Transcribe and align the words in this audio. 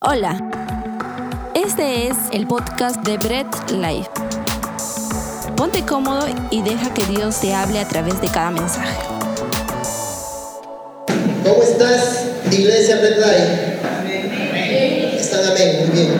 Hola, 0.00 0.38
este 1.56 2.06
es 2.06 2.16
el 2.32 2.46
podcast 2.46 3.04
de 3.04 3.16
Bread 3.16 3.48
Life. 3.72 4.08
Ponte 5.56 5.84
cómodo 5.84 6.24
y 6.52 6.62
deja 6.62 6.94
que 6.94 7.04
Dios 7.06 7.40
te 7.40 7.52
hable 7.52 7.80
a 7.80 7.88
través 7.88 8.20
de 8.20 8.28
cada 8.28 8.52
mensaje. 8.52 8.96
¿Cómo 11.42 11.64
estás, 11.64 12.26
Iglesia 12.48 12.98
Bread 12.98 13.16
Life? 13.16 15.18
Están 15.18 15.50
amén, 15.50 15.78
muy 15.80 15.88
bien. 15.96 16.10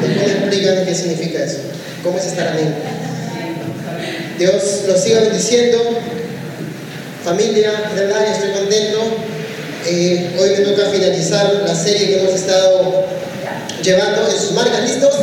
Después 0.00 0.28
me 0.28 0.32
explican 0.32 0.86
qué 0.86 0.94
significa 0.94 1.44
eso. 1.44 1.58
¿Cómo 2.02 2.16
es 2.16 2.24
estar 2.24 2.48
amén? 2.48 2.74
Dios 4.38 4.84
los 4.88 4.98
siga 4.98 5.20
bendiciendo. 5.20 5.76
Familia 7.22 7.90
Bread 7.92 8.08
Life, 8.08 8.30
estoy 8.32 8.52
contento. 8.52 9.29
Eh, 9.92 10.30
hoy 10.38 10.50
me 10.50 10.64
toca 10.64 10.88
finalizar 10.88 11.52
la 11.66 11.74
serie 11.74 12.06
que 12.06 12.20
hemos 12.20 12.34
estado 12.34 13.06
llevando 13.82 14.30
en 14.30 14.38
sus 14.38 14.52
marcas. 14.52 14.82
¿Listos? 14.82 15.14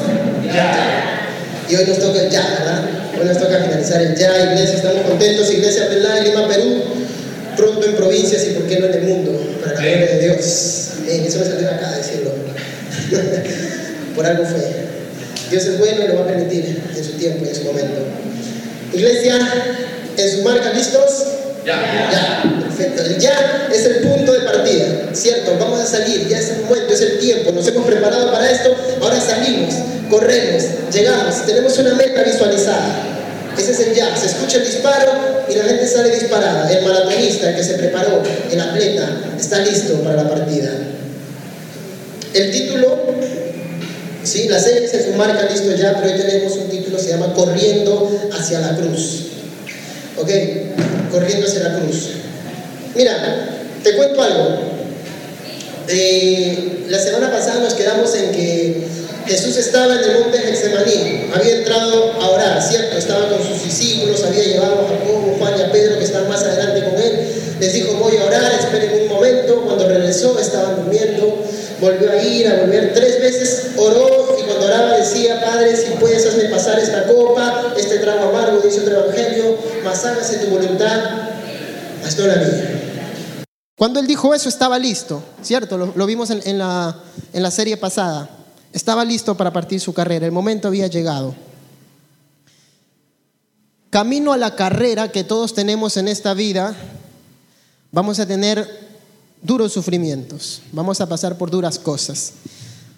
Ya. 0.53 1.29
Y 1.69 1.75
hoy 1.77 1.85
nos 1.85 1.99
toca 1.99 2.21
el 2.21 2.29
ya, 2.29 2.41
¿verdad? 2.59 2.89
Hoy 3.17 3.27
nos 3.27 3.37
toca 3.37 3.63
finalizar 3.63 4.01
el 4.01 4.15
ya, 4.17 4.51
iglesia. 4.51 4.75
Estamos 4.75 5.03
contentos. 5.07 5.49
Iglesia 5.53 5.87
Life, 5.87 6.29
Lima, 6.29 6.49
Perú. 6.49 6.83
Pronto 7.55 7.87
en 7.87 7.95
provincias 7.95 8.43
y 8.43 8.49
por 8.55 8.67
qué 8.67 8.79
no 8.81 8.87
en 8.87 8.93
el 8.93 9.03
mundo, 9.03 9.41
para 9.61 9.75
la 9.75 9.81
gloria 9.81 10.05
de 10.05 10.19
Dios. 10.19 10.89
Amén. 10.99 11.23
Eso 11.25 11.39
me 11.39 11.45
salió 11.45 11.69
acá 11.69 11.95
decirlo. 11.95 12.31
por 14.15 14.25
algo 14.25 14.43
fue. 14.43 14.59
Dios 15.49 15.63
es 15.63 15.79
bueno 15.79 16.03
y 16.03 16.07
lo 16.09 16.15
va 16.15 16.21
a 16.23 16.27
permitir 16.27 16.83
en 16.93 17.03
su 17.05 17.13
tiempo 17.13 17.45
y 17.45 17.47
en 17.47 17.55
su 17.55 17.63
momento. 17.63 18.01
Iglesia, 18.93 19.39
en 20.17 20.29
sus 20.29 20.43
marcas, 20.43 20.75
¿listos? 20.75 21.36
Ya. 21.67 21.75
Ya, 22.09 22.61
perfecto. 22.61 23.03
El 23.03 23.19
ya 23.19 23.67
es 23.73 23.85
el 23.85 23.95
punto 23.97 24.31
de 24.31 24.39
partida, 24.39 24.85
¿cierto? 25.11 25.57
Vamos 25.59 25.81
a 25.81 25.85
salir, 25.85 26.25
ya 26.29 26.39
es 26.39 26.51
el 26.51 26.61
momento, 26.63 26.93
es 26.93 27.01
el 27.01 27.19
tiempo. 27.19 27.51
Nos 27.51 27.67
hemos 27.67 27.85
preparado 27.85 28.31
para 28.31 28.49
esto, 28.49 28.73
ahora 29.01 29.19
salimos, 29.19 29.75
corremos, 30.09 30.63
llegamos, 30.93 31.45
tenemos 31.45 31.77
una 31.77 31.93
meta 31.95 32.23
visualizada. 32.23 33.03
Ese 33.57 33.71
es 33.73 33.79
el 33.81 33.93
ya. 33.95 34.15
Se 34.15 34.27
escucha 34.27 34.59
el 34.59 34.65
disparo 34.65 35.11
y 35.49 35.55
la 35.55 35.65
gente 35.65 35.87
sale 35.87 36.15
disparada. 36.15 36.71
El 36.71 36.85
maratonista, 36.85 37.49
el 37.49 37.57
que 37.57 37.63
se 37.63 37.73
preparó, 37.73 38.23
el 38.49 38.61
atleta, 38.61 39.09
está 39.37 39.59
listo 39.59 39.95
para 40.03 40.23
la 40.23 40.29
partida. 40.29 40.71
El 42.33 42.51
título, 42.51 42.97
sí, 44.23 44.47
la 44.47 44.59
serie 44.59 44.87
se 44.87 45.11
marca 45.17 45.49
listo 45.51 45.75
ya, 45.75 45.99
pero 45.99 46.13
hoy 46.13 46.21
tenemos 46.21 46.53
un 46.55 46.69
título, 46.69 46.97
se 46.97 47.09
llama 47.09 47.33
Corriendo 47.33 48.09
hacia 48.31 48.61
la 48.61 48.77
cruz. 48.77 49.36
¿Ok? 50.17 50.29
Corriendo 51.11 51.47
hacia 51.47 51.63
la 51.63 51.79
cruz. 51.79 52.09
Mira, 52.95 53.49
te 53.83 53.95
cuento 53.95 54.21
algo. 54.21 54.77
Eh, 55.87 56.85
la 56.89 56.99
semana 56.99 57.31
pasada 57.31 57.61
nos 57.61 57.73
quedamos 57.73 58.13
en 58.15 58.31
que 58.31 58.87
Jesús 59.27 59.57
estaba 59.57 59.93
en 59.95 60.09
el 60.09 60.19
monte 60.19 60.37
Getsemaní, 60.39 61.29
había 61.33 61.57
entrado 61.57 62.13
a 62.13 62.29
orar, 62.29 62.61
¿cierto? 62.61 62.97
Estaba 62.97 63.27
con 63.29 63.45
sus 63.45 63.63
discípulos, 63.63 64.23
había 64.23 64.43
llevado 64.43 64.85
a 64.85 64.89
Jacobo, 64.89 65.35
Juan 65.37 65.53
y 65.57 65.61
a 65.61 65.71
Pedro 65.71 65.97
que 65.97 66.05
están 66.05 66.29
más 66.29 66.43
adelante 66.43 66.89
con 66.89 67.01
él. 67.01 67.27
Les 67.59 67.73
dijo, 67.73 67.93
voy 67.95 68.15
a 68.17 68.25
orar, 68.25 68.51
esperen 68.57 69.01
un 69.01 69.07
momento. 69.09 69.63
Cuando 69.65 69.87
regresó 69.87 70.39
estaban 70.39 70.77
durmiendo, 70.77 71.43
volvió 71.79 72.11
a 72.11 72.21
ir, 72.21 72.47
a 72.47 72.61
volver 72.61 72.93
tres 72.93 73.21
veces, 73.21 73.71
oró 73.77 74.35
y 74.39 74.43
cuando 74.43 74.65
oraba 74.65 74.97
decía, 74.97 75.43
Padre, 75.43 75.75
si 75.75 75.91
puedes 75.93 76.25
hazme 76.25 76.45
pasar 76.45 76.79
esta 76.79 77.05
copa, 77.07 77.73
este 77.77 77.99
trago 77.99 78.29
amargo, 78.29 78.59
dice 78.59 78.81
otro 78.81 79.03
evangelio, 79.03 79.57
mas 79.83 80.03
hágase 80.05 80.37
tu 80.37 80.51
voluntad, 80.51 81.01
mas 82.01 82.17
no 82.17 82.27
la 82.27 82.35
mía. 82.35 82.73
Cuando 83.77 83.99
él 83.99 84.07
dijo 84.07 84.33
eso 84.33 84.49
estaba 84.49 84.79
listo, 84.79 85.21
¿cierto? 85.43 85.77
Lo, 85.77 85.93
lo 85.95 86.05
vimos 86.05 86.31
en, 86.31 86.41
en, 86.45 86.57
la, 86.57 86.95
en 87.31 87.43
la 87.43 87.51
serie 87.51 87.77
pasada. 87.77 88.29
Estaba 88.73 89.05
listo 89.05 89.35
para 89.35 89.53
partir 89.53 89.79
su 89.79 89.93
carrera, 89.93 90.25
el 90.25 90.31
momento 90.31 90.67
había 90.67 90.87
llegado. 90.87 91.35
Camino 93.89 94.33
a 94.33 94.37
la 94.37 94.55
carrera 94.55 95.11
que 95.11 95.23
todos 95.23 95.53
tenemos 95.53 95.95
en 95.97 96.07
esta 96.07 96.33
vida, 96.33 96.75
vamos 97.91 98.19
a 98.19 98.25
tener 98.25 98.86
duros 99.47 99.73
sufrimientos, 99.73 100.61
vamos 100.71 101.01
a 101.01 101.07
pasar 101.07 101.37
por 101.37 101.49
duras 101.49 101.79
cosas. 101.79 102.33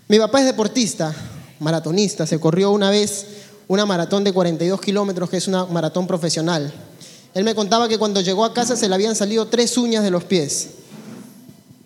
Mi 0.07 0.17
papá 0.17 0.39
es 0.39 0.47
deportista, 0.47 1.15
maratonista, 1.59 2.25
se 2.25 2.39
corrió 2.39 2.71
una 2.71 2.89
vez 2.89 3.25
una 3.67 3.85
maratón 3.85 4.23
de 4.23 4.33
42 4.33 4.81
kilómetros, 4.81 5.29
que 5.29 5.37
es 5.37 5.47
una 5.47 5.65
maratón 5.65 6.07
profesional. 6.07 6.73
Él 7.35 7.43
me 7.43 7.53
contaba 7.53 7.87
que 7.87 7.99
cuando 7.99 8.19
llegó 8.19 8.43
a 8.43 8.53
casa 8.53 8.75
se 8.75 8.89
le 8.89 8.95
habían 8.95 9.15
salido 9.15 9.45
tres 9.45 9.77
uñas 9.77 10.03
de 10.03 10.09
los 10.09 10.23
pies. 10.23 10.69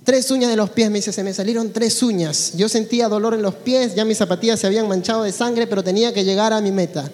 Tres 0.05 0.31
uñas 0.31 0.49
de 0.49 0.55
los 0.55 0.69
pies, 0.69 0.89
me 0.89 0.99
dice, 0.99 1.11
se 1.11 1.23
me 1.23 1.33
salieron 1.33 1.71
tres 1.73 2.01
uñas. 2.01 2.53
Yo 2.55 2.69
sentía 2.69 3.09
dolor 3.09 3.33
en 3.33 3.41
los 3.41 3.55
pies, 3.55 3.95
ya 3.95 4.05
mis 4.05 4.17
zapatillas 4.17 4.61
se 4.61 4.67
habían 4.67 4.87
manchado 4.87 5.23
de 5.23 5.33
sangre, 5.33 5.67
pero 5.67 5.83
tenía 5.83 6.13
que 6.13 6.23
llegar 6.23 6.53
a 6.53 6.61
mi 6.61 6.71
meta. 6.71 7.11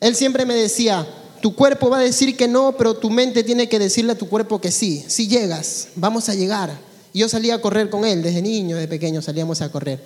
Él 0.00 0.16
siempre 0.16 0.44
me 0.44 0.54
decía, 0.54 1.06
tu 1.40 1.54
cuerpo 1.54 1.90
va 1.90 1.98
a 1.98 2.02
decir 2.02 2.36
que 2.36 2.48
no, 2.48 2.76
pero 2.76 2.94
tu 2.94 3.10
mente 3.10 3.42
tiene 3.42 3.68
que 3.68 3.78
decirle 3.78 4.12
a 4.12 4.18
tu 4.18 4.28
cuerpo 4.28 4.60
que 4.60 4.70
sí. 4.70 5.04
Si 5.06 5.28
llegas, 5.28 5.88
vamos 5.96 6.28
a 6.28 6.34
llegar. 6.34 6.78
Yo 7.12 7.28
salía 7.28 7.54
a 7.54 7.60
correr 7.60 7.90
con 7.90 8.04
él, 8.04 8.22
desde 8.22 8.42
niño, 8.42 8.76
de 8.76 8.86
pequeño 8.86 9.22
salíamos 9.22 9.60
a 9.62 9.70
correr. 9.70 10.02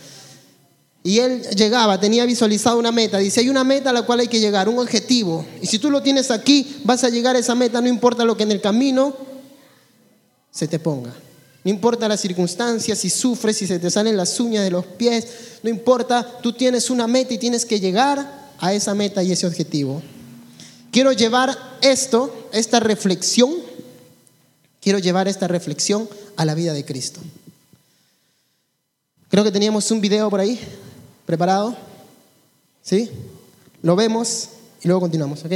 Y 1.02 1.18
él 1.18 1.42
llegaba, 1.54 2.00
tenía 2.00 2.24
visualizado 2.24 2.78
una 2.78 2.90
meta. 2.90 3.18
Dice, 3.18 3.40
hay 3.40 3.50
una 3.50 3.62
meta 3.62 3.90
a 3.90 3.92
la 3.92 4.02
cual 4.02 4.20
hay 4.20 4.28
que 4.28 4.40
llegar, 4.40 4.68
un 4.70 4.78
objetivo. 4.78 5.44
Y 5.60 5.66
si 5.66 5.78
tú 5.78 5.90
lo 5.90 6.02
tienes 6.02 6.30
aquí, 6.30 6.80
vas 6.84 7.04
a 7.04 7.10
llegar 7.10 7.36
a 7.36 7.40
esa 7.40 7.54
meta, 7.54 7.80
no 7.80 7.88
importa 7.88 8.24
lo 8.24 8.36
que 8.36 8.44
en 8.44 8.52
el 8.52 8.60
camino 8.62 9.14
se 10.50 10.66
te 10.66 10.78
ponga. 10.78 11.12
No 11.62 11.70
importa 11.70 12.08
las 12.08 12.20
circunstancias, 12.20 12.98
si 12.98 13.10
sufres, 13.10 13.56
si 13.56 13.66
se 13.66 13.78
te 13.78 13.90
salen 13.90 14.16
las 14.16 14.38
uñas 14.40 14.64
de 14.64 14.70
los 14.70 14.86
pies, 14.86 15.26
no 15.62 15.68
importa, 15.68 16.38
tú 16.42 16.52
tienes 16.52 16.88
una 16.88 17.06
meta 17.06 17.34
y 17.34 17.38
tienes 17.38 17.66
que 17.66 17.80
llegar 17.80 18.52
a 18.58 18.72
esa 18.72 18.94
meta 18.94 19.22
y 19.22 19.32
ese 19.32 19.46
objetivo. 19.46 20.02
Quiero 20.94 21.10
llevar 21.10 21.58
esto, 21.80 22.32
esta 22.52 22.78
reflexión, 22.78 23.50
quiero 24.80 25.00
llevar 25.00 25.26
esta 25.26 25.48
reflexión 25.48 26.08
a 26.36 26.44
la 26.44 26.54
vida 26.54 26.72
de 26.72 26.84
Cristo. 26.84 27.18
Creo 29.28 29.42
que 29.42 29.50
teníamos 29.50 29.90
un 29.90 30.00
video 30.00 30.30
por 30.30 30.38
ahí 30.38 30.56
preparado. 31.26 31.76
¿Sí? 32.80 33.10
Lo 33.82 33.96
vemos 33.96 34.50
y 34.84 34.86
luego 34.86 35.00
continuamos, 35.00 35.44
¿ok? 35.44 35.52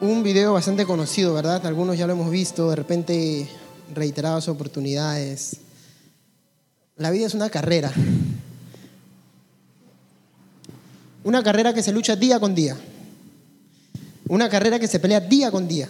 Un 0.00 0.22
video 0.22 0.52
bastante 0.52 0.86
conocido, 0.86 1.34
¿verdad? 1.34 1.66
Algunos 1.66 1.98
ya 1.98 2.06
lo 2.06 2.12
hemos 2.12 2.30
visto, 2.30 2.70
de 2.70 2.76
repente 2.76 3.48
reiteradas 3.96 4.46
oportunidades. 4.46 5.56
La 6.96 7.10
vida 7.10 7.26
es 7.26 7.34
una 7.34 7.50
carrera. 7.50 7.92
Una 11.24 11.42
carrera 11.42 11.74
que 11.74 11.82
se 11.82 11.90
lucha 11.90 12.14
día 12.14 12.38
con 12.38 12.54
día. 12.54 12.76
Una 14.28 14.48
carrera 14.48 14.78
que 14.78 14.88
se 14.88 14.98
pelea 14.98 15.20
día 15.20 15.50
con 15.50 15.68
día. 15.68 15.88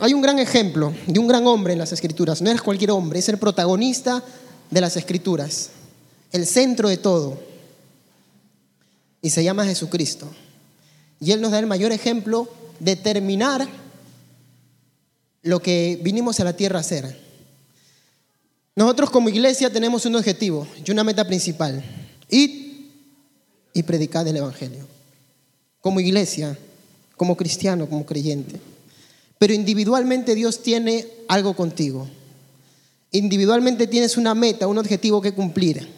Hay 0.00 0.14
un 0.14 0.22
gran 0.22 0.38
ejemplo 0.38 0.94
de 1.06 1.18
un 1.18 1.26
gran 1.26 1.46
hombre 1.46 1.72
en 1.72 1.78
las 1.78 1.92
escrituras. 1.92 2.40
No 2.40 2.50
es 2.50 2.62
cualquier 2.62 2.92
hombre, 2.92 3.18
es 3.18 3.28
el 3.28 3.38
protagonista 3.38 4.22
de 4.70 4.80
las 4.80 4.96
escrituras. 4.96 5.70
El 6.32 6.46
centro 6.46 6.88
de 6.88 6.96
todo. 6.96 7.40
Y 9.20 9.30
se 9.30 9.42
llama 9.42 9.64
Jesucristo. 9.64 10.28
Y 11.20 11.32
Él 11.32 11.40
nos 11.40 11.50
da 11.50 11.58
el 11.58 11.66
mayor 11.66 11.90
ejemplo 11.92 12.48
de 12.78 12.94
terminar 12.96 13.66
lo 15.42 15.60
que 15.60 15.98
vinimos 16.02 16.38
a 16.40 16.44
la 16.44 16.54
tierra 16.54 16.78
a 16.78 16.80
hacer. 16.80 17.18
Nosotros 18.76 19.10
como 19.10 19.28
iglesia 19.28 19.72
tenemos 19.72 20.06
un 20.06 20.14
objetivo 20.14 20.66
y 20.84 20.90
una 20.92 21.02
meta 21.02 21.26
principal. 21.26 21.82
Ir 22.28 22.92
y 23.72 23.82
predicar 23.82 24.26
el 24.28 24.36
Evangelio. 24.36 24.97
Como 25.80 26.00
iglesia, 26.00 26.58
como 27.16 27.36
cristiano, 27.36 27.88
como 27.88 28.04
creyente. 28.06 28.60
Pero 29.38 29.54
individualmente 29.54 30.34
Dios 30.34 30.62
tiene 30.62 31.06
algo 31.28 31.54
contigo. 31.54 32.08
Individualmente 33.12 33.86
tienes 33.86 34.16
una 34.16 34.34
meta, 34.34 34.66
un 34.66 34.78
objetivo 34.78 35.20
que 35.20 35.32
cumplir. 35.32 35.88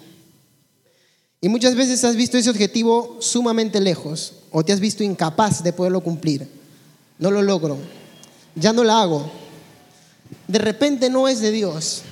Y 1.41 1.49
muchas 1.49 1.75
veces 1.75 2.05
has 2.05 2.17
visto 2.17 2.37
ese 2.37 2.51
objetivo 2.51 3.17
sumamente 3.21 3.81
lejos 3.81 4.35
o 4.51 4.63
te 4.63 4.73
has 4.73 4.81
visto 4.81 5.03
incapaz 5.03 5.63
de 5.65 5.73
poderlo 5.73 6.03
cumplir. 6.03 6.47
No 7.19 7.31
lo 7.31 7.43
logro. 7.43 7.79
Ya 8.55 8.73
no 8.73 8.85
lo 8.85 8.93
hago. 8.93 9.31
De 10.47 10.59
repente 10.59 11.09
no 11.09 11.29
es 11.29 11.41
de 11.41 11.51
Dios. 11.51 12.03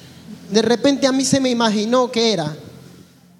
De 0.51 0.63
repente 0.63 1.07
a 1.07 1.13
mí 1.13 1.25
se 1.25 1.41
me 1.41 1.51
imaginó 1.51 2.11
que 2.11 2.33
era. 2.33 2.57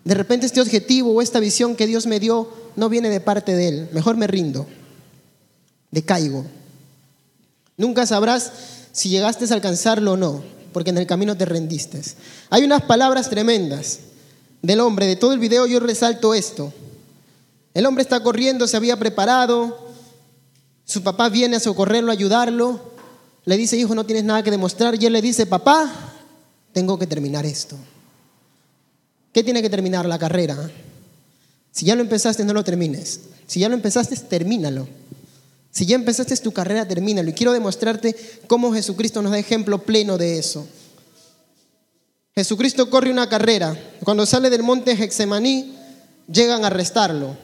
De 0.05 0.15
repente 0.15 0.47
este 0.47 0.61
objetivo 0.61 1.13
o 1.13 1.23
esta 1.23 1.41
visión 1.41 1.75
que 1.75 1.87
Dios 1.87 2.07
me 2.07 2.21
dio 2.21 2.51
no 2.77 2.89
viene 2.89 3.09
de 3.09 3.21
parte 3.21 3.55
de 3.55 3.69
Él. 3.69 3.89
Mejor 3.93 4.17
me 4.17 4.27
rindo. 4.27 4.67
Decaigo. 5.91 6.45
Nunca 7.77 8.07
sabrás 8.07 8.53
si 8.93 9.09
llegaste 9.09 9.45
a 9.47 9.55
alcanzarlo 9.55 10.13
o 10.13 10.17
no, 10.17 10.43
porque 10.73 10.91
en 10.91 10.99
el 10.99 11.07
camino 11.07 11.37
te 11.37 11.45
rendiste. 11.45 12.01
Hay 12.51 12.65
unas 12.65 12.83
palabras 12.83 13.31
tremendas 13.31 14.01
del 14.63 14.81
hombre. 14.81 15.07
De 15.07 15.17
todo 15.17 15.33
el 15.33 15.39
video 15.39 15.67
yo 15.67 15.81
resalto 15.81 16.35
esto. 16.35 16.73
El 17.75 17.87
hombre 17.87 18.03
está 18.03 18.21
corriendo, 18.23 18.67
se 18.67 18.77
había 18.77 18.99
preparado. 18.99 19.89
Su 20.85 21.03
papá 21.03 21.29
viene 21.29 21.57
a 21.57 21.61
socorrerlo, 21.61 22.11
a 22.11 22.15
ayudarlo. 22.15 22.81
Le 23.45 23.57
dice, 23.57 23.77
hijo, 23.77 23.95
no 23.95 24.05
tienes 24.05 24.25
nada 24.25 24.43
que 24.43 24.51
demostrar. 24.51 25.01
Y 25.01 25.07
él 25.07 25.13
le 25.13 25.23
dice, 25.23 25.47
papá, 25.47 25.91
tengo 26.73 26.99
que 26.99 27.07
terminar 27.07 27.47
esto. 27.47 27.77
¿Qué 29.33 29.45
tiene 29.45 29.63
que 29.63 29.71
terminar 29.71 30.07
la 30.07 30.19
carrera? 30.19 30.71
Si 31.73 31.87
ya 31.87 31.95
lo 31.95 32.03
empezaste, 32.03 32.45
no 32.45 32.53
lo 32.53 32.65
termines. 32.65 33.21
Si 33.47 33.61
ya 33.61 33.69
lo 33.69 33.75
empezaste, 33.75 34.17
termínalo. 34.17 34.89
Si 35.71 35.87
ya 35.87 35.95
empezaste 35.95 36.37
tu 36.39 36.53
carrera, 36.53 36.89
termínalo. 36.89 37.31
Y 37.31 37.35
quiero 37.35 37.53
demostrarte 37.53 38.17
cómo 38.47 38.73
Jesucristo 38.73 39.23
nos 39.23 39.33
da 39.33 39.39
ejemplo 39.39 39.83
pleno 39.83 40.19
de 40.19 40.39
eso. 40.39 40.67
Jesucristo 42.35 42.89
corre 42.91 43.11
una 43.11 43.29
carrera. 43.29 43.77
Cuando 44.05 44.27
sale 44.27 44.51
del 44.51 44.63
monte 44.63 44.93
Hexemaní, 44.93 45.77
llegan 46.33 46.65
a 46.65 46.69
arrestarlo. 46.69 47.37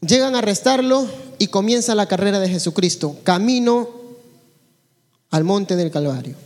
Llegan 0.00 0.34
a 0.34 0.38
arrestarlo 0.38 1.08
y 1.38 1.48
comienza 1.48 1.94
la 1.94 2.06
carrera 2.06 2.38
de 2.40 2.48
Jesucristo, 2.48 3.16
camino 3.24 3.88
al 5.30 5.44
monte 5.44 5.76
del 5.76 5.90
Calvario, 5.90 6.36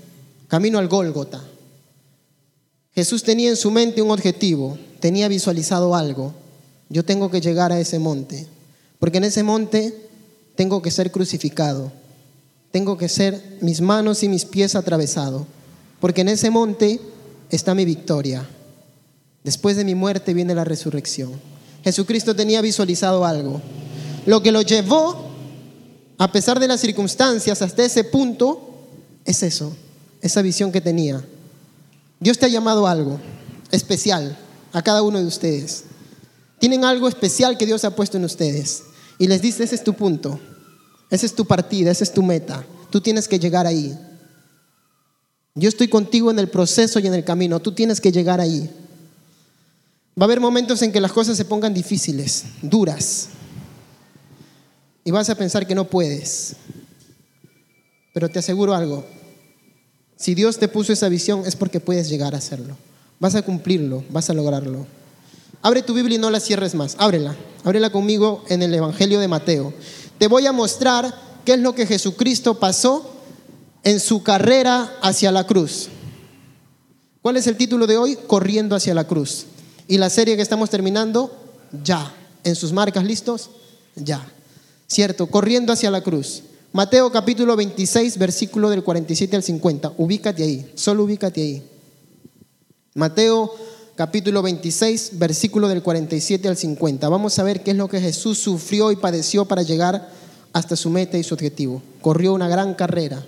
camino 0.49 0.79
al 0.79 0.89
Gólgota. 0.89 1.43
Jesús 2.95 3.23
tenía 3.23 3.49
en 3.49 3.57
su 3.57 3.71
mente 3.71 4.03
un 4.03 4.11
objetivo, 4.11 4.79
tenía 5.01 5.29
visualizado 5.29 5.95
algo. 5.95 6.35
Yo 6.89 7.05
tengo 7.05 7.31
que 7.31 7.41
llegar 7.41 7.73
a 7.73 7.81
ese 7.81 7.99
monte, 7.99 8.47
porque 8.99 9.19
en 9.19 9.25
ese 9.25 9.43
monte 9.43 9.95
tengo 10.55 10.83
que 10.83 10.91
ser 10.91 11.11
crucificado, 11.11 11.91
tengo 12.71 12.99
que 12.99 13.09
ser 13.09 13.59
mis 13.63 13.81
manos 13.81 14.23
y 14.23 14.29
mis 14.29 14.45
pies 14.45 14.75
atravesados, 14.75 15.47
porque 16.01 16.21
en 16.21 16.29
ese 16.29 16.51
monte 16.51 17.01
está 17.51 17.75
mi 17.75 17.87
victoria. 17.87 18.47
Después 19.43 19.77
de 19.77 19.85
mi 19.85 19.95
muerte 19.95 20.35
viene 20.35 20.55
la 20.55 20.65
resurrección. 20.65 21.33
Jesucristo 21.83 22.37
tenía 22.37 22.61
visualizado 22.61 23.25
algo. 23.25 23.61
Lo 24.27 24.43
que 24.43 24.53
lo 24.53 24.63
llevó, 24.63 25.31
a 26.19 26.31
pesar 26.31 26.61
de 26.61 26.69
las 26.69 26.81
circunstancias, 26.81 27.63
hasta 27.63 27.85
ese 27.85 28.05
punto, 28.05 28.87
es 29.25 29.43
eso, 29.43 29.75
esa 30.21 30.43
visión 30.43 30.71
que 30.71 30.81
tenía. 30.81 31.25
Dios 32.23 32.39
te 32.39 32.47
ha 32.47 32.49
llamado 32.49 32.87
algo 32.87 33.19
especial 33.73 34.39
a 34.73 34.81
cada 34.81 35.03
uno 35.03 35.19
de 35.19 35.27
ustedes. 35.27 35.83
Tienen 36.61 36.85
algo 36.85 37.09
especial 37.09 37.59
que 37.59 37.67
Dios 37.67 37.85
ha 37.85 37.97
puesto 37.97 38.17
en 38.17 38.25
ustedes. 38.25 38.85
Y 39.19 39.27
les 39.27 39.43
dice, 39.43 39.65
ese 39.65 39.75
es 39.75 39.83
tu 39.83 39.95
punto, 39.95 40.39
esa 41.11 41.27
es 41.27 41.35
tu 41.35 41.45
partida, 41.45 41.91
esa 41.91 42.05
es 42.05 42.13
tu 42.13 42.23
meta. 42.23 42.65
Tú 42.91 43.01
tienes 43.01 43.27
que 43.27 43.41
llegar 43.41 43.67
ahí. 43.67 43.99
Yo 45.57 45.69
estoy 45.69 45.89
contigo 45.89 46.31
en 46.31 46.39
el 46.39 46.49
proceso 46.49 47.01
y 47.01 47.09
en 47.09 47.15
el 47.15 47.25
camino. 47.25 47.59
Tú 47.59 47.73
tienes 47.73 48.01
que 48.01 48.13
llegar 48.13 48.41
ahí. 48.41 48.71
Va 50.17 50.23
a 50.23 50.27
haber 50.27 50.39
momentos 50.39 50.81
en 50.83 50.93
que 50.93 51.01
las 51.01 51.11
cosas 51.11 51.37
se 51.37 51.45
pongan 51.45 51.75
difíciles, 51.75 52.45
duras. 52.63 53.31
Y 55.03 55.11
vas 55.11 55.29
a 55.29 55.35
pensar 55.35 55.67
que 55.67 55.75
no 55.75 55.89
puedes. 55.89 56.55
Pero 58.15 58.29
te 58.29 58.39
aseguro 58.39 58.75
algo. 58.75 59.05
Si 60.23 60.37
Dios 60.37 60.59
te 60.59 60.69
puso 60.69 60.93
esa 60.93 61.09
visión 61.09 61.43
es 61.47 61.57
porque 61.57 61.81
puedes 61.81 62.09
llegar 62.09 62.37
a 62.37 62.39
hacerlo. 62.39 62.77
Vas 63.19 63.35
a 63.35 63.43
cumplirlo, 63.43 64.05
vas 64.09 64.31
a 64.31 64.35
lograrlo. 64.35 64.87
Abre 65.63 65.83
tu 65.83 65.95
Biblia 65.95 66.15
y 66.15 66.21
no 66.21 66.31
la 66.31 66.39
cierres 66.39 66.77
más. 66.77 66.95
Ábrela. 67.01 67.35
Ábrela 67.65 67.91
conmigo 67.91 68.45
en 68.49 68.63
el 68.63 68.73
Evangelio 68.73 69.19
de 69.19 69.27
Mateo. 69.27 69.75
Te 70.19 70.29
voy 70.29 70.47
a 70.47 70.53
mostrar 70.53 71.13
qué 71.45 71.55
es 71.55 71.59
lo 71.59 71.75
que 71.75 71.89
Jesucristo 71.89 72.61
pasó 72.61 73.17
en 73.83 73.99
su 73.99 74.23
carrera 74.23 74.97
hacia 75.03 75.33
la 75.33 75.45
cruz. 75.45 75.89
¿Cuál 77.21 77.37
es 77.37 77.49
el 77.49 77.57
título 77.57 77.89
de 77.89 77.97
hoy? 77.97 78.17
Corriendo 78.29 78.77
hacia 78.77 78.95
la 78.95 79.09
cruz. 79.09 79.47
Y 79.89 79.99
la 79.99 80.09
serie 80.09 80.37
que 80.37 80.43
estamos 80.43 80.71
terminando, 80.71 81.37
ya. 81.83 82.15
En 82.45 82.55
sus 82.55 82.73
marcas 82.73 83.03
listos, 83.03 83.51
ya. 83.97 84.25
Cierto, 84.87 85.27
corriendo 85.27 85.73
hacia 85.73 85.91
la 85.91 86.01
cruz. 86.01 86.45
Mateo 86.73 87.13
capítulo 87.13 87.55
26, 87.55 88.17
versículo 88.17 88.71
del 88.71 88.83
47 88.83 89.37
al 89.37 89.43
50. 89.43 89.93
Ubícate 89.99 90.43
ahí, 90.43 90.73
solo 90.75 91.05
ubícate 91.05 91.43
ahí. 91.43 91.63
Mateo 92.95 93.53
capítulo 93.95 94.41
26, 94.41 95.19
versículo 95.19 95.69
del 95.69 95.83
47 95.83 96.49
al 96.49 96.57
50. 96.57 97.11
Vamos 97.11 97.39
a 97.39 97.43
ver 97.43 97.63
qué 97.63 97.73
es 97.73 97.77
lo 97.77 97.89
que 97.89 98.01
Jesús 98.01 98.39
sufrió 98.39 98.91
y 98.91 98.97
padeció 98.97 99.45
para 99.45 99.61
llegar 99.63 100.09
hasta 100.55 100.75
su 100.75 100.89
meta 100.89 101.19
y 101.19 101.23
su 101.23 101.35
objetivo. 101.35 101.83
Corrió 102.01 102.33
una 102.33 102.49
gran 102.49 102.73
carrera 102.73 103.23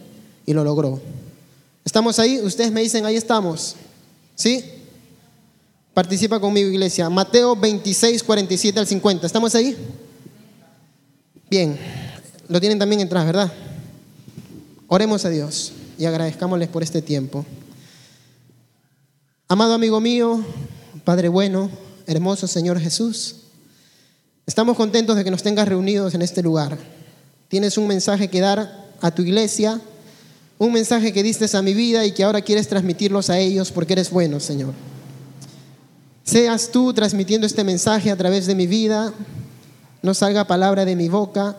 y 0.46 0.54
lo 0.54 0.64
logró. 0.64 1.02
¿Estamos 1.84 2.18
ahí? 2.18 2.40
Ustedes 2.40 2.72
me 2.72 2.80
dicen, 2.80 3.04
ahí 3.04 3.16
estamos. 3.16 3.76
¿Sí? 4.34 4.64
Participa 5.92 6.40
conmigo, 6.40 6.70
iglesia. 6.70 7.10
Mateo 7.10 7.54
26, 7.54 8.22
47 8.22 8.80
al 8.80 8.86
50. 8.86 9.26
¿Estamos 9.26 9.54
ahí? 9.54 9.76
Bien, 11.50 11.78
lo 12.48 12.60
tienen 12.60 12.78
también 12.78 13.02
atrás, 13.02 13.26
¿verdad? 13.26 13.52
Oremos 14.88 15.24
a 15.24 15.30
Dios 15.30 15.72
y 15.98 16.04
agradezcámosles 16.04 16.68
por 16.68 16.82
este 16.82 17.02
tiempo. 17.02 17.44
Amado 19.48 19.74
amigo 19.74 20.00
mío, 20.00 20.44
Padre 21.04 21.28
bueno, 21.28 21.70
hermoso 22.06 22.46
Señor 22.46 22.80
Jesús, 22.80 23.36
estamos 24.46 24.76
contentos 24.76 25.16
de 25.16 25.24
que 25.24 25.30
nos 25.30 25.42
tengas 25.42 25.68
reunidos 25.68 26.14
en 26.14 26.22
este 26.22 26.42
lugar. 26.42 26.78
Tienes 27.48 27.78
un 27.78 27.86
mensaje 27.86 28.28
que 28.28 28.40
dar 28.40 28.84
a 29.00 29.10
tu 29.10 29.22
iglesia, 29.22 29.80
un 30.58 30.72
mensaje 30.72 31.12
que 31.12 31.22
diste 31.22 31.54
a 31.56 31.62
mi 31.62 31.74
vida 31.74 32.04
y 32.04 32.12
que 32.12 32.24
ahora 32.24 32.42
quieres 32.42 32.68
transmitirlos 32.68 33.30
a 33.30 33.38
ellos 33.38 33.70
porque 33.70 33.94
eres 33.94 34.10
bueno, 34.10 34.40
Señor. 34.40 34.72
Seas 36.24 36.70
tú 36.70 36.92
transmitiendo 36.94 37.46
este 37.46 37.64
mensaje 37.64 38.10
a 38.10 38.16
través 38.16 38.46
de 38.46 38.54
mi 38.54 38.66
vida, 38.66 39.12
no 40.02 40.14
salga 40.14 40.46
palabra 40.46 40.84
de 40.84 40.96
mi 40.96 41.08
boca, 41.08 41.56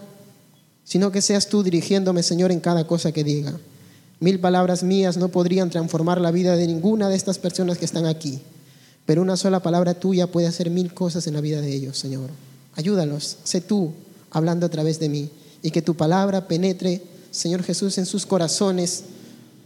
sino 0.85 1.11
que 1.11 1.21
seas 1.21 1.49
tú 1.49 1.63
dirigiéndome, 1.63 2.23
Señor, 2.23 2.51
en 2.51 2.61
cada 2.61 2.87
cosa 2.87 3.11
que 3.11 3.25
diga. 3.25 3.53
Mil 4.21 4.39
palabras 4.39 4.83
mías 4.83 5.17
no 5.17 5.27
podrían 5.27 5.69
transformar 5.69 6.21
la 6.21 6.31
vida 6.31 6.55
de 6.55 6.67
ninguna 6.67 7.09
de 7.09 7.15
estas 7.15 7.37
personas 7.37 7.77
que 7.77 7.85
están 7.85 8.05
aquí, 8.05 8.39
pero 9.05 9.21
una 9.21 9.35
sola 9.35 9.61
palabra 9.61 9.95
tuya 9.95 10.27
puede 10.27 10.47
hacer 10.47 10.69
mil 10.69 10.93
cosas 10.93 11.27
en 11.27 11.33
la 11.33 11.41
vida 11.41 11.59
de 11.59 11.73
ellos, 11.73 11.97
Señor. 11.97 12.29
Ayúdalos, 12.75 13.37
sé 13.43 13.59
tú 13.59 13.91
hablando 14.31 14.65
a 14.65 14.69
través 14.69 14.99
de 14.99 15.09
mí 15.09 15.29
y 15.61 15.71
que 15.71 15.81
tu 15.81 15.95
palabra 15.95 16.47
penetre, 16.47 17.01
Señor 17.31 17.63
Jesús, 17.63 17.97
en 17.97 18.05
sus 18.05 18.25
corazones 18.25 19.03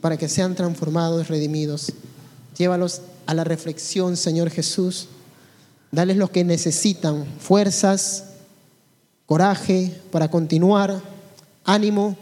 para 0.01 0.17
que 0.17 0.29
sean 0.29 0.55
transformados, 0.55 1.27
redimidos. 1.27 1.91
Llévalos 2.57 3.01
a 3.25 3.33
la 3.33 3.43
reflexión, 3.43 4.17
Señor 4.17 4.49
Jesús. 4.49 5.07
Dales 5.91 6.17
lo 6.17 6.31
que 6.31 6.43
necesitan, 6.43 7.25
fuerzas, 7.39 8.25
coraje 9.29 9.93
para 10.11 10.31
continuar, 10.31 10.99
ánimo, 11.63 12.17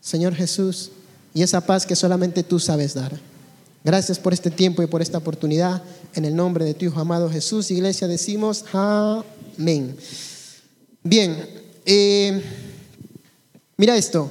Señor 0.00 0.32
Jesús, 0.32 0.92
y 1.34 1.42
esa 1.42 1.60
paz 1.60 1.84
que 1.84 1.96
solamente 1.96 2.44
tú 2.44 2.60
sabes 2.60 2.94
dar. 2.94 3.18
Gracias 3.82 4.20
por 4.20 4.32
este 4.32 4.48
tiempo 4.48 4.80
y 4.80 4.86
por 4.86 5.02
esta 5.02 5.18
oportunidad. 5.18 5.82
En 6.14 6.24
el 6.24 6.36
nombre 6.36 6.64
de 6.64 6.74
tu 6.74 6.84
Hijo 6.84 7.00
amado 7.00 7.28
Jesús, 7.28 7.72
iglesia, 7.72 8.06
decimos 8.06 8.64
amén. 8.72 9.96
Bien, 11.02 11.48
eh, 11.84 12.40
mira 13.76 13.96
esto. 13.96 14.30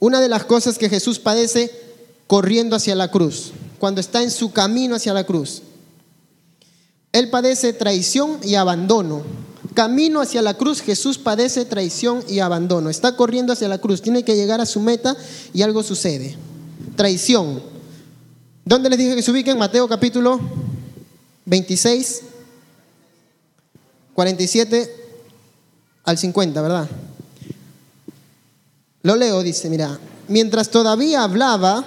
Una 0.00 0.20
de 0.20 0.28
las 0.28 0.44
cosas 0.44 0.76
que 0.76 0.90
Jesús 0.90 1.18
padece 1.18 1.70
corriendo 2.26 2.76
hacia 2.76 2.94
la 2.94 3.10
cruz 3.10 3.52
cuando 3.78 4.02
está 4.02 4.22
en 4.22 4.30
su 4.30 4.52
camino 4.52 4.96
hacia 4.96 5.14
la 5.14 5.24
cruz. 5.24 5.62
Él 7.10 7.30
padece 7.30 7.72
traición 7.72 8.38
y 8.42 8.54
abandono. 8.54 9.47
Camino 9.78 10.20
hacia 10.20 10.42
la 10.42 10.54
cruz, 10.54 10.82
Jesús 10.82 11.18
padece 11.18 11.64
traición 11.64 12.24
y 12.26 12.40
abandono. 12.40 12.90
Está 12.90 13.14
corriendo 13.14 13.52
hacia 13.52 13.68
la 13.68 13.78
cruz, 13.78 14.02
tiene 14.02 14.24
que 14.24 14.34
llegar 14.34 14.60
a 14.60 14.66
su 14.66 14.80
meta 14.80 15.16
y 15.54 15.62
algo 15.62 15.84
sucede. 15.84 16.36
Traición. 16.96 17.62
¿Dónde 18.64 18.90
les 18.90 18.98
dije 18.98 19.14
que 19.14 19.22
se 19.22 19.30
ubiquen? 19.30 19.56
Mateo 19.56 19.86
capítulo 19.86 20.40
26, 21.44 22.22
47 24.14 24.96
al 26.02 26.18
50, 26.18 26.60
¿verdad? 26.60 26.88
Lo 29.02 29.14
leo, 29.14 29.44
dice, 29.44 29.70
mira, 29.70 29.96
mientras 30.26 30.70
todavía 30.70 31.22
hablaba, 31.22 31.84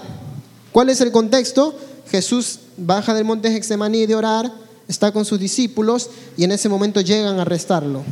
¿Cuál 0.71 0.89
es 0.89 1.01
el 1.01 1.11
contexto? 1.11 1.75
Jesús 2.09 2.59
baja 2.77 3.13
del 3.13 3.25
monte 3.25 3.53
Hexemaní 3.53 4.05
de 4.05 4.15
orar, 4.15 4.49
está 4.91 5.11
con 5.11 5.25
sus 5.25 5.39
discípulos 5.39 6.09
y 6.37 6.43
en 6.43 6.51
ese 6.51 6.69
momento 6.69 7.01
llegan 7.01 7.39
a 7.39 7.41
arrestarlo. 7.41 8.03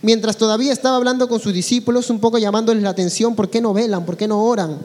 Mientras 0.00 0.36
todavía 0.36 0.72
estaba 0.72 0.96
hablando 0.96 1.28
con 1.28 1.38
sus 1.38 1.52
discípulos, 1.52 2.10
un 2.10 2.20
poco 2.20 2.38
llamándoles 2.38 2.82
la 2.82 2.90
atención, 2.90 3.36
¿por 3.36 3.50
qué 3.50 3.60
no 3.60 3.72
velan? 3.72 4.04
¿Por 4.04 4.16
qué 4.16 4.26
no 4.26 4.42
oran? 4.42 4.78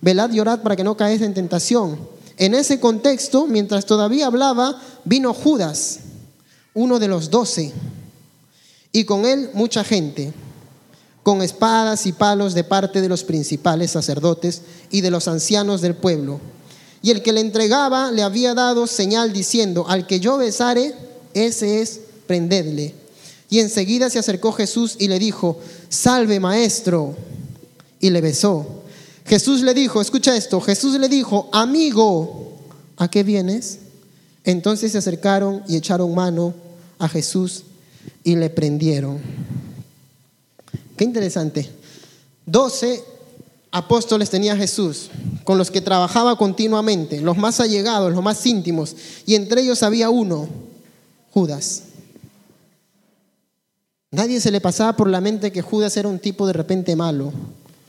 Velad 0.00 0.30
y 0.32 0.40
orad 0.40 0.60
para 0.60 0.76
que 0.76 0.84
no 0.84 0.96
caes 0.96 1.22
en 1.22 1.34
tentación. 1.34 1.98
En 2.36 2.54
ese 2.54 2.78
contexto, 2.78 3.46
mientras 3.46 3.86
todavía 3.86 4.26
hablaba, 4.26 4.80
vino 5.04 5.32
Judas, 5.32 6.00
uno 6.74 6.98
de 6.98 7.08
los 7.08 7.30
doce, 7.30 7.72
y 8.92 9.04
con 9.04 9.24
él 9.24 9.50
mucha 9.54 9.82
gente, 9.82 10.32
con 11.22 11.42
espadas 11.42 12.06
y 12.06 12.12
palos 12.12 12.54
de 12.54 12.64
parte 12.64 13.00
de 13.00 13.08
los 13.08 13.24
principales 13.24 13.92
sacerdotes 13.92 14.62
y 14.90 15.00
de 15.00 15.10
los 15.10 15.26
ancianos 15.26 15.80
del 15.80 15.94
pueblo 15.94 16.40
y 17.04 17.10
el 17.10 17.22
que 17.22 17.34
le 17.34 17.40
entregaba 17.40 18.10
le 18.10 18.22
había 18.22 18.54
dado 18.54 18.86
señal 18.86 19.34
diciendo, 19.34 19.84
al 19.86 20.06
que 20.06 20.20
yo 20.20 20.38
besare, 20.38 20.94
ese 21.34 21.82
es, 21.82 22.00
prendedle. 22.26 22.94
Y 23.50 23.58
enseguida 23.58 24.08
se 24.08 24.18
acercó 24.18 24.52
Jesús 24.52 24.96
y 24.98 25.08
le 25.08 25.18
dijo, 25.18 25.60
salve 25.90 26.40
maestro. 26.40 27.14
Y 28.00 28.08
le 28.08 28.22
besó. 28.22 28.84
Jesús 29.26 29.60
le 29.60 29.74
dijo, 29.74 30.00
escucha 30.00 30.34
esto, 30.34 30.62
Jesús 30.62 30.98
le 30.98 31.10
dijo, 31.10 31.50
amigo, 31.52 32.54
¿a 32.96 33.10
qué 33.10 33.22
vienes? 33.22 33.80
Entonces 34.42 34.92
se 34.92 34.98
acercaron 34.98 35.62
y 35.68 35.76
echaron 35.76 36.14
mano 36.14 36.54
a 36.98 37.06
Jesús 37.06 37.64
y 38.22 38.36
le 38.36 38.48
prendieron. 38.48 39.18
Qué 40.96 41.04
interesante. 41.04 41.70
Doce 42.46 43.04
apóstoles 43.74 44.30
tenía 44.30 44.56
Jesús, 44.56 45.10
con 45.42 45.58
los 45.58 45.72
que 45.72 45.80
trabajaba 45.80 46.38
continuamente, 46.38 47.20
los 47.20 47.36
más 47.36 47.58
allegados, 47.58 48.12
los 48.12 48.22
más 48.22 48.46
íntimos, 48.46 48.94
y 49.26 49.34
entre 49.34 49.62
ellos 49.62 49.82
había 49.82 50.10
uno, 50.10 50.48
Judas. 51.32 51.82
Nadie 54.12 54.40
se 54.40 54.52
le 54.52 54.60
pasaba 54.60 54.94
por 54.94 55.10
la 55.10 55.20
mente 55.20 55.50
que 55.50 55.60
Judas 55.60 55.96
era 55.96 56.08
un 56.08 56.20
tipo 56.20 56.46
de 56.46 56.52
repente 56.52 56.94
malo. 56.94 57.32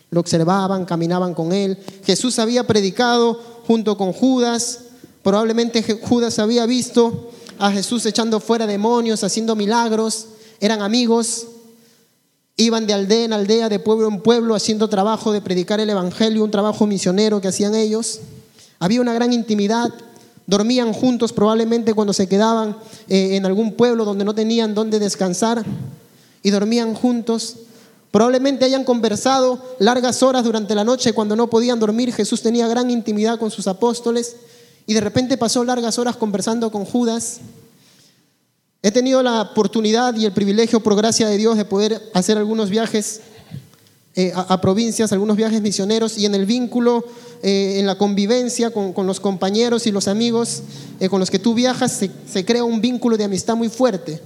Lo 0.09 0.21
observaban, 0.21 0.85
caminaban 0.85 1.35
con 1.35 1.53
él. 1.53 1.77
Jesús 2.03 2.39
había 2.39 2.65
predicado 2.65 3.39
junto 3.67 3.95
con 3.95 4.11
Judas. 4.11 4.79
Probablemente 5.21 5.83
Judas 6.01 6.39
había 6.39 6.65
visto 6.65 7.29
a 7.59 7.71
Jesús 7.71 8.07
echando 8.07 8.39
fuera 8.39 8.65
demonios, 8.65 9.23
haciendo 9.23 9.55
milagros. 9.55 10.25
Eran 10.59 10.81
amigos. 10.81 11.45
Iban 12.57 12.87
de 12.87 12.93
aldea 12.93 13.25
en 13.25 13.33
aldea, 13.33 13.67
de 13.67 13.79
pueblo 13.79 14.07
en 14.07 14.21
pueblo, 14.21 14.55
haciendo 14.55 14.87
trabajo 14.87 15.33
de 15.33 15.41
predicar 15.41 15.81
el 15.81 15.89
Evangelio, 15.89 16.43
un 16.43 16.51
trabajo 16.51 16.87
misionero 16.87 17.41
que 17.41 17.49
hacían 17.49 17.75
ellos. 17.75 18.21
Había 18.79 19.01
una 19.01 19.13
gran 19.13 19.33
intimidad. 19.33 19.93
Dormían 20.47 20.93
juntos 20.93 21.33
probablemente 21.33 21.93
cuando 21.93 22.13
se 22.13 22.29
quedaban 22.29 22.77
eh, 23.09 23.35
en 23.35 23.45
algún 23.45 23.73
pueblo 23.73 24.05
donde 24.05 24.23
no 24.23 24.35
tenían 24.35 24.73
dónde 24.73 24.99
descansar 24.99 25.65
y 26.43 26.49
dormían 26.51 26.93
juntos. 26.93 27.57
Probablemente 28.11 28.63
hayan 28.63 28.85
conversado 28.85 29.61
largas 29.79 30.23
horas 30.23 30.45
durante 30.45 30.75
la 30.75 30.85
noche 30.85 31.11
cuando 31.11 31.35
no 31.35 31.49
podían 31.49 31.79
dormir. 31.79 32.13
Jesús 32.13 32.41
tenía 32.41 32.67
gran 32.69 32.89
intimidad 32.89 33.37
con 33.37 33.51
sus 33.51 33.67
apóstoles 33.67 34.37
y 34.87 34.93
de 34.93 35.01
repente 35.01 35.37
pasó 35.37 35.65
largas 35.65 35.99
horas 35.99 36.15
conversando 36.15 36.71
con 36.71 36.85
Judas. 36.85 37.39
He 38.85 38.91
tenido 38.91 39.23
la 39.23 39.41
oportunidad 39.41 40.15
y 40.15 40.25
el 40.25 40.31
privilegio, 40.31 40.79
por 40.79 40.95
gracia 40.95 41.27
de 41.27 41.37
Dios, 41.37 41.57
de 41.57 41.65
poder 41.65 41.99
hacer 42.13 42.37
algunos 42.37 42.69
viajes 42.69 43.21
eh, 44.13 44.31
a, 44.35 44.61
provincias, 44.61 45.11
algunos 45.11 45.37
viajes 45.37 45.59
misioneros 45.59 46.19
y 46.19 46.27
en 46.27 46.35
el 46.35 46.45
vínculo, 46.45 47.03
eh, 47.41 47.79
en 47.79 47.87
la 47.87 47.97
convivencia 47.97 48.69
con, 48.69 49.07
los 49.07 49.19
compañeros 49.19 49.87
y 49.87 49.91
los 49.91 50.07
amigos 50.07 50.61
eh, 50.99 51.09
con 51.09 51.19
los 51.19 51.31
que 51.31 51.39
tú 51.39 51.55
viajas, 51.55 51.93
se, 51.93 52.11
se 52.31 52.45
crea 52.45 52.63
un 52.63 52.79
vínculo 52.79 53.17
de 53.17 53.23
amistad 53.23 53.55
muy 53.55 53.69
fuerte. 53.69 54.21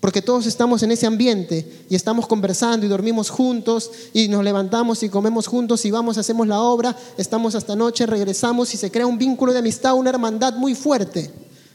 Porque 0.00 0.22
todos 0.22 0.46
estamos 0.46 0.82
en 0.82 0.92
ese 0.92 1.04
ambiente 1.04 1.70
y 1.90 1.94
estamos 1.94 2.26
conversando 2.26 2.86
y 2.86 2.88
dormimos 2.88 3.28
juntos 3.28 3.90
y 4.14 4.28
nos 4.28 4.42
levantamos 4.42 5.02
y 5.02 5.10
comemos 5.10 5.46
juntos 5.46 5.84
y 5.84 5.90
vamos, 5.90 6.16
hacemos 6.16 6.46
la 6.46 6.62
obra, 6.62 6.96
estamos 7.18 7.54
hasta 7.54 7.76
noche, 7.76 8.06
regresamos 8.06 8.72
y 8.72 8.78
se 8.78 8.90
crea 8.90 9.04
un 9.06 9.18
vínculo 9.18 9.52
de 9.52 9.58
amistad, 9.58 9.92
una 9.92 10.08
hermandad 10.08 10.54
muy 10.54 10.74
fuerte 10.74 11.30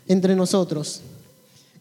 entre 0.07 0.35
nosotros. 0.35 1.01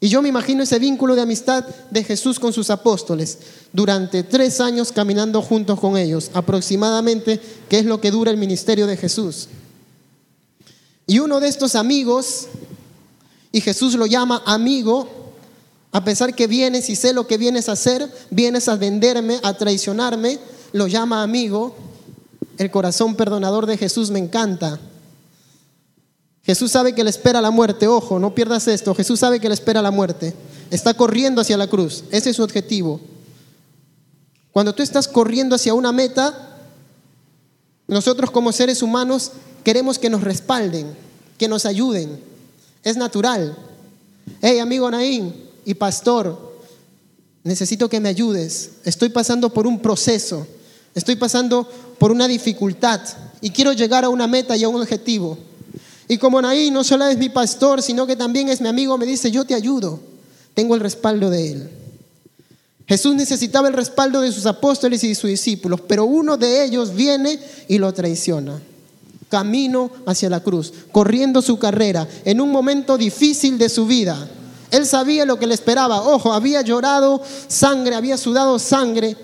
Y 0.03 0.09
yo 0.09 0.21
me 0.21 0.29
imagino 0.29 0.65
ese 0.65 0.81
vínculo 0.81 1.15
de 1.15 1.23
amistad 1.23 1.65
de 1.93 2.03
Jesús 2.03 2.41
con 2.41 2.53
sus 2.53 2.71
apóstoles 2.71 3.39
durante 3.73 4.25
tres 4.25 4.61
años 4.61 4.91
caminando 4.91 5.41
juntos 5.41 5.79
con 5.79 5.97
ellos, 5.97 6.33
aproximadamente, 6.35 7.41
que 7.69 7.79
es 7.79 7.85
lo 7.85 8.01
que 8.01 8.11
dura 8.11 8.33
el 8.33 8.37
ministerio 8.37 8.89
de 8.89 8.97
Jesús. 8.97 9.47
Y 11.07 11.21
uno 11.21 11.39
de 11.39 11.47
estos 11.47 11.77
amigos, 11.77 12.49
y 13.53 13.61
Jesús 13.61 13.95
lo 13.95 14.07
llama 14.07 14.43
amigo, 14.45 15.09
a 15.93 16.03
pesar 16.03 16.35
que 16.35 16.49
vienes 16.49 16.91
y 16.91 16.97
sé 16.97 17.13
lo 17.13 17.29
que 17.29 17.39
vienes 17.39 17.69
a 17.69 17.73
hacer, 17.73 18.13
vienes 18.29 18.67
a 18.67 18.75
venderme, 18.75 19.39
a 19.45 19.55
traicionarme, 19.55 20.41
lo 20.73 20.89
llama 20.89 21.23
amigo. 21.23 21.77
El 22.59 22.73
corazón 22.73 23.15
perdonador 23.15 23.67
de 23.67 23.79
Jesús 23.79 24.11
me 24.11 24.19
encanta. 24.19 24.81
Jesús 26.45 26.73
sabe 26.73 26.95
que 26.95 27.05
le 27.05 27.11
espera 27.11 27.41
la 27.41 27.51
muerte, 27.51 27.87
ojo, 27.87 28.19
no 28.19 28.35
pierdas 28.35 28.67
esto, 28.67 28.95
Jesús 28.95 29.21
sabe 29.21 29.39
que 29.39 29.49
le 29.49 29.55
espera 29.55 29.81
la 29.81 29.93
muerte, 29.93 30.35
está 30.71 30.93
corriendo 30.95 31.41
hacia 31.41 31.57
la 31.57 31.69
cruz, 31.69 32.05
ese 32.11 32.31
es 32.31 32.37
su 32.37 32.43
objetivo. 32.43 33.01
Cuando 34.51 34.75
tú 34.75 34.83
estás 34.83 35.07
corriendo 35.07 35.55
hacia 35.55 35.73
una 35.73 35.93
meta, 35.93 36.59
nosotros 37.87 38.31
como 38.31 38.53
seres 38.53 38.83
humanos 38.83 39.33
queremos 39.63 39.99
que 39.99 40.11
nos 40.11 40.23
respalden, 40.23 40.95
que 41.39 41.47
nos 41.47 41.65
ayuden, 41.65 42.21
es 42.83 42.97
natural. 42.97 43.57
Hey, 44.41 44.59
amigo 44.59 44.91
Naín 44.91 45.33
y 45.65 45.75
pastor, 45.75 46.59
necesito 47.45 47.89
que 47.89 48.01
me 48.01 48.09
ayudes, 48.09 48.73
estoy 48.85 49.11
pasando 49.11 49.51
por 49.51 49.69
un 49.69 49.81
proceso, 49.81 50.47
estoy 50.93 51.15
pasando 51.15 51.69
por 51.99 52.11
una 52.11 52.27
dificultad 52.27 53.01
y 53.41 53.51
quiero 53.51 53.73
llegar 53.73 54.05
a 54.05 54.09
una 54.09 54.27
meta 54.27 54.57
y 54.57 54.65
a 54.65 54.69
un 54.69 54.81
objetivo. 54.81 55.39
Y 56.13 56.19
como 56.19 56.43
Naí 56.43 56.71
no 56.71 56.85
solo 56.85 57.07
es 57.07 57.17
mi 57.17 57.31
pastor, 57.31 57.81
sino 57.81 58.07
que 58.07 58.17
también 58.17 58.51
es 58.51 58.61
mi 58.61 58.69
amigo, 58.69 58.99
me 58.99 59.07
dice, 59.07 59.31
yo 59.31 59.47
te 59.47 59.55
ayudo. 59.55 59.99
Tengo 60.53 60.75
el 60.75 60.83
respaldo 60.83 61.31
de 61.31 61.53
él. 61.53 61.71
Jesús 62.87 63.15
necesitaba 63.15 63.69
el 63.69 63.73
respaldo 63.73 64.21
de 64.21 64.31
sus 64.31 64.45
apóstoles 64.45 65.03
y 65.05 65.09
de 65.09 65.15
sus 65.15 65.31
discípulos, 65.31 65.81
pero 65.89 66.05
uno 66.05 66.37
de 66.37 66.65
ellos 66.65 66.95
viene 66.95 67.39
y 67.67 67.79
lo 67.79 67.95
traiciona. 67.95 68.61
Camino 69.31 69.91
hacia 70.05 70.29
la 70.29 70.41
cruz, 70.41 70.75
corriendo 70.93 71.41
su 71.41 71.59
carrera, 71.59 72.07
en 72.27 72.43
un 72.43 72.51
momento 72.51 72.99
difícil 72.99 73.57
de 73.57 73.71
su 73.71 73.87
vida. 73.87 74.29
Él 74.71 74.85
sabía 74.85 75.25
lo 75.25 75.39
que 75.39 75.47
le 75.47 75.55
esperaba. 75.55 76.03
Ojo, 76.03 76.35
había 76.35 76.61
llorado 76.61 77.23
sangre, 77.49 77.95
había 77.95 78.19
sudado 78.19 78.59
sangre 78.59 79.17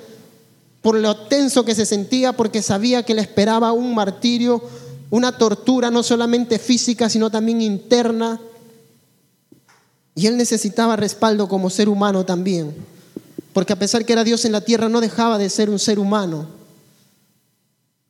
por 0.80 0.94
lo 0.94 1.14
tenso 1.26 1.66
que 1.66 1.74
se 1.74 1.84
sentía, 1.84 2.32
porque 2.32 2.62
sabía 2.62 3.02
que 3.02 3.12
le 3.12 3.20
esperaba 3.20 3.72
un 3.72 3.94
martirio 3.94 4.62
una 5.10 5.36
tortura 5.36 5.90
no 5.90 6.02
solamente 6.02 6.58
física, 6.58 7.08
sino 7.08 7.30
también 7.30 7.60
interna. 7.60 8.40
Y 10.14 10.26
él 10.26 10.36
necesitaba 10.36 10.96
respaldo 10.96 11.48
como 11.48 11.70
ser 11.70 11.88
humano 11.88 12.24
también, 12.24 12.74
porque 13.52 13.72
a 13.72 13.78
pesar 13.78 14.04
que 14.04 14.12
era 14.12 14.24
Dios 14.24 14.44
en 14.44 14.52
la 14.52 14.60
tierra, 14.60 14.88
no 14.88 15.00
dejaba 15.00 15.38
de 15.38 15.48
ser 15.48 15.70
un 15.70 15.78
ser 15.78 15.98
humano. 15.98 16.48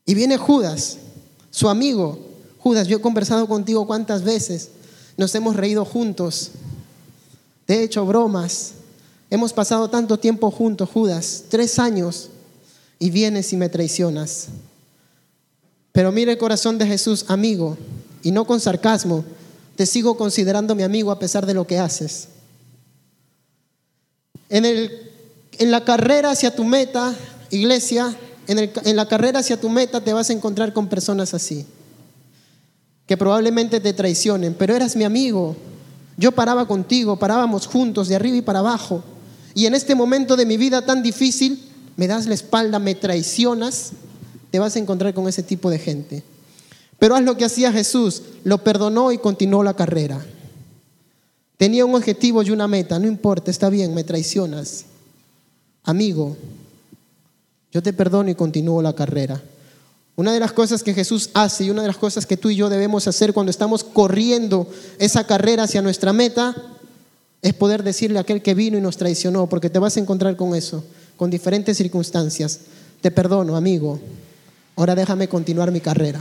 Y 0.07 0.14
viene 0.14 0.38
Judas, 0.38 0.99
su 1.50 1.69
amigo. 1.69 2.19
Judas, 2.59 2.88
yo 2.88 2.97
he 2.97 3.00
conversado 3.00 3.47
contigo 3.47 3.87
cuántas 3.87 4.25
veces, 4.25 4.71
nos 5.17 5.35
hemos 5.35 5.57
reído 5.57 5.85
juntos, 5.85 6.52
te 7.67 7.75
he 7.75 7.83
hecho 7.83 8.07
bromas, 8.07 8.73
hemos 9.31 9.52
pasado 9.52 9.90
tanto 9.90 10.19
tiempo 10.19 10.50
juntos, 10.50 10.88
Judas, 10.93 11.45
tres 11.49 11.78
años, 11.78 12.31
y 12.99 13.11
vienes 13.11 13.52
y 13.52 13.57
me 13.57 13.69
traicionas. 13.69 14.49
Pero 15.92 16.12
mire 16.12 16.33
el 16.33 16.38
corazón 16.38 16.78
de 16.78 16.87
Jesús, 16.87 17.25
amigo, 17.28 17.76
y 18.23 18.30
no 18.30 18.45
con 18.47 18.61
sarcasmo, 18.61 19.25
te 19.76 19.87
sigo 19.87 20.16
considerando 20.16 20.75
mi 20.75 20.83
amigo 20.83 21.11
a 21.11 21.18
pesar 21.18 21.47
de 21.47 21.54
lo 21.54 21.66
que 21.66 21.78
haces. 21.78 22.28
En, 24.49 24.64
el, 24.64 24.90
en 25.59 25.71
la 25.71 25.85
carrera 25.85 26.30
hacia 26.30 26.54
tu 26.54 26.64
meta, 26.64 27.14
iglesia, 27.50 28.16
en, 28.47 28.59
en 28.59 28.97
la 28.97 29.07
carrera 29.07 29.40
hacia 29.40 29.61
tu 29.61 29.68
meta 29.68 30.00
te 30.00 30.12
vas 30.12 30.30
a 30.30 30.33
encontrar 30.33 30.73
con 30.73 30.88
personas 30.88 31.35
así, 31.35 31.66
que 33.07 33.16
probablemente 33.16 33.80
te 33.80 33.92
traicionen, 33.92 34.54
pero 34.54 34.75
eras 34.75 34.97
mi 34.97 35.04
amigo. 35.04 35.57
Yo 36.16 36.33
paraba 36.33 36.66
contigo, 36.66 37.16
parábamos 37.16 37.66
juntos 37.66 38.09
de 38.09 38.16
arriba 38.16 38.37
y 38.38 38.42
para 38.42 38.59
abajo. 38.59 39.04
Y 39.54 39.66
en 39.66 39.75
este 39.75 39.95
momento 39.95 40.37
de 40.37 40.47
mi 40.47 40.57
vida 40.57 40.85
tan 40.85 41.02
difícil, 41.02 41.62
me 41.97 42.07
das 42.07 42.26
la 42.26 42.35
espalda, 42.35 42.78
me 42.78 42.95
traicionas 42.95 43.92
te 44.50 44.59
vas 44.59 44.76
a 44.76 44.78
encontrar 44.78 45.14
con 45.14 45.28
ese 45.28 45.43
tipo 45.43 45.71
de 45.71 45.78
gente. 45.78 46.23
Pero 46.99 47.14
haz 47.14 47.23
lo 47.23 47.37
que 47.37 47.45
hacía 47.45 47.73
Jesús, 47.73 48.23
lo 48.45 48.59
perdonó 48.59 49.12
y 49.12 49.19
continuó 49.19 49.62
la 49.62 49.75
carrera. 49.75 50.25
Tenía 51.57 51.85
un 51.85 51.95
objetivo 51.95 52.43
y 52.43 52.50
una 52.50 52.69
meta, 52.69 52.99
no 52.99 53.07
importa, 53.07 53.50
está 53.50 53.69
bien, 53.69 53.95
me 53.95 54.05
traicionas. 54.05 54.85
Amigo, 55.85 56.37
yo 57.73 57.83
te 57.83 57.93
perdono 57.93 58.31
y 58.31 58.35
continúo 58.35 58.83
la 58.83 58.95
carrera. 58.95 59.43
Una 60.17 60.33
de 60.33 60.40
las 60.40 60.52
cosas 60.52 60.83
que 60.83 60.95
Jesús 60.95 61.31
hace 61.35 61.64
y 61.64 61.71
una 61.71 61.83
de 61.83 61.88
las 61.88 61.97
cosas 61.97 62.26
que 62.26 62.37
tú 62.37 62.50
y 62.50 62.57
yo 62.57 62.69
debemos 62.69 63.07
hacer 63.07 63.33
cuando 63.33 63.50
estamos 63.50 63.85
corriendo 63.85 64.69
esa 64.99 65.25
carrera 65.25 65.64
hacia 65.64 65.83
nuestra 65.83 66.12
meta 66.12 66.57
es 67.40 67.55
poder 67.55 67.85
decirle 67.85 68.19
a 68.19 68.23
aquel 68.23 68.43
que 68.43 68.55
vino 68.55 68.76
y 68.76 68.81
nos 68.81 68.97
traicionó, 68.97 69.49
porque 69.49 69.71
te 69.71 69.78
vas 69.78 69.97
a 69.97 70.00
encontrar 70.00 70.37
con 70.37 70.57
eso, 70.57 70.83
con 71.17 71.31
diferentes 71.31 71.76
circunstancias. 71.76 72.61
Te 73.00 73.12
perdono, 73.12 73.57
amigo, 73.57 74.00
ahora 74.78 74.94
déjame 74.94 75.28
continuar 75.28 75.73
mi 75.73 75.80
carrera. 75.80 76.20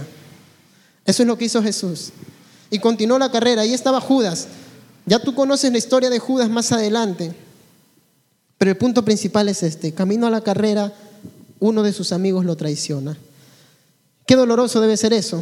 Eso 1.06 1.22
es 1.22 1.28
lo 1.28 1.38
que 1.38 1.46
hizo 1.46 1.62
Jesús. 1.62 2.10
Y 2.72 2.80
continuó 2.80 3.20
la 3.20 3.32
carrera. 3.32 3.62
Ahí 3.62 3.74
estaba 3.74 4.02
Judas. 4.02 4.48
Ya 5.06 5.20
tú 5.20 5.36
conoces 5.36 5.72
la 5.72 5.78
historia 5.78 6.10
de 6.10 6.18
Judas 6.18 6.50
más 6.50 6.72
adelante. 6.72 7.34
Pero 8.58 8.72
el 8.72 8.78
punto 8.78 9.06
principal 9.06 9.48
es 9.48 9.62
este. 9.62 9.94
Camino 9.94 10.26
a 10.26 10.32
la 10.32 10.42
carrera, 10.42 10.92
uno 11.60 11.84
de 11.84 11.94
sus 11.94 12.12
amigos 12.12 12.46
lo 12.46 12.56
traiciona. 12.56 13.16
Qué 14.28 14.36
doloroso 14.36 14.82
debe 14.82 14.98
ser 14.98 15.14
eso. 15.14 15.42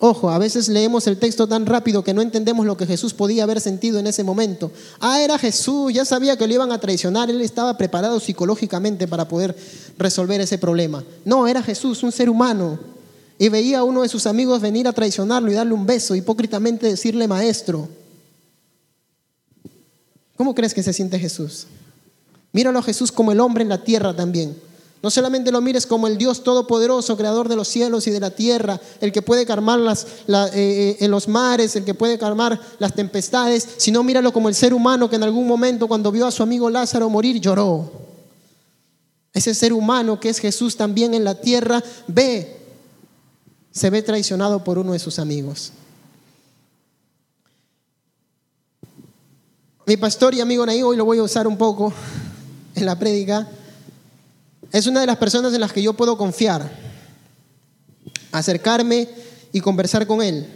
Ojo, 0.00 0.28
a 0.28 0.38
veces 0.38 0.68
leemos 0.68 1.06
el 1.06 1.18
texto 1.18 1.46
tan 1.46 1.66
rápido 1.66 2.02
que 2.02 2.12
no 2.12 2.20
entendemos 2.20 2.66
lo 2.66 2.76
que 2.76 2.84
Jesús 2.84 3.14
podía 3.14 3.44
haber 3.44 3.60
sentido 3.60 4.00
en 4.00 4.08
ese 4.08 4.24
momento. 4.24 4.72
Ah, 4.98 5.20
era 5.20 5.38
Jesús, 5.38 5.94
ya 5.94 6.04
sabía 6.04 6.36
que 6.36 6.48
lo 6.48 6.52
iban 6.52 6.72
a 6.72 6.80
traicionar, 6.80 7.30
él 7.30 7.40
estaba 7.40 7.78
preparado 7.78 8.18
psicológicamente 8.18 9.06
para 9.06 9.28
poder 9.28 9.56
resolver 9.96 10.40
ese 10.40 10.58
problema. 10.58 11.04
No, 11.24 11.46
era 11.46 11.62
Jesús, 11.62 12.02
un 12.02 12.10
ser 12.10 12.28
humano. 12.28 12.78
y 13.38 13.48
veía 13.48 13.78
a 13.78 13.84
uno 13.84 14.02
de 14.02 14.08
sus 14.08 14.26
amigos 14.26 14.60
venir 14.60 14.86
a 14.88 14.92
traicionarlo 14.92 15.50
y 15.50 15.54
darle 15.54 15.74
un 15.74 15.86
beso, 15.86 16.16
hipócritamente 16.16 16.88
decirle 16.88 17.28
maestro. 17.28 17.88
¿Cómo 20.36 20.54
crees 20.54 20.74
que 20.74 20.82
se 20.82 20.92
siente 20.92 21.20
Jesús? 21.20 21.66
Míralo 22.52 22.80
a 22.80 22.82
Jesús 22.82 23.12
como 23.12 23.30
el 23.30 23.40
hombre 23.40 23.62
en 23.62 23.68
la 23.68 23.82
tierra 23.82 24.14
también. 24.14 24.56
No 25.04 25.10
solamente 25.10 25.52
lo 25.52 25.60
mires 25.60 25.86
como 25.86 26.06
el 26.06 26.16
Dios 26.16 26.42
todopoderoso, 26.42 27.14
creador 27.18 27.50
de 27.50 27.56
los 27.56 27.68
cielos 27.68 28.06
y 28.06 28.10
de 28.10 28.20
la 28.20 28.30
tierra, 28.30 28.80
el 29.02 29.12
que 29.12 29.20
puede 29.20 29.44
calmar 29.44 29.78
las, 29.78 30.04
eh, 30.04 30.48
eh, 30.54 30.96
en 31.00 31.10
los 31.10 31.28
mares, 31.28 31.76
el 31.76 31.84
que 31.84 31.92
puede 31.92 32.16
calmar 32.16 32.58
las 32.78 32.94
tempestades, 32.94 33.68
sino 33.76 34.02
míralo 34.02 34.32
como 34.32 34.48
el 34.48 34.54
ser 34.54 34.72
humano 34.72 35.10
que 35.10 35.16
en 35.16 35.22
algún 35.24 35.46
momento 35.46 35.88
cuando 35.88 36.10
vio 36.10 36.26
a 36.26 36.30
su 36.30 36.42
amigo 36.42 36.70
Lázaro 36.70 37.10
morir 37.10 37.38
lloró. 37.38 37.92
Ese 39.34 39.52
ser 39.52 39.74
humano 39.74 40.18
que 40.18 40.30
es 40.30 40.38
Jesús 40.38 40.74
también 40.74 41.12
en 41.12 41.24
la 41.24 41.38
tierra 41.38 41.84
ve, 42.06 42.62
se 43.72 43.90
ve 43.90 44.00
traicionado 44.00 44.64
por 44.64 44.78
uno 44.78 44.94
de 44.94 44.98
sus 44.98 45.18
amigos. 45.18 45.72
Mi 49.84 49.98
pastor 49.98 50.34
y 50.34 50.40
amigo 50.40 50.64
Naí, 50.64 50.82
hoy 50.82 50.96
lo 50.96 51.04
voy 51.04 51.18
a 51.18 51.22
usar 51.24 51.46
un 51.46 51.58
poco 51.58 51.92
en 52.74 52.86
la 52.86 52.98
prédica 52.98 53.46
es 54.74 54.88
una 54.88 55.00
de 55.00 55.06
las 55.06 55.18
personas 55.18 55.54
en 55.54 55.60
las 55.60 55.72
que 55.72 55.80
yo 55.80 55.92
puedo 55.92 56.18
confiar, 56.18 56.68
acercarme 58.32 59.08
y 59.52 59.60
conversar 59.60 60.04
con 60.04 60.20
Él. 60.20 60.48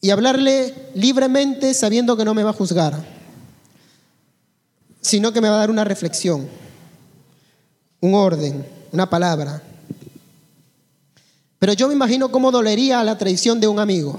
Y 0.00 0.08
hablarle 0.08 0.72
libremente 0.94 1.74
sabiendo 1.74 2.16
que 2.16 2.24
no 2.24 2.32
me 2.32 2.42
va 2.42 2.50
a 2.50 2.54
juzgar, 2.54 2.94
sino 5.02 5.34
que 5.34 5.42
me 5.42 5.50
va 5.50 5.56
a 5.56 5.58
dar 5.58 5.70
una 5.70 5.84
reflexión, 5.84 6.48
un 8.00 8.14
orden, 8.14 8.66
una 8.90 9.10
palabra. 9.10 9.62
Pero 11.58 11.74
yo 11.74 11.88
me 11.88 11.94
imagino 11.94 12.32
cómo 12.32 12.50
dolería 12.50 13.04
la 13.04 13.18
traición 13.18 13.60
de 13.60 13.68
un 13.68 13.80
amigo. 13.80 14.18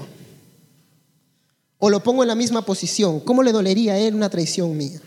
O 1.78 1.90
lo 1.90 2.04
pongo 2.04 2.22
en 2.22 2.28
la 2.28 2.36
misma 2.36 2.62
posición. 2.62 3.18
¿Cómo 3.18 3.42
le 3.42 3.50
dolería 3.50 3.94
a 3.94 3.98
él 3.98 4.14
una 4.14 4.30
traición 4.30 4.76
mía? 4.76 5.00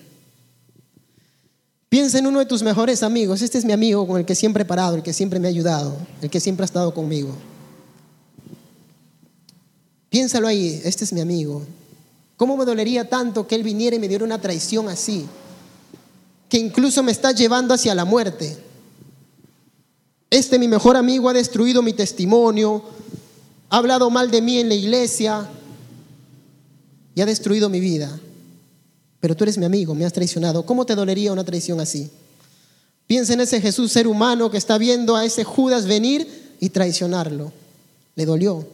Piensa 1.91 2.19
en 2.19 2.27
uno 2.27 2.39
de 2.39 2.45
tus 2.45 2.63
mejores 2.63 3.03
amigos. 3.03 3.41
Este 3.41 3.57
es 3.57 3.65
mi 3.65 3.73
amigo 3.73 4.07
con 4.07 4.17
el 4.17 4.25
que 4.25 4.33
siempre 4.33 4.63
he 4.63 4.65
parado, 4.65 4.95
el 4.95 5.03
que 5.03 5.11
siempre 5.11 5.41
me 5.41 5.49
ha 5.49 5.51
ayudado, 5.51 5.97
el 6.21 6.29
que 6.29 6.39
siempre 6.39 6.63
ha 6.63 6.65
estado 6.65 6.93
conmigo. 6.93 7.33
Piénsalo 10.09 10.47
ahí, 10.47 10.79
este 10.85 11.03
es 11.03 11.11
mi 11.11 11.19
amigo. 11.19 11.63
¿Cómo 12.37 12.55
me 12.55 12.63
dolería 12.63 13.09
tanto 13.09 13.45
que 13.45 13.55
él 13.55 13.63
viniera 13.63 13.97
y 13.97 13.99
me 13.99 14.07
diera 14.07 14.23
una 14.23 14.39
traición 14.39 14.87
así? 14.87 15.25
Que 16.47 16.59
incluso 16.59 17.03
me 17.03 17.11
está 17.11 17.33
llevando 17.33 17.73
hacia 17.73 17.93
la 17.93 18.05
muerte. 18.05 18.57
Este 20.29 20.57
mi 20.57 20.69
mejor 20.69 20.95
amigo 20.95 21.27
ha 21.27 21.33
destruido 21.33 21.81
mi 21.81 21.91
testimonio, 21.91 22.85
ha 23.69 23.75
hablado 23.75 24.09
mal 24.09 24.31
de 24.31 24.41
mí 24.41 24.59
en 24.59 24.69
la 24.69 24.75
iglesia 24.75 25.45
y 27.15 27.19
ha 27.19 27.25
destruido 27.25 27.67
mi 27.67 27.81
vida 27.81 28.17
pero 29.21 29.37
tú 29.37 29.45
eres 29.45 29.57
mi 29.57 29.65
amigo, 29.65 29.93
me 29.93 30.03
has 30.03 30.11
traicionado. 30.11 30.65
¿Cómo 30.65 30.85
te 30.85 30.95
dolería 30.95 31.31
una 31.31 31.45
traición 31.45 31.79
así? 31.79 32.09
Piensa 33.05 33.33
en 33.33 33.41
ese 33.41 33.61
Jesús 33.61 33.91
ser 33.91 34.07
humano 34.07 34.49
que 34.49 34.57
está 34.57 34.77
viendo 34.77 35.15
a 35.15 35.23
ese 35.23 35.43
Judas 35.43 35.85
venir 35.85 36.55
y 36.59 36.69
traicionarlo. 36.69 37.53
Le 38.15 38.25
dolió. 38.25 38.65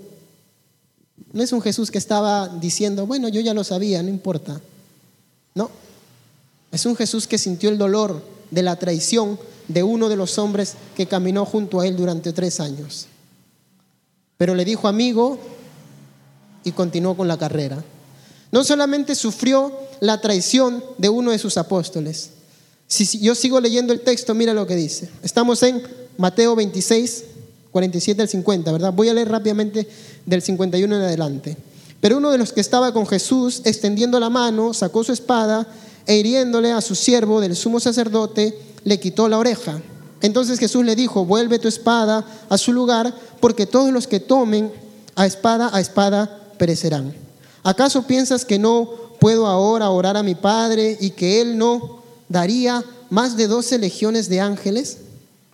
No 1.34 1.44
es 1.44 1.51
un 1.51 1.62
Jesús 1.62 1.92
que 1.92 1.98
estaba 1.98 2.48
diciendo, 2.48 3.06
bueno, 3.06 3.27
yo 3.27 3.42
ya 3.42 3.54
lo 3.54 3.66
sabía, 3.66 4.01
no 4.01 4.10
importa. 4.10 4.62
No. 5.54 5.70
Es 6.72 6.86
un 6.86 6.96
Jesús 6.96 7.27
que 7.27 7.38
sintió 7.38 7.70
el 7.70 7.77
dolor 7.77 8.24
de 8.50 8.63
la 8.63 8.77
traición 8.77 9.38
de 9.68 9.84
uno 9.84 10.08
de 10.08 10.16
los 10.16 10.38
hombres 10.38 10.75
que 10.96 11.08
caminó 11.08 11.46
junto 11.46 11.82
a 11.82 11.88
él 11.88 11.98
durante 11.98 12.32
tres 12.32 12.62
años. 12.62 13.08
Pero 14.38 14.56
le 14.56 14.63
dijo 14.63 14.88
amigo 14.88 15.39
y 16.63 16.72
continuó 16.72 17.18
con 17.18 17.27
la 17.27 17.38
carrera. 17.38 17.84
No 18.51 18.63
solamente 18.63 19.16
sufrió 19.16 19.87
la 20.00 20.22
traición 20.22 20.83
de 20.98 21.10
uno 21.10 21.31
de 21.31 21.40
sus 21.40 21.57
apóstoles. 21.57 22.31
Si 22.88 23.20
yo 23.20 23.36
sigo 23.36 23.60
leyendo 23.60 23.94
el 23.94 24.01
texto, 24.01 24.33
mira 24.33 24.53
lo 24.53 24.66
que 24.66 24.75
dice. 24.75 25.10
Estamos 25.22 25.62
en 25.64 25.83
Mateo 26.18 26.55
26, 26.55 27.24
47 27.72 28.22
al 28.22 28.29
50, 28.29 28.72
¿verdad? 28.72 28.94
Voy 28.94 29.10
a 29.10 29.14
leer 29.14 29.29
rápidamente 29.29 29.88
del 30.25 30.42
51 30.42 30.96
en 30.96 31.01
adelante. 31.01 31.57
Pero 32.00 32.18
uno 32.18 32.31
de 32.31 32.38
los 32.38 32.53
que 32.53 32.62
estaba 32.62 32.94
con 32.94 33.05
Jesús, 33.05 33.62
extendiendo 33.66 34.20
la 34.20 34.29
mano, 34.29 34.74
sacó 34.74 35.03
su 35.03 35.12
espada 35.12 35.68
e 36.05 36.16
hiriéndole 36.16 36.72
a 36.72 36.81
su 36.81 36.96
siervo 36.96 37.42
del 37.42 37.55
sumo 37.55 37.79
sacerdote, 37.79 38.57
le 38.83 39.00
quitó 39.00 39.27
la 39.27 39.38
oreja. 39.38 39.81
Entonces 40.22 40.60
Jesús 40.60 40.86
le 40.86 40.96
dijo, 40.96 41.25
vuelve 41.25 41.60
tu 41.60 41.68
espada 41.68 42.25
a 42.50 42.57
su 42.57 42.72
lugar, 42.72 43.14
porque 43.40 43.66
todos 43.66 43.92
los 43.92 44.07
que 44.07 44.20
tomen 44.20 44.72
a 45.16 45.25
espada, 45.25 45.70
a 45.74 45.81
espada 45.81 46.40
perecerán. 46.57 47.14
¿Acaso 47.64 48.03
piensas 48.07 48.46
que 48.46 48.60
no 48.60 48.90
puedo 49.20 49.48
ahora 49.48 49.90
orar 49.90 50.18
a 50.18 50.24
mi 50.24 50.36
Padre 50.36 50.98
y 51.00 51.12
que 51.12 51.42
Él 51.42 51.58
no 51.58 52.03
daría 52.30 52.84
más 53.10 53.38
de 53.38 53.48
doce 53.48 53.77
legiones 53.77 54.30
de 54.30 54.40
ángeles? 54.40 55.00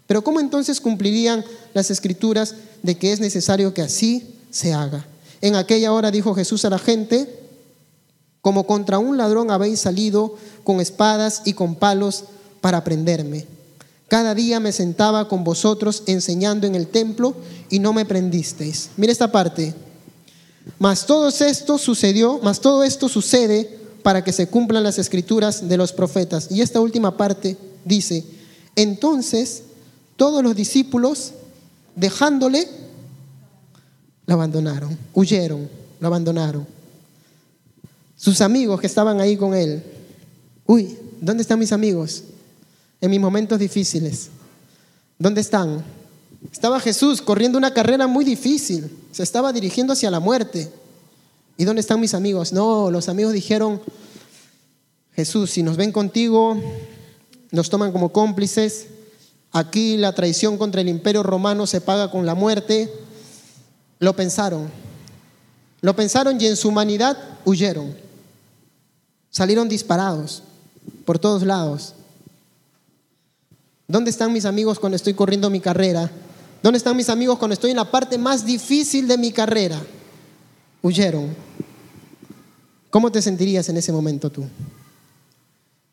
Pero 0.07 0.23
¿cómo 0.23 0.39
entonces 0.39 0.81
cumplirían 0.81 1.43
las 1.73 1.89
escrituras 1.91 2.55
de 2.81 2.97
que 2.97 3.11
es 3.11 3.19
necesario 3.19 3.73
que 3.73 3.81
así 3.81 4.35
se 4.51 4.73
haga? 4.73 5.05
En 5.41 5.55
aquella 5.55 5.91
hora 5.91 6.11
dijo 6.11 6.35
Jesús 6.35 6.65
a 6.65 6.69
la 6.69 6.79
gente, 6.79 7.27
como 8.41 8.65
contra 8.65 8.99
un 8.99 9.17
ladrón 9.17 9.51
habéis 9.51 9.79
salido 9.79 10.35
con 10.63 10.81
espadas 10.81 11.41
y 11.45 11.53
con 11.53 11.75
palos 11.75 12.25
para 12.61 12.83
prenderme. 12.83 13.45
Cada 14.07 14.35
día 14.35 14.59
me 14.59 14.71
sentaba 14.71 15.27
con 15.27 15.43
vosotros 15.43 16.03
enseñando 16.05 16.67
en 16.67 16.75
el 16.75 16.87
templo 16.87 17.35
y 17.69 17.79
no 17.79 17.93
me 17.93 18.05
prendisteis. 18.05 18.91
Mira 18.97 19.11
esta 19.11 19.31
parte. 19.31 19.73
Mas 20.79 21.05
todo 21.05 21.27
esto 21.29 21.77
sucedió, 21.77 22.39
mas 22.41 22.59
todo 22.59 22.83
esto 22.83 23.09
sucede 23.09 23.79
para 24.01 24.23
que 24.23 24.33
se 24.33 24.47
cumplan 24.47 24.83
las 24.83 24.99
escrituras 24.99 25.67
de 25.67 25.77
los 25.77 25.93
profetas. 25.93 26.49
Y 26.51 26.61
esta 26.61 26.81
última 26.81 27.17
parte 27.17 27.57
dice, 27.85 28.23
entonces 28.75 29.63
todos 30.15 30.43
los 30.43 30.55
discípulos, 30.55 31.31
dejándole, 31.95 32.67
lo 34.25 34.33
abandonaron, 34.33 34.97
huyeron, 35.13 35.69
lo 35.99 36.07
abandonaron. 36.07 36.65
Sus 38.15 38.41
amigos 38.41 38.79
que 38.79 38.87
estaban 38.87 39.19
ahí 39.19 39.35
con 39.35 39.53
él, 39.53 39.83
uy, 40.65 40.97
¿dónde 41.19 41.41
están 41.41 41.59
mis 41.59 41.71
amigos? 41.71 42.23
En 43.01 43.11
mis 43.11 43.19
momentos 43.19 43.59
difíciles. 43.59 44.29
¿Dónde 45.19 45.41
están? 45.41 45.83
Estaba 46.51 46.79
Jesús 46.79 47.21
corriendo 47.21 47.57
una 47.57 47.73
carrera 47.73 48.07
muy 48.07 48.25
difícil, 48.25 48.91
se 49.11 49.23
estaba 49.23 49.53
dirigiendo 49.53 49.93
hacia 49.93 50.11
la 50.11 50.19
muerte. 50.19 50.71
¿Y 51.57 51.65
dónde 51.65 51.81
están 51.81 51.99
mis 51.99 52.13
amigos? 52.13 52.51
No, 52.51 52.89
los 52.89 53.09
amigos 53.09 53.33
dijeron, 53.33 53.81
Jesús, 55.15 55.51
si 55.51 55.63
nos 55.63 55.77
ven 55.77 55.91
contigo, 55.91 56.57
nos 57.51 57.69
toman 57.69 57.91
como 57.91 58.11
cómplices. 58.11 58.87
Aquí 59.51 59.97
la 59.97 60.13
traición 60.13 60.57
contra 60.57 60.81
el 60.81 60.89
imperio 60.89 61.21
romano 61.21 61.67
se 61.67 61.81
paga 61.81 62.09
con 62.09 62.25
la 62.25 62.33
muerte. 62.33 62.91
Lo 63.99 64.15
pensaron. 64.15 64.69
Lo 65.81 65.95
pensaron 65.95 66.41
y 66.41 66.47
en 66.47 66.55
su 66.55 66.69
humanidad 66.69 67.17
huyeron. 67.45 67.95
Salieron 69.29 69.69
disparados 69.69 70.41
por 71.05 71.19
todos 71.19 71.43
lados. 71.43 71.93
¿Dónde 73.87 74.09
están 74.09 74.33
mis 74.33 74.45
amigos 74.45 74.79
cuando 74.79 74.95
estoy 74.95 75.13
corriendo 75.13 75.51
mi 75.51 75.59
carrera? 75.59 76.09
¿Dónde 76.63 76.77
están 76.77 76.95
mis 76.95 77.09
amigos 77.09 77.37
cuando 77.37 77.55
estoy 77.55 77.71
en 77.71 77.77
la 77.77 77.91
parte 77.91 78.17
más 78.17 78.45
difícil 78.45 79.05
de 79.05 79.17
mi 79.17 79.33
carrera? 79.33 79.81
Huyeron. 80.81 81.35
¿Cómo 82.89 83.11
te 83.11 83.21
sentirías 83.21 83.67
en 83.67 83.75
ese 83.75 83.91
momento 83.91 84.29
tú? 84.29 84.45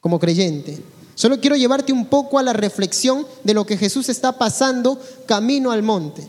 Como 0.00 0.20
creyente. 0.20 0.80
Solo 1.16 1.40
quiero 1.40 1.56
llevarte 1.56 1.92
un 1.92 2.06
poco 2.06 2.38
a 2.38 2.44
la 2.44 2.52
reflexión 2.52 3.26
de 3.42 3.52
lo 3.52 3.66
que 3.66 3.76
Jesús 3.76 4.08
está 4.08 4.38
pasando 4.38 5.00
camino 5.26 5.72
al 5.72 5.82
monte. 5.82 6.26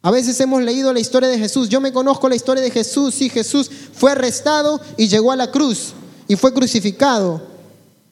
A 0.00 0.12
veces 0.12 0.38
hemos 0.40 0.62
leído 0.62 0.92
la 0.92 1.00
historia 1.00 1.28
de 1.28 1.38
Jesús. 1.38 1.68
Yo 1.68 1.80
me 1.80 1.92
conozco 1.92 2.28
la 2.28 2.36
historia 2.36 2.62
de 2.62 2.70
Jesús. 2.70 3.16
Sí, 3.16 3.28
Jesús 3.28 3.70
fue 3.92 4.12
arrestado 4.12 4.80
y 4.96 5.08
llegó 5.08 5.32
a 5.32 5.36
la 5.36 5.50
cruz 5.50 5.94
y 6.28 6.36
fue 6.36 6.54
crucificado. 6.54 7.42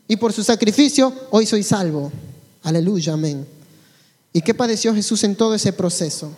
Y 0.08 0.16
por 0.16 0.32
su 0.32 0.42
sacrificio 0.42 1.12
hoy 1.30 1.46
soy 1.46 1.62
salvo. 1.62 2.10
Aleluya, 2.64 3.12
amén. 3.12 3.61
¿Y 4.32 4.40
qué 4.40 4.54
padeció 4.54 4.94
Jesús 4.94 5.24
en 5.24 5.36
todo 5.36 5.54
ese 5.54 5.72
proceso? 5.72 6.30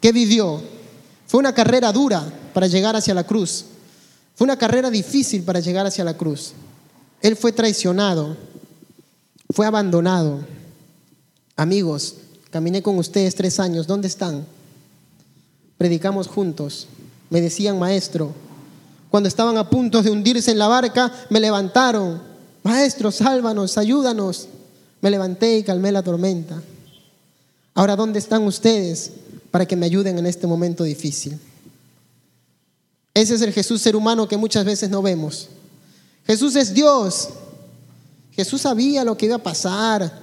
¿Qué 0.00 0.12
vivió? 0.12 0.60
Fue 1.26 1.40
una 1.40 1.54
carrera 1.54 1.92
dura 1.92 2.22
para 2.52 2.66
llegar 2.66 2.94
hacia 2.94 3.14
la 3.14 3.24
cruz. 3.24 3.64
Fue 4.34 4.44
una 4.44 4.56
carrera 4.56 4.90
difícil 4.90 5.42
para 5.42 5.60
llegar 5.60 5.86
hacia 5.86 6.04
la 6.04 6.16
cruz. 6.16 6.52
Él 7.20 7.36
fue 7.36 7.52
traicionado, 7.52 8.36
fue 9.50 9.66
abandonado. 9.66 10.40
Amigos, 11.56 12.16
caminé 12.50 12.82
con 12.82 12.98
ustedes 12.98 13.34
tres 13.34 13.60
años, 13.60 13.86
¿dónde 13.86 14.08
están? 14.08 14.46
Predicamos 15.78 16.28
juntos. 16.28 16.88
Me 17.30 17.40
decían, 17.40 17.78
maestro, 17.78 18.32
cuando 19.10 19.28
estaban 19.28 19.56
a 19.56 19.68
punto 19.68 20.02
de 20.02 20.10
hundirse 20.10 20.50
en 20.50 20.58
la 20.58 20.68
barca, 20.68 21.12
me 21.30 21.40
levantaron. 21.40 22.20
Maestro, 22.62 23.10
sálvanos, 23.10 23.78
ayúdanos. 23.78 24.48
Me 25.00 25.10
levanté 25.10 25.58
y 25.58 25.62
calmé 25.62 25.92
la 25.92 26.02
tormenta. 26.02 26.62
Ahora, 27.74 27.96
¿dónde 27.96 28.18
están 28.18 28.42
ustedes 28.44 29.12
para 29.50 29.66
que 29.66 29.76
me 29.76 29.86
ayuden 29.86 30.18
en 30.18 30.26
este 30.26 30.46
momento 30.46 30.84
difícil? 30.84 31.38
Ese 33.14 33.34
es 33.34 33.42
el 33.42 33.52
Jesús 33.52 33.80
ser 33.80 33.96
humano 33.96 34.28
que 34.28 34.36
muchas 34.36 34.64
veces 34.64 34.90
no 34.90 35.02
vemos. 35.02 35.48
Jesús 36.26 36.56
es 36.56 36.72
Dios. 36.72 37.28
Jesús 38.32 38.62
sabía 38.62 39.04
lo 39.04 39.16
que 39.16 39.26
iba 39.26 39.36
a 39.36 39.42
pasar. 39.42 40.20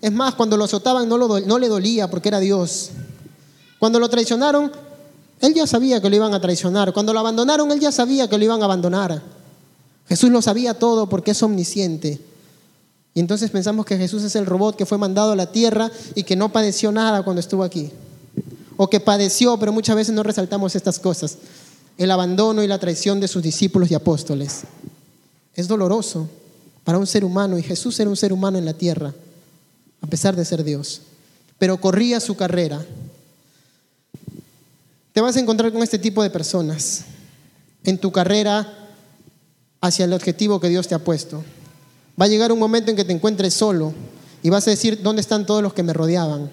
Es 0.00 0.12
más, 0.12 0.34
cuando 0.34 0.56
lo 0.56 0.64
azotaban 0.64 1.08
no, 1.08 1.58
le 1.58 1.68
dolía 1.68 2.10
porque 2.10 2.28
era 2.28 2.40
Dios. 2.40 2.90
Cuando 3.78 4.00
lo 4.00 4.08
traicionaron, 4.08 4.72
él 5.40 5.54
ya 5.54 5.66
sabía 5.66 6.00
que 6.00 6.10
lo 6.10 6.16
iban 6.16 6.34
a 6.34 6.40
traicionar. 6.40 6.92
Cuando 6.92 7.12
lo 7.12 7.20
abandonaron, 7.20 7.70
él 7.70 7.80
ya 7.80 7.92
sabía 7.92 8.28
que 8.28 8.38
lo 8.38 8.44
iban 8.44 8.62
a 8.62 8.64
abandonar. 8.64 9.22
Jesús 10.08 10.30
lo 10.30 10.42
sabía 10.42 10.74
todo 10.74 11.08
porque 11.08 11.32
es 11.32 11.42
omnisciente. 11.42 12.20
Y 13.14 13.20
entonces 13.20 13.50
pensamos 13.50 13.84
que 13.84 13.98
Jesús 13.98 14.22
es 14.22 14.36
el 14.36 14.46
robot 14.46 14.76
que 14.76 14.86
fue 14.86 14.98
mandado 14.98 15.32
a 15.32 15.36
la 15.36 15.52
tierra 15.52 15.90
y 16.14 16.22
que 16.22 16.36
no 16.36 16.50
padeció 16.50 16.92
nada 16.92 17.22
cuando 17.22 17.40
estuvo 17.40 17.62
aquí. 17.62 17.90
O 18.76 18.88
que 18.88 19.00
padeció, 19.00 19.58
pero 19.58 19.72
muchas 19.72 19.96
veces 19.96 20.14
no 20.14 20.22
resaltamos 20.22 20.74
estas 20.74 20.98
cosas. 20.98 21.36
El 21.98 22.10
abandono 22.10 22.62
y 22.62 22.66
la 22.66 22.78
traición 22.78 23.20
de 23.20 23.28
sus 23.28 23.42
discípulos 23.42 23.90
y 23.90 23.94
apóstoles. 23.94 24.62
Es 25.54 25.68
doloroso 25.68 26.28
para 26.84 26.98
un 26.98 27.06
ser 27.06 27.24
humano 27.24 27.58
y 27.58 27.62
Jesús 27.62 28.00
era 28.00 28.08
un 28.08 28.16
ser 28.16 28.32
humano 28.32 28.58
en 28.58 28.64
la 28.64 28.72
tierra, 28.72 29.12
a 30.00 30.06
pesar 30.06 30.34
de 30.34 30.44
ser 30.44 30.64
Dios. 30.64 31.02
Pero 31.58 31.78
corría 31.78 32.18
su 32.18 32.34
carrera. 32.34 32.84
Te 35.12 35.20
vas 35.20 35.36
a 35.36 35.40
encontrar 35.40 35.70
con 35.70 35.82
este 35.82 35.98
tipo 35.98 36.22
de 36.22 36.30
personas 36.30 37.04
en 37.84 37.98
tu 37.98 38.10
carrera 38.10 38.88
hacia 39.82 40.06
el 40.06 40.14
objetivo 40.14 40.60
que 40.60 40.70
Dios 40.70 40.88
te 40.88 40.94
ha 40.94 41.04
puesto. 41.04 41.44
Va 42.20 42.26
a 42.26 42.28
llegar 42.28 42.52
un 42.52 42.58
momento 42.58 42.90
en 42.90 42.96
que 42.96 43.04
te 43.04 43.12
encuentres 43.12 43.54
solo 43.54 43.92
y 44.42 44.50
vas 44.50 44.66
a 44.66 44.70
decir, 44.70 45.02
¿dónde 45.02 45.20
están 45.20 45.46
todos 45.46 45.62
los 45.62 45.72
que 45.72 45.82
me 45.82 45.92
rodeaban? 45.92 46.50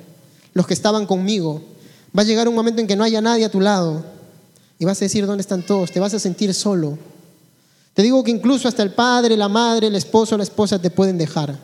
Los 0.54 0.68
que 0.68 0.74
estaban 0.74 1.06
conmigo. 1.06 1.62
Va 2.18 2.22
a 2.22 2.26
llegar 2.26 2.48
un 2.48 2.56
momento 2.56 2.82
en 2.82 2.88
que 2.88 2.96
no 2.96 3.04
haya 3.04 3.22
nadie 3.22 3.46
a 3.46 3.52
tu 3.52 3.62
lado 3.62 4.04
y 4.80 4.86
vas 4.86 5.02
a 5.02 5.06
decir, 5.06 5.26
¿dónde 5.26 5.42
están 5.42 5.66
todos? 5.66 5.92
Te 5.92 6.00
vas 6.00 6.14
a 6.14 6.20
sentir 6.20 6.54
solo. 6.54 6.98
Te 7.94 8.02
digo 8.02 8.24
que 8.24 8.32
incluso 8.32 8.68
hasta 8.68 8.82
el 8.82 8.94
padre, 8.94 9.36
la 9.36 9.50
madre, 9.50 9.88
el 9.88 9.96
esposo, 9.96 10.38
la 10.38 10.44
esposa 10.44 10.80
te 10.80 10.90
pueden 10.90 11.18
dejar. 11.18 11.58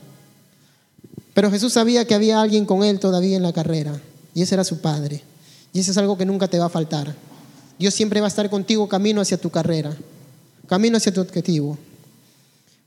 Pero 1.33 1.49
Jesús 1.49 1.73
sabía 1.73 2.05
que 2.05 2.13
había 2.13 2.41
alguien 2.41 2.65
con 2.65 2.83
él 2.83 2.99
todavía 2.99 3.37
en 3.37 3.43
la 3.43 3.53
carrera 3.53 3.99
y 4.33 4.41
ese 4.41 4.55
era 4.55 4.63
su 4.63 4.79
padre. 4.79 5.23
Y 5.73 5.79
eso 5.79 5.91
es 5.91 5.97
algo 5.97 6.17
que 6.17 6.25
nunca 6.25 6.47
te 6.47 6.59
va 6.59 6.65
a 6.65 6.69
faltar. 6.69 7.15
Dios 7.79 7.93
siempre 7.93 8.21
va 8.21 8.27
a 8.27 8.29
estar 8.29 8.49
contigo 8.49 8.87
camino 8.87 9.21
hacia 9.21 9.37
tu 9.37 9.49
carrera, 9.49 9.95
camino 10.67 10.97
hacia 10.97 11.13
tu 11.13 11.21
objetivo. 11.21 11.77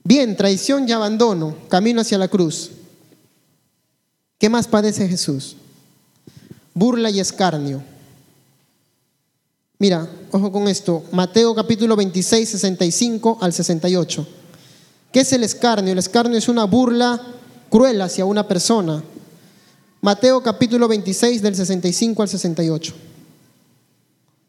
Bien, 0.03 0.35
traición 0.35 0.87
y 0.87 0.91
abandono, 0.91 1.55
camino 1.67 2.01
hacia 2.01 2.17
la 2.17 2.27
cruz. 2.27 2.71
¿Qué 4.37 4.49
más 4.49 4.67
padece 4.67 5.07
Jesús? 5.07 5.55
Burla 6.73 7.09
y 7.09 7.19
escarnio. 7.19 7.83
Mira, 9.77 10.09
ojo 10.31 10.51
con 10.51 10.67
esto, 10.67 11.03
Mateo 11.11 11.55
capítulo 11.55 11.95
26, 11.95 12.49
65 12.49 13.37
al 13.41 13.53
68. 13.53 14.27
¿Qué 15.11 15.21
es 15.21 15.33
el 15.33 15.43
escarnio? 15.43 15.93
El 15.93 15.99
escarnio 15.99 16.37
es 16.37 16.47
una 16.47 16.65
burla 16.65 17.21
cruel 17.69 18.01
hacia 18.01 18.25
una 18.25 18.47
persona. 18.47 19.03
Mateo 20.01 20.41
capítulo 20.41 20.87
26 20.87 21.41
del 21.41 21.55
65 21.55 22.21
al 22.21 22.29
68. 22.29 22.93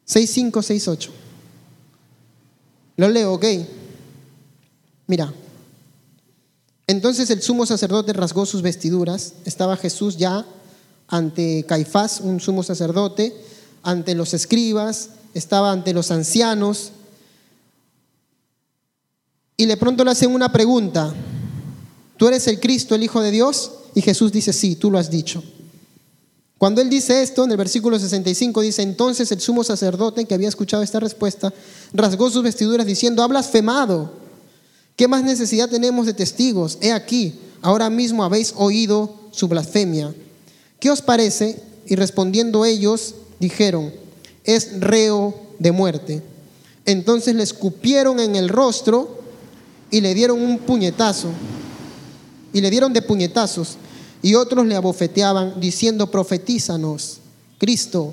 65, 0.05 0.63
68. 0.63 1.11
Lo 2.97 3.09
leo, 3.09 3.35
ok. 3.35 3.45
Mira. 5.11 5.35
Entonces 6.87 7.29
el 7.31 7.43
sumo 7.43 7.67
sacerdote 7.67 8.13
rasgó 8.13 8.47
sus 8.47 8.63
vestiduras. 8.63 9.33
Estaba 9.45 9.77
Jesús 9.77 10.17
ya 10.17 10.47
ante 11.09 11.65
Caifás, 11.67 12.21
un 12.21 12.39
sumo 12.39 12.63
sacerdote, 12.63 13.35
ante 13.83 14.15
los 14.15 14.35
escribas, 14.35 15.09
estaba 15.35 15.73
ante 15.73 15.93
los 15.93 16.13
ancianos. 16.13 16.93
Y 19.57 19.67
de 19.67 19.77
pronto 19.77 20.05
le 20.05 20.13
hacen 20.13 20.33
una 20.33 20.53
pregunta. 20.53 21.13
¿Tú 22.17 22.29
eres 22.29 22.47
el 22.47 22.61
Cristo, 22.61 22.95
el 22.95 23.03
Hijo 23.03 23.21
de 23.21 23.33
Dios? 23.33 23.73
Y 23.97 24.03
Jesús 24.03 24.31
dice, 24.31 24.53
sí, 24.53 24.77
tú 24.77 24.93
lo 24.93 24.99
has 24.99 25.11
dicho. 25.11 25.43
Cuando 26.57 26.83
él 26.83 26.89
dice 26.89 27.21
esto, 27.21 27.43
en 27.43 27.51
el 27.51 27.57
versículo 27.57 27.99
65 27.99 28.61
dice, 28.61 28.83
entonces 28.83 29.33
el 29.33 29.41
sumo 29.41 29.65
sacerdote 29.65 30.25
que 30.25 30.35
había 30.35 30.49
escuchado 30.49 30.85
esta 30.85 31.01
respuesta, 31.01 31.53
rasgó 31.93 32.31
sus 32.31 32.45
vestiduras 32.45 32.87
diciendo, 32.87 33.25
ha 33.25 33.27
blasfemado. 33.27 34.30
¿Qué 35.01 35.09
más 35.09 35.25
necesidad 35.25 35.71
tenemos 35.71 36.05
de 36.05 36.13
testigos? 36.13 36.77
He 36.83 36.93
aquí, 36.93 37.33
ahora 37.63 37.89
mismo 37.89 38.23
habéis 38.23 38.53
oído 38.55 39.31
su 39.31 39.49
blasfemia. 39.49 40.15
¿Qué 40.79 40.91
os 40.91 41.01
parece? 41.01 41.59
Y 41.87 41.97
respondiendo 41.97 42.67
ellos, 42.67 43.15
dijeron, 43.39 43.95
es 44.45 44.79
reo 44.79 45.35
de 45.59 45.73
muerte. 45.73 46.23
Entonces 46.85 47.35
le 47.35 47.43
escupieron 47.45 48.21
en 48.21 48.37
el 48.37 48.51
rostro 48.51 49.23
y 49.91 50.03
le 50.03 50.13
dieron 50.13 50.43
un 50.43 50.59
puñetazo 50.59 51.29
y 52.53 52.61
le 52.61 52.69
dieron 52.69 52.93
de 52.93 53.01
puñetazos, 53.01 53.79
y 54.21 54.35
otros 54.35 54.67
le 54.67 54.77
abofeteaban 54.77 55.61
diciendo, 55.63 56.11
profetízanos, 56.11 57.21
Cristo, 57.57 58.13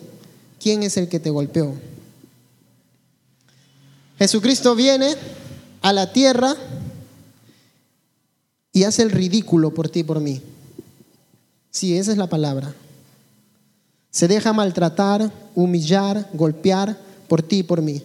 ¿quién 0.57 0.83
es 0.83 0.95
el 0.95 1.09
que 1.09 1.19
te 1.19 1.31
golpeó? 1.31 1.73
Jesucristo 4.17 4.73
viene 4.73 5.15
a 5.87 5.93
la 5.93 6.11
tierra 6.11 6.53
y 8.73 8.83
hace 8.83 9.03
el 9.03 9.09
ridículo 9.09 9.73
por 9.73 9.87
ti 9.87 9.99
y 9.99 10.03
por 10.03 10.19
mí. 10.19 10.41
Sí, 11.71 11.97
esa 11.97 12.11
es 12.11 12.17
la 12.17 12.27
palabra. 12.27 12.73
Se 14.11 14.27
deja 14.27 14.51
maltratar, 14.51 15.31
humillar, 15.55 16.29
golpear 16.33 16.97
por 17.29 17.41
ti 17.41 17.59
y 17.59 17.63
por 17.63 17.81
mí. 17.81 18.03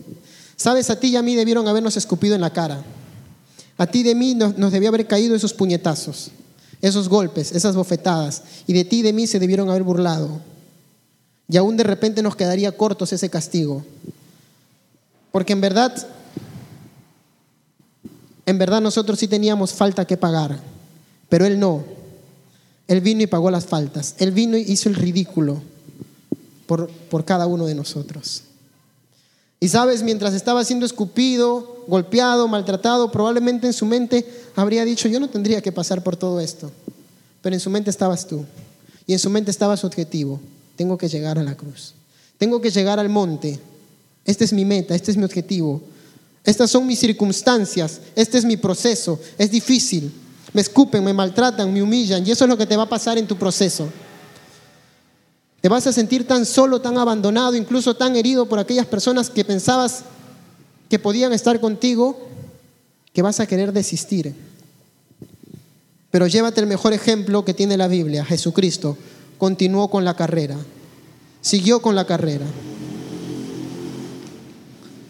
Sabes, 0.54 0.90
a 0.90 1.00
ti 1.00 1.08
y 1.08 1.16
a 1.16 1.22
mí 1.22 1.34
debieron 1.34 1.66
habernos 1.66 1.96
escupido 1.96 2.36
en 2.36 2.40
la 2.42 2.52
cara. 2.52 2.84
A 3.76 3.88
ti 3.88 4.04
de 4.04 4.14
mí 4.14 4.36
nos, 4.36 4.56
nos 4.56 4.70
debió 4.70 4.88
haber 4.88 5.08
caído 5.08 5.34
esos 5.34 5.52
puñetazos, 5.52 6.30
esos 6.82 7.08
golpes, 7.08 7.50
esas 7.50 7.74
bofetadas. 7.74 8.44
Y 8.68 8.74
de 8.74 8.84
ti 8.84 9.00
y 9.00 9.02
de 9.02 9.12
mí 9.12 9.26
se 9.26 9.40
debieron 9.40 9.68
haber 9.70 9.82
burlado. 9.82 10.40
Y 11.48 11.56
aún 11.56 11.76
de 11.76 11.82
repente 11.82 12.22
nos 12.22 12.36
quedaría 12.36 12.76
cortos 12.76 13.12
ese 13.12 13.28
castigo. 13.28 13.84
Porque 15.32 15.52
en 15.52 15.60
verdad, 15.60 15.92
en 18.46 18.58
verdad 18.58 18.80
nosotros 18.80 19.18
sí 19.18 19.28
teníamos 19.28 19.72
falta 19.72 20.04
que 20.04 20.16
pagar, 20.16 20.58
pero 21.28 21.46
Él 21.46 21.58
no. 21.58 21.84
Él 22.88 23.00
vino 23.00 23.22
y 23.22 23.26
pagó 23.26 23.50
las 23.50 23.66
faltas. 23.66 24.14
Él 24.18 24.32
vino 24.32 24.56
y 24.56 24.62
hizo 24.62 24.88
el 24.88 24.96
ridículo 24.96 25.62
por, 26.66 26.88
por 26.88 27.24
cada 27.24 27.46
uno 27.46 27.66
de 27.66 27.74
nosotros. 27.74 28.42
Y 29.60 29.68
sabes, 29.68 30.02
mientras 30.02 30.34
estaba 30.34 30.64
siendo 30.64 30.84
escupido, 30.84 31.84
golpeado, 31.86 32.48
maltratado, 32.48 33.12
probablemente 33.12 33.68
en 33.68 33.72
su 33.72 33.86
mente 33.86 34.26
habría 34.56 34.84
dicho, 34.84 35.08
yo 35.08 35.20
no 35.20 35.30
tendría 35.30 35.60
que 35.60 35.70
pasar 35.70 36.02
por 36.02 36.16
todo 36.16 36.40
esto. 36.40 36.72
Pero 37.40 37.54
en 37.54 37.60
su 37.60 37.70
mente 37.70 37.88
estabas 37.88 38.26
tú. 38.26 38.44
Y 39.06 39.12
en 39.12 39.18
su 39.20 39.30
mente 39.30 39.50
estaba 39.50 39.76
su 39.76 39.86
objetivo. 39.86 40.40
Tengo 40.76 40.98
que 40.98 41.08
llegar 41.08 41.38
a 41.38 41.44
la 41.44 41.56
cruz. 41.56 41.94
Tengo 42.38 42.60
que 42.60 42.70
llegar 42.70 42.98
al 42.98 43.08
monte. 43.08 43.60
Esta 44.24 44.44
es 44.44 44.52
mi 44.52 44.64
meta, 44.64 44.94
este 44.94 45.12
es 45.12 45.16
mi 45.16 45.24
objetivo. 45.24 45.80
Estas 46.44 46.70
son 46.70 46.86
mis 46.86 46.98
circunstancias, 46.98 48.00
este 48.16 48.38
es 48.38 48.44
mi 48.44 48.56
proceso. 48.56 49.18
Es 49.38 49.50
difícil. 49.50 50.12
Me 50.52 50.60
escupen, 50.60 51.04
me 51.04 51.12
maltratan, 51.12 51.72
me 51.72 51.82
humillan. 51.82 52.26
Y 52.26 52.30
eso 52.30 52.44
es 52.44 52.50
lo 52.50 52.56
que 52.56 52.66
te 52.66 52.76
va 52.76 52.82
a 52.84 52.88
pasar 52.88 53.16
en 53.16 53.26
tu 53.26 53.36
proceso. 53.36 53.88
Te 55.60 55.68
vas 55.68 55.86
a 55.86 55.92
sentir 55.92 56.26
tan 56.26 56.44
solo, 56.44 56.80
tan 56.80 56.98
abandonado, 56.98 57.54
incluso 57.54 57.94
tan 57.94 58.16
herido 58.16 58.46
por 58.46 58.58
aquellas 58.58 58.86
personas 58.86 59.30
que 59.30 59.44
pensabas 59.44 60.02
que 60.90 60.98
podían 60.98 61.32
estar 61.32 61.60
contigo, 61.60 62.18
que 63.12 63.22
vas 63.22 63.38
a 63.38 63.46
querer 63.46 63.72
desistir. 63.72 64.34
Pero 66.10 66.26
llévate 66.26 66.60
el 66.60 66.66
mejor 66.66 66.92
ejemplo 66.92 67.44
que 67.44 67.54
tiene 67.54 67.76
la 67.76 67.88
Biblia, 67.88 68.24
Jesucristo. 68.24 68.98
Continuó 69.38 69.88
con 69.88 70.04
la 70.04 70.14
carrera, 70.14 70.56
siguió 71.40 71.80
con 71.80 71.94
la 71.94 72.06
carrera. 72.06 72.44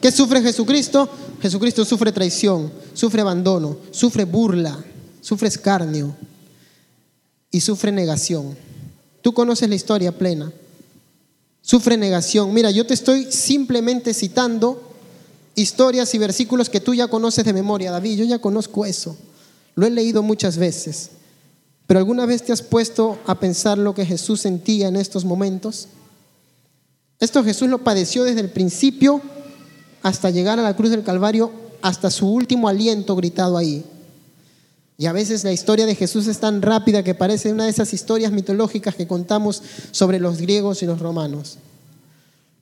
¿Qué 0.02 0.10
sufre 0.10 0.42
Jesucristo? 0.42 1.08
Jesucristo 1.40 1.84
sufre 1.84 2.10
traición, 2.10 2.72
sufre 2.92 3.20
abandono, 3.20 3.76
sufre 3.92 4.24
burla, 4.24 4.76
sufre 5.20 5.46
escarnio 5.46 6.16
y 7.52 7.60
sufre 7.60 7.92
negación. 7.92 8.56
Tú 9.22 9.32
conoces 9.32 9.68
la 9.68 9.76
historia 9.76 10.10
plena. 10.10 10.52
Sufre 11.60 11.96
negación. 11.96 12.52
Mira, 12.52 12.72
yo 12.72 12.84
te 12.84 12.94
estoy 12.94 13.30
simplemente 13.30 14.12
citando 14.12 14.82
historias 15.54 16.12
y 16.14 16.18
versículos 16.18 16.68
que 16.68 16.80
tú 16.80 16.94
ya 16.94 17.06
conoces 17.06 17.44
de 17.44 17.52
memoria, 17.52 17.92
David. 17.92 18.18
Yo 18.18 18.24
ya 18.24 18.40
conozco 18.40 18.84
eso. 18.84 19.16
Lo 19.76 19.86
he 19.86 19.90
leído 19.90 20.24
muchas 20.24 20.56
veces. 20.56 21.10
Pero 21.86 22.00
¿alguna 22.00 22.26
vez 22.26 22.42
te 22.42 22.52
has 22.52 22.62
puesto 22.62 23.20
a 23.24 23.38
pensar 23.38 23.78
lo 23.78 23.94
que 23.94 24.04
Jesús 24.04 24.40
sentía 24.40 24.88
en 24.88 24.96
estos 24.96 25.24
momentos? 25.24 25.86
Esto 27.20 27.44
Jesús 27.44 27.68
lo 27.68 27.84
padeció 27.84 28.24
desde 28.24 28.40
el 28.40 28.50
principio 28.50 29.22
hasta 30.02 30.30
llegar 30.30 30.58
a 30.58 30.62
la 30.62 30.76
cruz 30.76 30.90
del 30.90 31.04
Calvario, 31.04 31.52
hasta 31.80 32.10
su 32.10 32.28
último 32.28 32.68
aliento 32.68 33.16
gritado 33.16 33.56
ahí. 33.56 33.84
Y 34.98 35.06
a 35.06 35.12
veces 35.12 35.42
la 35.42 35.52
historia 35.52 35.86
de 35.86 35.94
Jesús 35.94 36.26
es 36.26 36.38
tan 36.38 36.62
rápida 36.62 37.02
que 37.02 37.14
parece 37.14 37.52
una 37.52 37.64
de 37.64 37.70
esas 37.70 37.92
historias 37.92 38.30
mitológicas 38.30 38.94
que 38.94 39.06
contamos 39.06 39.62
sobre 39.90 40.20
los 40.20 40.38
griegos 40.38 40.82
y 40.82 40.86
los 40.86 41.00
romanos. 41.00 41.58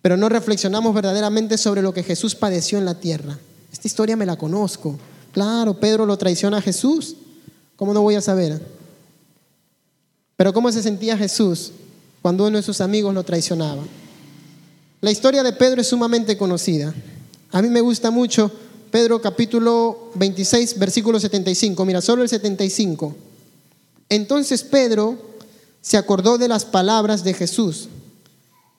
Pero 0.00 0.16
no 0.16 0.29
reflexionamos 0.29 0.94
verdaderamente 0.94 1.59
sobre 1.59 1.83
lo 1.83 1.92
que 1.92 2.03
Jesús 2.03 2.35
padeció 2.35 2.79
en 2.79 2.87
la 2.87 2.94
tierra. 2.94 3.38
Esta 3.72 3.88
historia 3.88 4.16
me 4.16 4.26
la 4.26 4.37
conozco. 4.37 4.98
Claro, 5.33 5.79
Pedro 5.79 6.07
lo 6.07 6.16
traiciona 6.16 6.59
a 6.59 6.62
Jesús. 6.62 7.16
¿Cómo 7.76 7.92
no 7.92 8.03
voy 8.03 8.14
a 8.14 8.22
saber? 8.22 8.61
Pero 10.37 10.55
¿cómo 10.55 10.72
se 10.72 10.83
sentía 10.83 11.18
Jesús 11.18 11.72
cuando 12.22 12.46
uno 12.46 12.57
de 12.57 12.62
sus 12.62 12.81
amigos 12.81 13.12
lo 13.12 13.22
traicionaba? 13.22 13.83
La 15.03 15.11
historia 15.11 15.42
de 15.42 15.53
Pedro 15.53 15.83
es 15.83 15.88
sumamente 15.88 16.38
conocida. 16.38 16.94
A 17.53 17.63
mí 17.63 17.69
me 17.69 17.81
gusta 17.81 18.11
mucho 18.11 18.51
Pedro 18.91 19.21
capítulo 19.21 20.11
26, 20.15 20.79
versículo 20.79 21.19
75. 21.19 21.85
Mira, 21.85 22.01
solo 22.01 22.23
el 22.23 22.29
75. 22.29 23.15
Entonces 24.09 24.63
Pedro 24.63 25.19
se 25.81 25.97
acordó 25.97 26.39
de 26.39 26.49
las 26.49 26.65
palabras 26.65 27.25
de 27.25 27.35
Jesús 27.35 27.89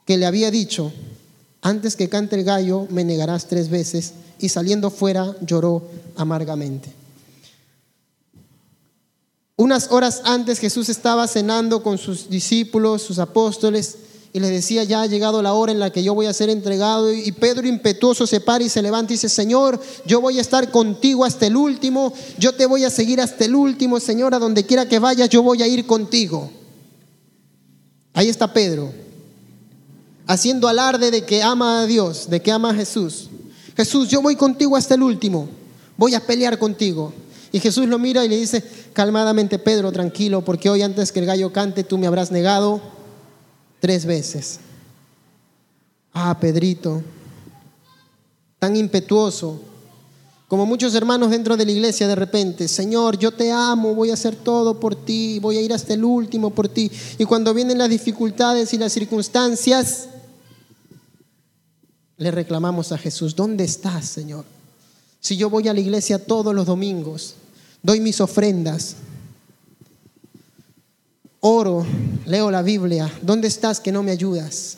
que 0.05 0.17
le 0.17 0.25
había 0.25 0.51
dicho, 0.51 0.91
antes 1.61 1.95
que 1.95 2.09
cante 2.09 2.35
el 2.35 2.43
gallo 2.43 2.87
me 2.89 3.03
negarás 3.03 3.47
tres 3.47 3.69
veces, 3.69 4.13
y 4.39 4.49
saliendo 4.49 4.89
fuera 4.89 5.35
lloró 5.41 5.83
amargamente. 6.15 6.91
Unas 9.55 9.91
horas 9.91 10.21
antes 10.25 10.59
Jesús 10.59 10.89
estaba 10.89 11.27
cenando 11.27 11.83
con 11.83 11.97
sus 11.97 12.29
discípulos, 12.29 13.03
sus 13.03 13.19
apóstoles, 13.19 13.95
y 14.33 14.39
les 14.39 14.49
decía, 14.49 14.83
ya 14.85 15.01
ha 15.01 15.07
llegado 15.07 15.41
la 15.41 15.53
hora 15.53 15.73
en 15.73 15.79
la 15.79 15.89
que 15.89 16.03
yo 16.03 16.13
voy 16.13 16.25
a 16.25 16.33
ser 16.33 16.49
entregado. 16.49 17.11
Y 17.11 17.31
Pedro 17.33 17.67
impetuoso 17.67 18.25
se 18.25 18.39
para 18.39 18.63
y 18.63 18.69
se 18.69 18.81
levanta 18.81 19.11
y 19.11 19.15
dice, 19.15 19.27
Señor, 19.27 19.79
yo 20.05 20.21
voy 20.21 20.37
a 20.37 20.41
estar 20.41 20.71
contigo 20.71 21.25
hasta 21.25 21.47
el 21.47 21.57
último, 21.57 22.13
yo 22.37 22.53
te 22.53 22.65
voy 22.65 22.85
a 22.85 22.89
seguir 22.89 23.19
hasta 23.19 23.45
el 23.45 23.55
último, 23.55 23.99
Señor, 23.99 24.33
a 24.33 24.39
donde 24.39 24.65
quiera 24.65 24.87
que 24.87 24.99
vayas, 24.99 25.27
yo 25.29 25.43
voy 25.43 25.61
a 25.61 25.67
ir 25.67 25.85
contigo. 25.85 26.49
Ahí 28.13 28.29
está 28.29 28.53
Pedro, 28.53 28.93
haciendo 30.27 30.69
alarde 30.69 31.11
de 31.11 31.25
que 31.25 31.43
ama 31.43 31.81
a 31.81 31.85
Dios, 31.85 32.29
de 32.29 32.41
que 32.41 32.51
ama 32.51 32.69
a 32.69 32.75
Jesús. 32.75 33.29
Jesús, 33.75 34.07
yo 34.07 34.21
voy 34.21 34.37
contigo 34.37 34.77
hasta 34.77 34.95
el 34.95 35.03
último, 35.03 35.49
voy 35.97 36.15
a 36.15 36.25
pelear 36.25 36.57
contigo. 36.57 37.13
Y 37.53 37.59
Jesús 37.59 37.85
lo 37.87 37.99
mira 37.99 38.23
y 38.23 38.29
le 38.29 38.37
dice, 38.37 38.63
calmadamente, 38.93 39.59
Pedro, 39.59 39.91
tranquilo, 39.91 40.41
porque 40.41 40.69
hoy 40.69 40.83
antes 40.83 41.11
que 41.11 41.19
el 41.19 41.25
gallo 41.25 41.51
cante, 41.51 41.83
tú 41.83 41.97
me 41.97 42.07
habrás 42.07 42.31
negado 42.31 43.00
tres 43.81 44.05
veces. 44.05 44.59
Ah, 46.13 46.37
Pedrito, 46.39 47.03
tan 48.59 48.77
impetuoso, 48.77 49.59
como 50.47 50.65
muchos 50.65 50.93
hermanos 50.95 51.31
dentro 51.31 51.57
de 51.57 51.65
la 51.65 51.71
iglesia 51.71 52.07
de 52.07 52.15
repente, 52.15 52.67
Señor, 52.67 53.17
yo 53.17 53.31
te 53.31 53.51
amo, 53.51 53.95
voy 53.95 54.11
a 54.11 54.13
hacer 54.13 54.35
todo 54.35 54.79
por 54.79 54.95
ti, 54.95 55.39
voy 55.39 55.57
a 55.57 55.61
ir 55.61 55.73
hasta 55.73 55.93
el 55.93 56.03
último 56.03 56.49
por 56.49 56.67
ti. 56.67 56.91
Y 57.17 57.25
cuando 57.25 57.53
vienen 57.53 57.77
las 57.77 57.89
dificultades 57.89 58.73
y 58.73 58.77
las 58.77 58.91
circunstancias, 58.91 60.09
le 62.17 62.31
reclamamos 62.31 62.91
a 62.91 62.97
Jesús, 62.97 63.35
¿dónde 63.35 63.63
estás, 63.63 64.05
Señor? 64.05 64.45
Si 65.21 65.37
yo 65.37 65.49
voy 65.49 65.69
a 65.69 65.73
la 65.73 65.79
iglesia 65.79 66.23
todos 66.23 66.53
los 66.53 66.65
domingos, 66.65 67.35
doy 67.81 68.01
mis 68.01 68.19
ofrendas, 68.19 68.97
oro, 71.41 71.85
leo 72.25 72.49
la 72.49 72.61
Biblia, 72.61 73.11
¿dónde 73.21 73.47
estás 73.47 73.79
que 73.79 73.91
no 73.91 74.03
me 74.03 74.11
ayudas? 74.11 74.77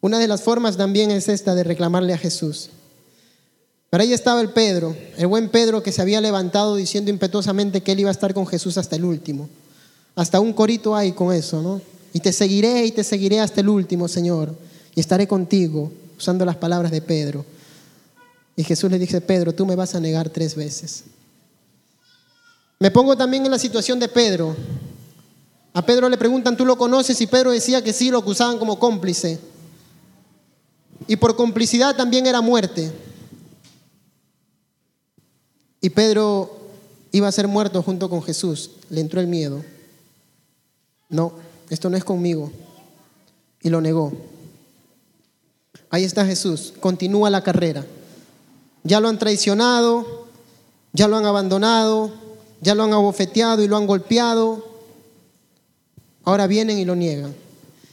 Una 0.00 0.18
de 0.18 0.28
las 0.28 0.42
formas 0.42 0.76
también 0.76 1.10
es 1.10 1.28
esta 1.28 1.54
de 1.54 1.64
reclamarle 1.64 2.12
a 2.12 2.18
Jesús. 2.18 2.68
Pero 3.88 4.02
ahí 4.02 4.12
estaba 4.12 4.40
el 4.40 4.50
Pedro, 4.50 4.94
el 5.16 5.28
buen 5.28 5.48
Pedro 5.48 5.82
que 5.82 5.92
se 5.92 6.02
había 6.02 6.20
levantado 6.20 6.76
diciendo 6.76 7.10
impetuosamente 7.10 7.80
que 7.80 7.92
él 7.92 8.00
iba 8.00 8.10
a 8.10 8.12
estar 8.12 8.34
con 8.34 8.46
Jesús 8.46 8.76
hasta 8.76 8.96
el 8.96 9.04
último. 9.04 9.48
Hasta 10.16 10.40
un 10.40 10.52
corito 10.52 10.94
hay 10.94 11.12
con 11.12 11.32
eso, 11.32 11.62
¿no? 11.62 11.80
Y 12.12 12.20
te 12.20 12.32
seguiré 12.32 12.84
y 12.84 12.90
te 12.90 13.02
seguiré 13.02 13.40
hasta 13.40 13.60
el 13.60 13.68
último, 13.68 14.08
Señor. 14.08 14.54
Y 14.94 15.00
estaré 15.00 15.26
contigo, 15.26 15.90
usando 16.18 16.44
las 16.44 16.56
palabras 16.56 16.90
de 16.90 17.00
Pedro. 17.00 17.46
Y 18.56 18.64
Jesús 18.64 18.90
le 18.90 18.98
dice, 18.98 19.20
Pedro, 19.20 19.54
tú 19.54 19.64
me 19.64 19.74
vas 19.74 19.94
a 19.94 20.00
negar 20.00 20.28
tres 20.28 20.54
veces. 20.54 21.04
Me 22.78 22.90
pongo 22.90 23.16
también 23.16 23.44
en 23.44 23.50
la 23.50 23.58
situación 23.58 23.98
de 23.98 24.08
Pedro. 24.08 24.56
A 25.72 25.84
Pedro 25.84 26.08
le 26.08 26.16
preguntan, 26.16 26.56
¿tú 26.56 26.64
lo 26.64 26.78
conoces? 26.78 27.20
Y 27.20 27.26
Pedro 27.26 27.50
decía 27.50 27.82
que 27.82 27.92
sí, 27.92 28.10
lo 28.10 28.18
acusaban 28.18 28.58
como 28.58 28.78
cómplice. 28.78 29.38
Y 31.06 31.16
por 31.16 31.36
complicidad 31.36 31.96
también 31.96 32.26
era 32.26 32.40
muerte. 32.40 32.92
Y 35.80 35.90
Pedro 35.90 36.50
iba 37.12 37.28
a 37.28 37.32
ser 37.32 37.48
muerto 37.48 37.82
junto 37.82 38.08
con 38.08 38.22
Jesús. 38.22 38.70
Le 38.88 39.00
entró 39.00 39.20
el 39.20 39.26
miedo. 39.26 39.64
No, 41.08 41.34
esto 41.70 41.90
no 41.90 41.96
es 41.96 42.04
conmigo. 42.04 42.50
Y 43.60 43.68
lo 43.68 43.80
negó. 43.80 44.12
Ahí 45.90 46.04
está 46.04 46.24
Jesús. 46.24 46.72
Continúa 46.80 47.30
la 47.30 47.42
carrera. 47.42 47.84
Ya 48.82 49.00
lo 49.00 49.08
han 49.08 49.18
traicionado, 49.18 50.26
ya 50.92 51.08
lo 51.08 51.16
han 51.16 51.26
abandonado, 51.26 52.12
ya 52.64 52.74
lo 52.74 52.82
han 52.82 52.92
abofeteado 52.92 53.62
y 53.62 53.68
lo 53.68 53.76
han 53.76 53.86
golpeado, 53.86 54.64
ahora 56.24 56.46
vienen 56.46 56.78
y 56.78 56.84
lo 56.84 56.96
niegan. 56.96 57.34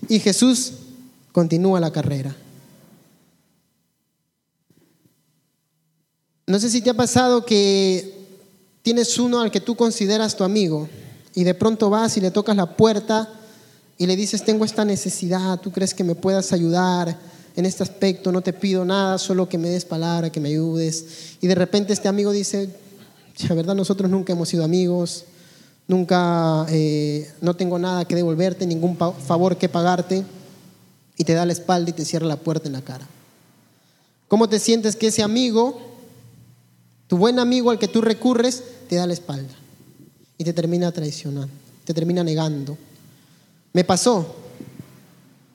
Y 0.07 0.19
Jesús 0.19 0.73
continúa 1.31 1.79
la 1.79 1.91
carrera. 1.91 2.35
No 6.47 6.59
sé 6.59 6.69
si 6.69 6.81
te 6.81 6.89
ha 6.89 6.93
pasado 6.93 7.45
que 7.45 8.17
tienes 8.81 9.17
uno 9.19 9.41
al 9.41 9.51
que 9.51 9.61
tú 9.61 9.75
consideras 9.75 10.35
tu 10.35 10.43
amigo 10.43 10.89
y 11.35 11.43
de 11.43 11.53
pronto 11.53 11.89
vas 11.89 12.17
y 12.17 12.21
le 12.21 12.31
tocas 12.31 12.55
la 12.55 12.75
puerta 12.77 13.29
y 13.97 14.07
le 14.07 14.15
dices, 14.15 14.43
tengo 14.43 14.65
esta 14.65 14.83
necesidad, 14.83 15.59
tú 15.59 15.71
crees 15.71 15.93
que 15.93 16.03
me 16.03 16.15
puedas 16.15 16.51
ayudar 16.53 17.17
en 17.55 17.65
este 17.65 17.83
aspecto, 17.83 18.31
no 18.31 18.41
te 18.41 18.53
pido 18.53 18.83
nada, 18.85 19.17
solo 19.17 19.47
que 19.47 19.57
me 19.57 19.69
des 19.69 19.85
palabra, 19.85 20.31
que 20.31 20.39
me 20.39 20.49
ayudes. 20.49 21.35
Y 21.41 21.47
de 21.47 21.55
repente 21.55 21.93
este 21.93 22.07
amigo 22.07 22.31
dice, 22.31 22.69
la 23.47 23.55
verdad 23.55 23.75
nosotros 23.75 24.09
nunca 24.09 24.33
hemos 24.33 24.49
sido 24.49 24.63
amigos, 24.63 25.25
nunca, 25.87 26.65
eh, 26.69 27.29
no 27.41 27.55
tengo 27.55 27.79
nada 27.79 28.05
que 28.05 28.15
devolverte, 28.15 28.65
ningún 28.65 28.97
favor 28.97 29.57
que 29.57 29.69
pagarte, 29.69 30.23
y 31.17 31.23
te 31.23 31.33
da 31.33 31.45
la 31.45 31.53
espalda 31.53 31.89
y 31.89 31.93
te 31.93 32.05
cierra 32.05 32.25
la 32.25 32.37
puerta 32.37 32.67
en 32.67 32.73
la 32.73 32.81
cara. 32.81 33.07
¿Cómo 34.27 34.47
te 34.47 34.59
sientes 34.59 34.95
que 34.95 35.07
ese 35.07 35.21
amigo, 35.21 35.79
tu 37.07 37.17
buen 37.17 37.37
amigo 37.37 37.69
al 37.69 37.79
que 37.79 37.87
tú 37.87 38.01
recurres, 38.01 38.63
te 38.89 38.95
da 38.95 39.05
la 39.05 39.13
espalda 39.13 39.53
y 40.37 40.43
te 40.43 40.53
termina 40.53 40.91
traicionando, 40.91 41.53
te 41.85 41.93
termina 41.93 42.23
negando? 42.23 42.77
Me 43.73 43.83
pasó, 43.83 44.35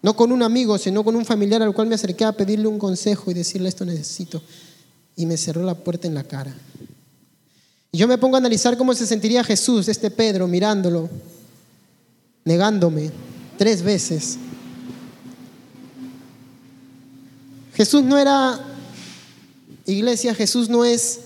no 0.02 0.14
con 0.14 0.30
un 0.30 0.42
amigo, 0.42 0.78
sino 0.78 1.02
con 1.02 1.16
un 1.16 1.24
familiar 1.24 1.62
al 1.62 1.74
cual 1.74 1.88
me 1.88 1.94
acerqué 1.94 2.24
a 2.24 2.32
pedirle 2.32 2.68
un 2.68 2.78
consejo 2.78 3.30
y 3.30 3.34
decirle 3.34 3.68
esto 3.68 3.84
necesito, 3.84 4.42
y 5.16 5.26
me 5.26 5.36
cerró 5.36 5.62
la 5.62 5.74
puerta 5.74 6.06
en 6.06 6.14
la 6.14 6.24
cara. 6.24 6.54
Y 7.96 7.98
yo 7.98 8.06
me 8.06 8.18
pongo 8.18 8.36
a 8.36 8.40
analizar 8.40 8.76
cómo 8.76 8.92
se 8.92 9.06
sentiría 9.06 9.42
Jesús, 9.42 9.88
este 9.88 10.10
Pedro, 10.10 10.46
mirándolo, 10.46 11.08
negándome 12.44 13.10
tres 13.56 13.80
veces. 13.80 14.36
Jesús 17.72 18.02
no 18.02 18.18
era, 18.18 18.60
iglesia, 19.86 20.34
Jesús 20.34 20.68
no 20.68 20.84
es, 20.84 21.20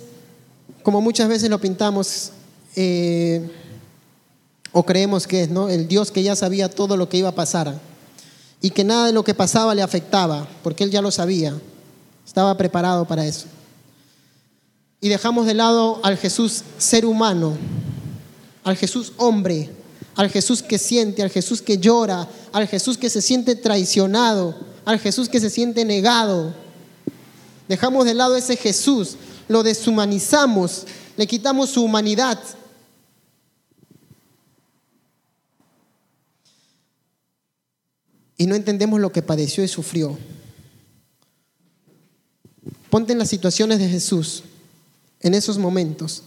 como 0.84 1.00
muchas 1.00 1.28
veces 1.28 1.50
lo 1.50 1.60
pintamos 1.60 2.30
eh, 2.76 3.50
o 4.70 4.86
creemos 4.86 5.26
que 5.26 5.42
es, 5.42 5.50
¿no? 5.50 5.68
El 5.68 5.88
Dios 5.88 6.12
que 6.12 6.22
ya 6.22 6.36
sabía 6.36 6.70
todo 6.70 6.96
lo 6.96 7.08
que 7.08 7.16
iba 7.16 7.30
a 7.30 7.34
pasar 7.34 7.80
y 8.60 8.70
que 8.70 8.84
nada 8.84 9.06
de 9.06 9.12
lo 9.12 9.24
que 9.24 9.34
pasaba 9.34 9.74
le 9.74 9.82
afectaba, 9.82 10.46
porque 10.62 10.84
Él 10.84 10.92
ya 10.92 11.02
lo 11.02 11.10
sabía, 11.10 11.52
estaba 12.24 12.56
preparado 12.56 13.08
para 13.08 13.26
eso 13.26 13.48
y 15.00 15.08
dejamos 15.08 15.46
de 15.46 15.54
lado 15.54 16.00
al 16.02 16.18
Jesús 16.18 16.62
ser 16.78 17.06
humano, 17.06 17.56
al 18.64 18.76
Jesús 18.76 19.12
hombre, 19.16 19.70
al 20.14 20.28
Jesús 20.28 20.62
que 20.62 20.78
siente, 20.78 21.22
al 21.22 21.30
Jesús 21.30 21.62
que 21.62 21.78
llora, 21.78 22.28
al 22.52 22.68
Jesús 22.68 22.98
que 22.98 23.08
se 23.08 23.22
siente 23.22 23.54
traicionado, 23.56 24.54
al 24.84 24.98
Jesús 24.98 25.28
que 25.28 25.40
se 25.40 25.48
siente 25.48 25.84
negado. 25.84 26.52
Dejamos 27.66 28.04
de 28.04 28.14
lado 28.14 28.36
ese 28.36 28.56
Jesús, 28.56 29.16
lo 29.48 29.62
deshumanizamos, 29.62 30.84
le 31.16 31.26
quitamos 31.26 31.70
su 31.70 31.82
humanidad. 31.82 32.38
Y 38.36 38.46
no 38.46 38.54
entendemos 38.54 39.00
lo 39.00 39.12
que 39.12 39.22
padeció 39.22 39.64
y 39.64 39.68
sufrió. 39.68 40.18
Ponte 42.90 43.12
en 43.12 43.18
las 43.18 43.28
situaciones 43.28 43.78
de 43.78 43.88
Jesús 43.88 44.42
en 45.20 45.34
esos 45.34 45.58
momentos? 45.58 46.22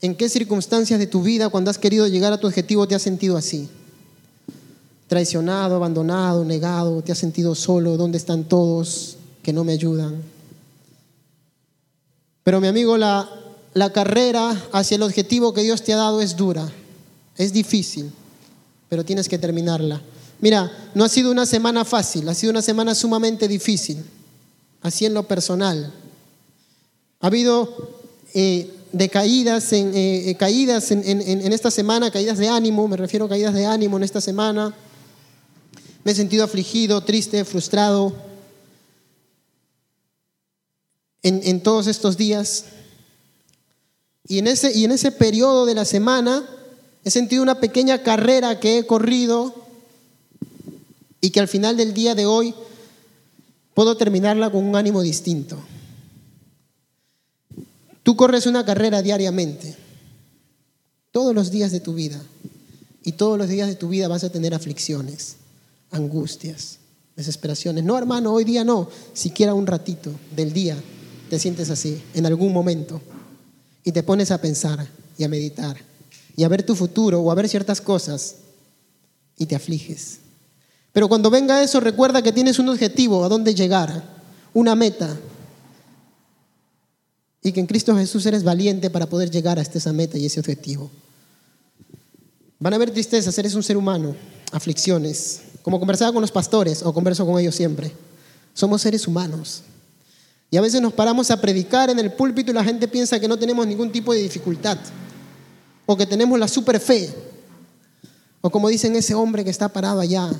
¿En 0.00 0.14
qué 0.14 0.28
circunstancias 0.28 0.98
de 0.98 1.06
tu 1.06 1.22
vida 1.22 1.48
cuando 1.48 1.70
has 1.70 1.78
querido 1.78 2.06
llegar 2.06 2.32
a 2.32 2.38
tu 2.38 2.46
objetivo 2.46 2.86
te 2.86 2.94
has 2.94 3.02
sentido 3.02 3.36
así? 3.36 3.68
Traicionado, 5.08 5.76
abandonado, 5.76 6.44
negado, 6.44 7.02
te 7.02 7.12
has 7.12 7.18
sentido 7.18 7.54
solo, 7.54 7.96
¿dónde 7.96 8.18
están 8.18 8.44
todos 8.44 9.16
que 9.42 9.52
no 9.52 9.64
me 9.64 9.72
ayudan? 9.72 10.22
Pero 12.42 12.60
mi 12.60 12.68
amigo, 12.68 12.96
la, 12.96 13.28
la 13.74 13.92
carrera 13.92 14.68
hacia 14.72 14.96
el 14.96 15.02
objetivo 15.02 15.54
que 15.54 15.62
Dios 15.62 15.82
te 15.82 15.92
ha 15.92 15.96
dado 15.96 16.20
es 16.20 16.36
dura, 16.36 16.70
es 17.36 17.52
difícil, 17.52 18.10
pero 18.88 19.04
tienes 19.04 19.28
que 19.28 19.38
terminarla. 19.38 20.02
Mira, 20.40 20.70
no 20.94 21.04
ha 21.04 21.08
sido 21.08 21.30
una 21.30 21.46
semana 21.46 21.84
fácil, 21.84 22.28
ha 22.28 22.34
sido 22.34 22.50
una 22.50 22.62
semana 22.62 22.94
sumamente 22.94 23.48
difícil, 23.48 24.04
así 24.82 25.06
en 25.06 25.14
lo 25.14 25.26
personal. 25.26 25.92
Ha 27.20 27.26
habido 27.28 27.95
eh, 28.38 28.70
decaídas, 28.92 29.72
en, 29.72 29.94
eh, 29.94 30.28
eh, 30.28 30.34
caídas 30.34 30.90
en, 30.90 31.02
en 31.06 31.52
esta 31.54 31.70
semana, 31.70 32.10
caídas 32.10 32.36
de 32.36 32.50
ánimo, 32.50 32.86
me 32.86 32.98
refiero 32.98 33.24
a 33.24 33.28
caídas 33.30 33.54
de 33.54 33.64
ánimo 33.64 33.96
en 33.96 34.02
esta 34.02 34.20
semana. 34.20 34.74
Me 36.04 36.12
he 36.12 36.14
sentido 36.14 36.44
afligido, 36.44 37.00
triste, 37.00 37.46
frustrado 37.46 38.14
en, 41.22 41.40
en 41.44 41.62
todos 41.62 41.86
estos 41.86 42.18
días. 42.18 42.66
Y 44.28 44.38
en, 44.38 44.48
ese, 44.48 44.76
y 44.76 44.84
en 44.84 44.92
ese 44.92 45.12
periodo 45.12 45.64
de 45.64 45.74
la 45.74 45.86
semana 45.86 46.46
he 47.04 47.10
sentido 47.10 47.42
una 47.42 47.58
pequeña 47.58 48.02
carrera 48.02 48.60
que 48.60 48.76
he 48.76 48.86
corrido 48.86 49.54
y 51.22 51.30
que 51.30 51.40
al 51.40 51.48
final 51.48 51.78
del 51.78 51.94
día 51.94 52.14
de 52.14 52.26
hoy 52.26 52.54
puedo 53.72 53.96
terminarla 53.96 54.50
con 54.50 54.62
un 54.62 54.76
ánimo 54.76 55.00
distinto. 55.00 55.58
Tú 58.06 58.14
corres 58.14 58.46
una 58.46 58.64
carrera 58.64 59.02
diariamente, 59.02 59.74
todos 61.10 61.34
los 61.34 61.50
días 61.50 61.72
de 61.72 61.80
tu 61.80 61.92
vida, 61.92 62.22
y 63.02 63.10
todos 63.10 63.36
los 63.36 63.48
días 63.48 63.66
de 63.66 63.74
tu 63.74 63.88
vida 63.88 64.06
vas 64.06 64.22
a 64.22 64.30
tener 64.30 64.54
aflicciones, 64.54 65.38
angustias, 65.90 66.78
desesperaciones. 67.16 67.82
No, 67.82 67.98
hermano, 67.98 68.32
hoy 68.32 68.44
día 68.44 68.62
no, 68.62 68.88
siquiera 69.12 69.54
un 69.54 69.66
ratito 69.66 70.12
del 70.36 70.52
día 70.52 70.76
te 71.28 71.40
sientes 71.40 71.68
así, 71.68 72.00
en 72.14 72.26
algún 72.26 72.52
momento 72.52 73.00
y 73.82 73.90
te 73.90 74.04
pones 74.04 74.30
a 74.30 74.40
pensar 74.40 74.86
y 75.18 75.24
a 75.24 75.28
meditar 75.28 75.76
y 76.36 76.44
a 76.44 76.48
ver 76.48 76.62
tu 76.62 76.76
futuro 76.76 77.20
o 77.20 77.32
a 77.32 77.34
ver 77.34 77.48
ciertas 77.48 77.80
cosas 77.80 78.36
y 79.36 79.46
te 79.46 79.56
afliges. 79.56 80.18
Pero 80.92 81.08
cuando 81.08 81.28
venga 81.28 81.60
eso, 81.60 81.80
recuerda 81.80 82.22
que 82.22 82.30
tienes 82.30 82.60
un 82.60 82.68
objetivo 82.68 83.24
a 83.24 83.28
dónde 83.28 83.52
llegar, 83.52 84.04
una 84.54 84.76
meta. 84.76 85.18
Y 87.46 87.52
que 87.52 87.60
en 87.60 87.66
Cristo 87.66 87.96
Jesús 87.96 88.26
eres 88.26 88.42
valiente 88.42 88.90
para 88.90 89.06
poder 89.06 89.30
llegar 89.30 89.56
hasta 89.60 89.78
esa 89.78 89.92
meta 89.92 90.18
y 90.18 90.26
ese 90.26 90.40
objetivo. 90.40 90.90
Van 92.58 92.72
a 92.72 92.76
haber 92.76 92.90
tristezas, 92.90 93.38
eres 93.38 93.54
un 93.54 93.62
ser 93.62 93.76
humano, 93.76 94.16
aflicciones. 94.50 95.42
Como 95.62 95.78
conversaba 95.78 96.12
con 96.12 96.22
los 96.22 96.32
pastores 96.32 96.82
o 96.82 96.92
converso 96.92 97.24
con 97.24 97.38
ellos 97.38 97.54
siempre. 97.54 97.92
Somos 98.52 98.82
seres 98.82 99.06
humanos. 99.06 99.62
Y 100.50 100.56
a 100.56 100.60
veces 100.60 100.80
nos 100.82 100.92
paramos 100.92 101.30
a 101.30 101.40
predicar 101.40 101.88
en 101.88 102.00
el 102.00 102.14
púlpito 102.14 102.50
y 102.50 102.54
la 102.54 102.64
gente 102.64 102.88
piensa 102.88 103.20
que 103.20 103.28
no 103.28 103.38
tenemos 103.38 103.64
ningún 103.64 103.92
tipo 103.92 104.12
de 104.12 104.22
dificultad. 104.22 104.78
O 105.86 105.96
que 105.96 106.04
tenemos 106.04 106.40
la 106.40 106.48
super 106.48 106.80
fe. 106.80 107.14
O 108.40 108.50
como 108.50 108.68
dicen 108.68 108.96
ese 108.96 109.14
hombre 109.14 109.44
que 109.44 109.50
está 109.50 109.68
parado 109.68 110.00
allá. 110.00 110.32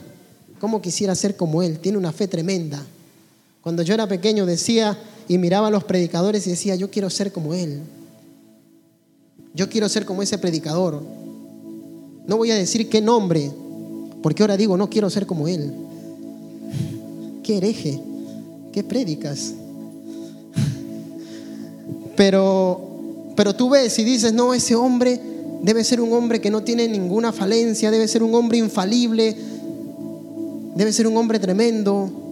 ¿Cómo 0.58 0.82
quisiera 0.82 1.14
ser 1.14 1.36
como 1.36 1.62
él? 1.62 1.78
Tiene 1.78 1.98
una 1.98 2.10
fe 2.10 2.26
tremenda. 2.26 2.84
Cuando 3.66 3.82
yo 3.82 3.94
era 3.94 4.06
pequeño 4.06 4.46
decía 4.46 4.96
y 5.26 5.38
miraba 5.38 5.66
a 5.66 5.70
los 5.72 5.82
predicadores 5.82 6.46
y 6.46 6.50
decía, 6.50 6.76
yo 6.76 6.88
quiero 6.88 7.10
ser 7.10 7.32
como 7.32 7.52
él. 7.52 7.80
Yo 9.54 9.68
quiero 9.68 9.88
ser 9.88 10.06
como 10.06 10.22
ese 10.22 10.38
predicador. 10.38 11.02
No 12.28 12.36
voy 12.36 12.52
a 12.52 12.54
decir 12.54 12.88
qué 12.88 13.00
nombre, 13.00 13.50
porque 14.22 14.44
ahora 14.44 14.56
digo, 14.56 14.76
no 14.76 14.88
quiero 14.88 15.10
ser 15.10 15.26
como 15.26 15.48
él. 15.48 15.72
¿Qué 17.42 17.56
hereje? 17.56 18.00
¿Qué 18.72 18.84
predicas? 18.84 19.54
Pero, 22.16 23.32
pero 23.34 23.56
tú 23.56 23.68
ves 23.68 23.98
y 23.98 24.04
dices, 24.04 24.32
no, 24.32 24.54
ese 24.54 24.76
hombre 24.76 25.20
debe 25.62 25.82
ser 25.82 26.00
un 26.00 26.12
hombre 26.12 26.40
que 26.40 26.50
no 26.50 26.62
tiene 26.62 26.86
ninguna 26.86 27.32
falencia, 27.32 27.90
debe 27.90 28.06
ser 28.06 28.22
un 28.22 28.32
hombre 28.36 28.58
infalible, 28.58 29.36
debe 30.76 30.92
ser 30.92 31.08
un 31.08 31.16
hombre 31.16 31.40
tremendo. 31.40 32.25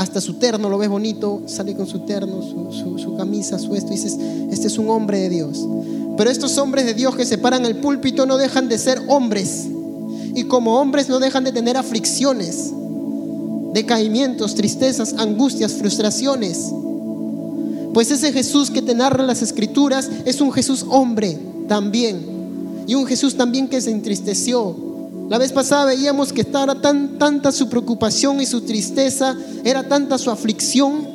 Hasta 0.00 0.22
su 0.22 0.38
terno 0.38 0.70
lo 0.70 0.78
ves 0.78 0.88
bonito, 0.88 1.42
sale 1.44 1.74
con 1.74 1.86
su 1.86 1.98
terno, 2.06 2.40
su, 2.40 3.16
camisa, 3.18 3.58
su 3.58 3.74
esto, 3.74 3.92
y 3.92 3.96
dices, 3.96 4.16
este 4.50 4.68
es 4.68 4.78
un 4.78 4.88
hombre 4.88 5.18
de 5.18 5.28
Dios. 5.28 5.68
Pero 6.16 6.30
estos 6.30 6.56
hombres 6.56 6.86
de 6.86 6.94
Dios 6.94 7.14
que 7.14 7.26
se 7.26 7.36
paran 7.36 7.66
el 7.66 7.76
púlpito 7.76 8.24
no 8.24 8.38
dejan 8.38 8.70
de 8.70 8.78
ser 8.78 8.98
hombres. 9.08 9.66
Y 10.34 10.44
como 10.44 10.80
hombres 10.80 11.10
no 11.10 11.18
dejan 11.18 11.44
de 11.44 11.52
tener 11.52 11.76
aflicciones, 11.76 12.72
decaimientos, 13.74 14.54
tristezas, 14.54 15.12
angustias, 15.18 15.74
frustraciones. 15.74 16.72
Pues 17.92 18.10
ese 18.10 18.32
Jesús 18.32 18.70
que 18.70 18.80
te 18.80 18.94
narra 18.94 19.22
las 19.22 19.42
escrituras 19.42 20.08
es 20.24 20.40
un 20.40 20.50
Jesús 20.50 20.86
hombre 20.88 21.38
también. 21.68 22.84
Y 22.86 22.94
un 22.94 23.04
Jesús 23.04 23.36
también 23.36 23.68
que 23.68 23.82
se 23.82 23.90
entristeció. 23.90 24.74
La 25.30 25.38
vez 25.38 25.52
pasada 25.52 25.84
veíamos 25.84 26.32
que 26.32 26.40
estaba 26.40 26.80
tan, 26.80 27.16
tanta 27.16 27.52
su 27.52 27.68
preocupación 27.68 28.40
y 28.40 28.46
su 28.46 28.62
tristeza, 28.62 29.36
era 29.62 29.84
tanta 29.84 30.18
su 30.18 30.28
aflicción, 30.28 31.06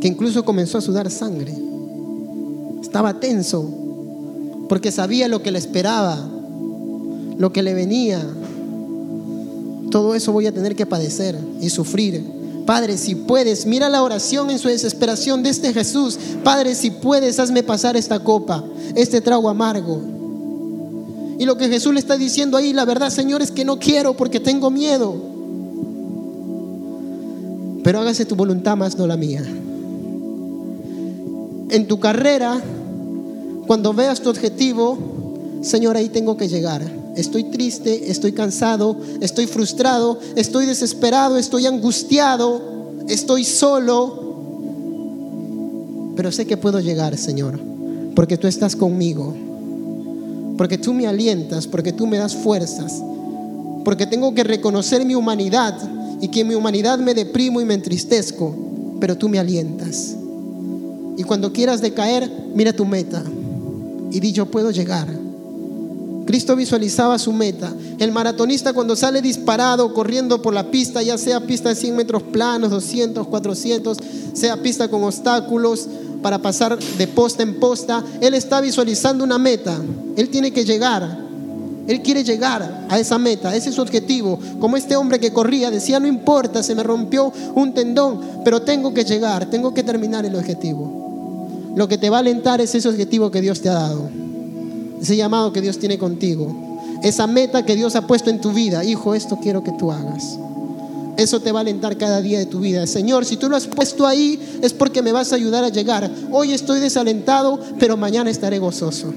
que 0.00 0.08
incluso 0.08 0.42
comenzó 0.42 0.78
a 0.78 0.80
sudar 0.80 1.10
sangre. 1.10 1.54
Estaba 2.80 3.20
tenso, 3.20 3.62
porque 4.70 4.90
sabía 4.90 5.28
lo 5.28 5.42
que 5.42 5.50
le 5.50 5.58
esperaba, 5.58 6.26
lo 7.36 7.52
que 7.52 7.62
le 7.62 7.74
venía. 7.74 8.26
Todo 9.90 10.14
eso 10.14 10.32
voy 10.32 10.46
a 10.46 10.54
tener 10.54 10.74
que 10.74 10.86
padecer 10.86 11.38
y 11.60 11.68
sufrir. 11.68 12.24
Padre, 12.64 12.96
si 12.96 13.16
puedes, 13.16 13.66
mira 13.66 13.90
la 13.90 14.02
oración 14.02 14.48
en 14.48 14.58
su 14.58 14.68
desesperación 14.68 15.42
de 15.42 15.50
este 15.50 15.74
Jesús. 15.74 16.18
Padre, 16.42 16.74
si 16.74 16.90
puedes, 16.90 17.38
hazme 17.38 17.62
pasar 17.62 17.98
esta 17.98 18.18
copa, 18.24 18.64
este 18.94 19.20
trago 19.20 19.50
amargo. 19.50 20.17
Y 21.38 21.44
lo 21.44 21.56
que 21.56 21.68
Jesús 21.68 21.92
le 21.92 22.00
está 22.00 22.16
diciendo 22.16 22.56
ahí, 22.56 22.72
la 22.72 22.84
verdad, 22.84 23.10
Señor, 23.10 23.42
es 23.42 23.50
que 23.50 23.64
no 23.64 23.78
quiero 23.78 24.14
porque 24.14 24.40
tengo 24.40 24.70
miedo. 24.70 25.14
Pero 27.84 28.00
hágase 28.00 28.24
tu 28.24 28.34
voluntad 28.34 28.76
más, 28.76 28.98
no 28.98 29.06
la 29.06 29.16
mía. 29.16 29.42
En 31.70 31.86
tu 31.86 32.00
carrera, 32.00 32.60
cuando 33.66 33.92
veas 33.92 34.20
tu 34.20 34.30
objetivo, 34.30 34.98
Señor, 35.62 35.96
ahí 35.96 36.08
tengo 36.08 36.36
que 36.36 36.48
llegar 36.48 36.98
estoy 37.18 37.44
triste, 37.44 38.10
estoy 38.10 38.32
cansado, 38.32 38.96
estoy 39.20 39.46
frustrado, 39.46 40.18
estoy 40.36 40.66
desesperado, 40.66 41.36
estoy 41.36 41.66
angustiado, 41.66 42.62
estoy 43.08 43.44
solo. 43.44 44.26
Pero 46.16 46.32
sé 46.32 46.46
que 46.46 46.56
puedo 46.56 46.80
llegar, 46.80 47.16
Señor, 47.16 47.58
porque 48.14 48.36
tú 48.36 48.46
estás 48.46 48.76
conmigo, 48.76 49.34
porque 50.58 50.76
tú 50.76 50.92
me 50.92 51.06
alientas, 51.06 51.66
porque 51.66 51.92
tú 51.92 52.06
me 52.06 52.18
das 52.18 52.34
fuerzas, 52.36 53.02
porque 53.84 54.06
tengo 54.06 54.34
que 54.34 54.44
reconocer 54.44 55.06
mi 55.06 55.14
humanidad 55.14 55.74
y 56.20 56.28
que 56.28 56.40
en 56.40 56.48
mi 56.48 56.54
humanidad 56.54 56.98
me 56.98 57.14
deprimo 57.14 57.62
y 57.62 57.64
me 57.64 57.72
entristezco, 57.72 58.54
pero 59.00 59.16
tú 59.16 59.30
me 59.30 59.38
alientas. 59.38 60.14
Y 61.16 61.22
cuando 61.22 61.52
quieras 61.52 61.80
decaer, 61.80 62.30
mira 62.54 62.74
tu 62.74 62.84
meta 62.84 63.22
y 64.10 64.20
di 64.20 64.32
yo 64.32 64.50
puedo 64.50 64.70
llegar 64.70 65.08
Cristo 66.28 66.54
visualizaba 66.56 67.18
su 67.18 67.32
meta. 67.32 67.72
El 67.98 68.12
maratonista 68.12 68.74
cuando 68.74 68.94
sale 68.96 69.22
disparado, 69.22 69.94
corriendo 69.94 70.42
por 70.42 70.52
la 70.52 70.70
pista, 70.70 71.00
ya 71.00 71.16
sea 71.16 71.40
pista 71.40 71.70
de 71.70 71.74
100 71.74 71.96
metros 71.96 72.22
planos, 72.22 72.68
200, 72.68 73.26
400, 73.26 73.96
sea 74.34 74.58
pista 74.58 74.88
con 74.88 75.04
obstáculos 75.04 75.88
para 76.22 76.38
pasar 76.38 76.78
de 76.78 77.06
posta 77.06 77.42
en 77.42 77.58
posta, 77.60 78.04
él 78.20 78.34
está 78.34 78.60
visualizando 78.60 79.24
una 79.24 79.38
meta. 79.38 79.80
Él 80.16 80.28
tiene 80.28 80.52
que 80.52 80.64
llegar. 80.64 81.26
Él 81.86 82.02
quiere 82.02 82.22
llegar 82.22 82.86
a 82.88 82.98
esa 82.98 83.18
meta, 83.18 83.56
ese 83.56 83.70
es 83.70 83.74
su 83.74 83.80
objetivo. 83.80 84.38
Como 84.60 84.76
este 84.76 84.94
hombre 84.94 85.18
que 85.18 85.32
corría, 85.32 85.70
decía, 85.70 85.98
no 85.98 86.06
importa, 86.06 86.62
se 86.62 86.74
me 86.74 86.82
rompió 86.82 87.32
un 87.54 87.72
tendón, 87.72 88.20
pero 88.44 88.60
tengo 88.60 88.92
que 88.92 89.04
llegar, 89.04 89.48
tengo 89.48 89.72
que 89.72 89.82
terminar 89.82 90.26
el 90.26 90.34
objetivo. 90.34 91.72
Lo 91.74 91.88
que 91.88 91.96
te 91.96 92.10
va 92.10 92.18
a 92.18 92.20
alentar 92.20 92.60
es 92.60 92.74
ese 92.74 92.88
objetivo 92.88 93.30
que 93.30 93.40
Dios 93.40 93.62
te 93.62 93.70
ha 93.70 93.74
dado 93.74 94.10
ese 95.00 95.16
llamado 95.16 95.52
que 95.52 95.60
Dios 95.60 95.78
tiene 95.78 95.98
contigo, 95.98 96.54
esa 97.02 97.26
meta 97.26 97.64
que 97.64 97.76
Dios 97.76 97.96
ha 97.96 98.06
puesto 98.06 98.30
en 98.30 98.40
tu 98.40 98.52
vida. 98.52 98.84
Hijo, 98.84 99.14
esto 99.14 99.38
quiero 99.40 99.62
que 99.62 99.72
tú 99.72 99.92
hagas. 99.92 100.38
Eso 101.18 101.40
te 101.40 101.50
va 101.50 101.58
a 101.58 101.62
alentar 101.62 101.98
cada 101.98 102.22
día 102.22 102.38
de 102.38 102.46
tu 102.46 102.60
vida. 102.60 102.86
Señor, 102.86 103.24
si 103.24 103.36
tú 103.36 103.48
lo 103.48 103.56
has 103.56 103.66
puesto 103.66 104.06
ahí 104.06 104.38
es 104.62 104.72
porque 104.72 105.02
me 105.02 105.10
vas 105.10 105.32
a 105.32 105.34
ayudar 105.34 105.64
a 105.64 105.68
llegar. 105.68 106.08
Hoy 106.30 106.52
estoy 106.52 106.78
desalentado, 106.78 107.58
pero 107.80 107.96
mañana 107.96 108.30
estaré 108.30 108.60
gozoso. 108.60 109.12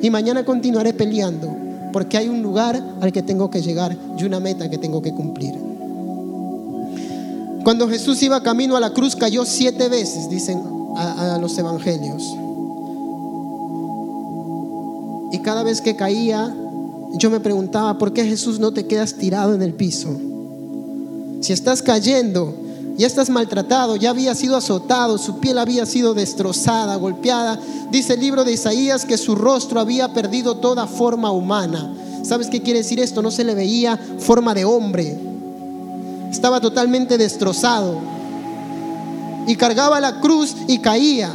Y 0.00 0.10
mañana 0.10 0.44
continuaré 0.44 0.92
peleando, 0.92 1.52
porque 1.92 2.18
hay 2.18 2.28
un 2.28 2.40
lugar 2.40 2.80
al 3.00 3.10
que 3.10 3.20
tengo 3.20 3.50
que 3.50 3.62
llegar 3.62 3.98
y 4.16 4.22
una 4.22 4.38
meta 4.38 4.70
que 4.70 4.78
tengo 4.78 5.02
que 5.02 5.12
cumplir. 5.12 5.54
Cuando 7.64 7.88
Jesús 7.88 8.22
iba 8.22 8.40
camino 8.40 8.76
a 8.76 8.80
la 8.80 8.90
cruz 8.90 9.16
cayó 9.16 9.44
siete 9.44 9.88
veces, 9.88 10.30
dicen 10.30 10.62
a, 10.96 11.36
los 11.40 11.58
evangelios. 11.58 12.22
Y 15.32 15.38
cada 15.40 15.64
vez 15.64 15.80
que 15.80 15.96
caía, 15.96 16.54
yo 17.14 17.28
me 17.28 17.40
preguntaba, 17.40 17.98
¿por 17.98 18.12
qué 18.12 18.24
Jesús 18.24 18.60
no 18.60 18.72
te 18.72 18.86
quedas 18.86 19.14
tirado 19.14 19.52
en 19.52 19.62
el 19.62 19.74
piso? 19.74 20.10
Si 21.44 21.52
estás 21.52 21.82
cayendo, 21.82 22.54
ya 22.96 23.06
estás 23.06 23.28
maltratado, 23.28 23.96
ya 23.96 24.08
había 24.08 24.34
sido 24.34 24.56
azotado, 24.56 25.18
su 25.18 25.40
piel 25.40 25.58
había 25.58 25.84
sido 25.84 26.14
destrozada, 26.14 26.96
golpeada. 26.96 27.60
Dice 27.90 28.14
el 28.14 28.20
libro 28.20 28.44
de 28.44 28.52
Isaías 28.52 29.04
que 29.04 29.18
su 29.18 29.34
rostro 29.34 29.78
había 29.78 30.14
perdido 30.14 30.56
toda 30.56 30.86
forma 30.86 31.30
humana. 31.32 31.92
¿Sabes 32.22 32.46
qué 32.46 32.62
quiere 32.62 32.78
decir 32.78 32.98
esto? 32.98 33.20
No 33.20 33.30
se 33.30 33.44
le 33.44 33.54
veía 33.54 34.00
forma 34.20 34.54
de 34.54 34.64
hombre. 34.64 35.18
Estaba 36.30 36.62
totalmente 36.62 37.18
destrozado. 37.18 37.98
Y 39.46 39.56
cargaba 39.56 40.00
la 40.00 40.20
cruz 40.22 40.56
y 40.66 40.78
caía. 40.78 41.30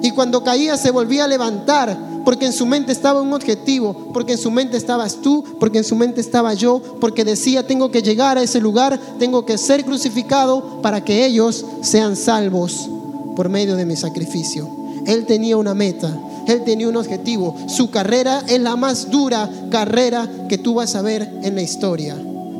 Y 0.00 0.12
cuando 0.12 0.42
caía 0.42 0.78
se 0.78 0.90
volvía 0.90 1.24
a 1.24 1.28
levantar 1.28 1.98
porque 2.24 2.46
en 2.46 2.52
su 2.52 2.66
mente 2.66 2.92
estaba 2.92 3.20
un 3.20 3.32
objetivo, 3.32 3.94
porque 4.12 4.32
en 4.32 4.38
su 4.38 4.50
mente 4.50 4.76
estabas 4.76 5.16
tú, 5.16 5.44
porque 5.58 5.78
en 5.78 5.84
su 5.84 5.96
mente 5.96 6.20
estaba 6.20 6.54
yo, 6.54 6.80
porque 7.00 7.24
decía, 7.24 7.66
tengo 7.66 7.90
que 7.90 8.02
llegar 8.02 8.38
a 8.38 8.42
ese 8.42 8.60
lugar, 8.60 8.98
tengo 9.18 9.44
que 9.46 9.58
ser 9.58 9.84
crucificado 9.84 10.80
para 10.82 11.04
que 11.04 11.24
ellos 11.26 11.64
sean 11.82 12.16
salvos 12.16 12.88
por 13.36 13.48
medio 13.48 13.76
de 13.76 13.86
mi 13.86 13.96
sacrificio. 13.96 14.68
Él 15.06 15.24
tenía 15.26 15.56
una 15.56 15.74
meta, 15.74 16.14
él 16.46 16.62
tenía 16.64 16.88
un 16.88 16.96
objetivo. 16.96 17.56
Su 17.68 17.90
carrera 17.90 18.42
es 18.48 18.60
la 18.60 18.76
más 18.76 19.10
dura 19.10 19.48
carrera 19.70 20.28
que 20.48 20.58
tú 20.58 20.74
vas 20.74 20.94
a 20.94 21.02
ver 21.02 21.30
en 21.42 21.54
la 21.54 21.62
historia, 21.62 22.16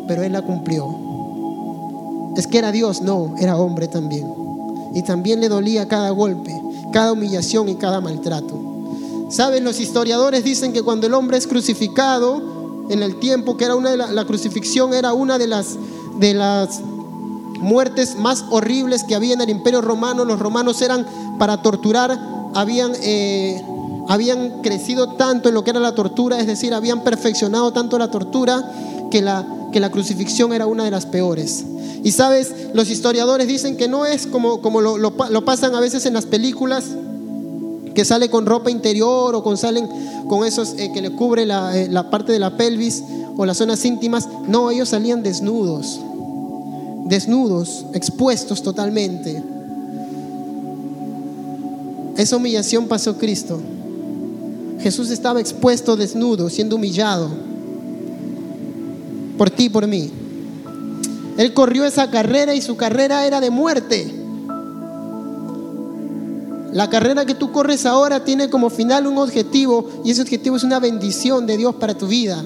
pero 0.07 0.23
él 0.23 0.33
la 0.33 0.43
cumplió. 0.43 0.87
Es 2.37 2.47
que 2.47 2.59
era 2.59 2.73
Dios, 2.73 3.03
no, 3.03 3.35
era 3.39 3.57
hombre 3.57 3.89
también. 3.89 4.33
Y 4.95 5.03
también 5.03 5.41
le 5.41 5.49
dolía 5.49 5.87
cada 5.87 6.11
golpe, 6.11 6.53
cada 6.93 7.13
humillación 7.13 7.69
y 7.69 7.75
cada 7.75 8.01
maltrato. 8.01 8.70
Saben, 9.31 9.63
los 9.63 9.79
historiadores 9.79 10.43
dicen 10.43 10.73
que 10.73 10.83
cuando 10.83 11.07
el 11.07 11.15
hombre 11.15 11.39
es 11.39 11.47
crucificado, 11.47 12.43
en 12.91 13.05
el 13.05 13.21
tiempo 13.21 13.57
que 13.57 13.65
era 13.65 13.77
una 13.77 13.91
de 13.91 13.97
la, 13.97 14.25
crucifixión 14.25 14.93
era 14.93 15.13
una 15.15 15.39
de 15.39 15.47
las, 15.47 15.77
de 16.19 16.35
las 16.35 16.81
muertes 17.61 18.17
más 18.17 18.45
horribles 18.51 19.05
que 19.05 19.15
había 19.15 19.35
en 19.35 19.41
el 19.41 19.49
imperio 19.49 19.81
romano. 19.81 20.25
Los 20.25 20.41
romanos 20.41 20.83
eran 20.83 21.07
para 21.39 21.63
torturar, 21.63 22.19
habían, 22.55 22.93
eh, 23.01 23.63
habían 24.09 24.63
crecido 24.63 25.11
tanto 25.11 25.49
en 25.49 25.55
lo 25.55 25.63
que 25.63 25.71
era 25.71 25.79
la 25.79 25.95
tortura, 25.95 26.41
es 26.41 26.49
decir, 26.49 26.75
habían 26.75 27.05
perfeccionado 27.05 27.73
tanto 27.73 27.97
la 27.97 28.11
tortura 28.11 29.09
que 29.13 29.23
la, 29.23 29.47
que 29.73 29.79
la 29.79 29.91
crucifixión 29.91 30.53
era 30.53 30.67
una 30.67 30.83
de 30.83 30.91
las 30.91 31.07
peores. 31.07 31.65
Y 32.03 32.11
sabes, 32.11 32.53
los 32.75 32.91
historiadores 32.91 33.47
dicen 33.47 33.77
que 33.77 33.87
no 33.87 34.07
es 34.07 34.27
como, 34.27 34.61
como 34.61 34.81
lo, 34.81 34.99
lo 34.99 35.45
pasan 35.45 35.77
a 35.77 35.81
veces 35.81 36.05
en 36.07 36.15
las 36.15 36.27
películas, 36.27 36.87
que 37.95 38.05
sale 38.05 38.31
con 38.31 38.47
ropa 38.47 38.71
interior 38.71 39.35
o 39.35 39.43
con 39.43 39.57
salen 39.57 39.89
con 40.29 40.47
esos 40.47 40.75
eh, 40.79 40.91
que 40.93 41.03
le 41.03 41.11
cubre 41.11 41.43
eh, 41.43 41.89
la, 41.91 42.11
parte 42.11 42.33
de 42.33 42.39
la 42.39 42.57
pelvis 42.57 43.03
o 43.37 43.45
las 43.45 43.57
zonas 43.57 43.85
íntimas. 43.85 44.29
No, 44.47 44.71
ellos 44.71 44.91
salían 44.91 45.23
desnudos, 45.23 46.01
desnudos, 47.07 47.87
expuestos 47.95 48.63
totalmente. 48.63 49.43
Esa 52.17 52.37
humillación 52.37 52.87
pasó 52.87 53.17
Cristo. 53.17 53.59
Jesús 54.81 55.11
estaba 55.11 55.41
expuesto, 55.41 55.97
desnudo, 55.97 56.49
siendo 56.49 56.77
humillado 56.77 57.29
por 59.41 59.49
ti 59.49 59.71
por 59.71 59.87
mí. 59.87 60.11
Él 61.39 61.55
corrió 61.55 61.87
esa 61.87 62.11
carrera 62.11 62.55
y 62.55 62.61
su 62.61 62.77
carrera 62.77 63.27
era 63.27 63.41
de 63.41 63.49
muerte. 63.49 64.20
La 66.73 66.89
carrera 66.89 67.27
que 67.27 67.35
tú 67.35 67.51
corres 67.51 67.85
ahora 67.85 68.25
tiene 68.25 68.49
como 68.49 68.71
final 68.71 69.07
un 69.07 69.19
objetivo 69.19 69.89
y 70.05 70.13
ese 70.13 70.23
objetivo 70.23 70.57
es 70.57 70.63
una 70.63 70.79
bendición 70.79 71.45
de 71.47 71.57
Dios 71.57 71.75
para 71.75 71.95
tu 71.95 72.07
vida. 72.07 72.45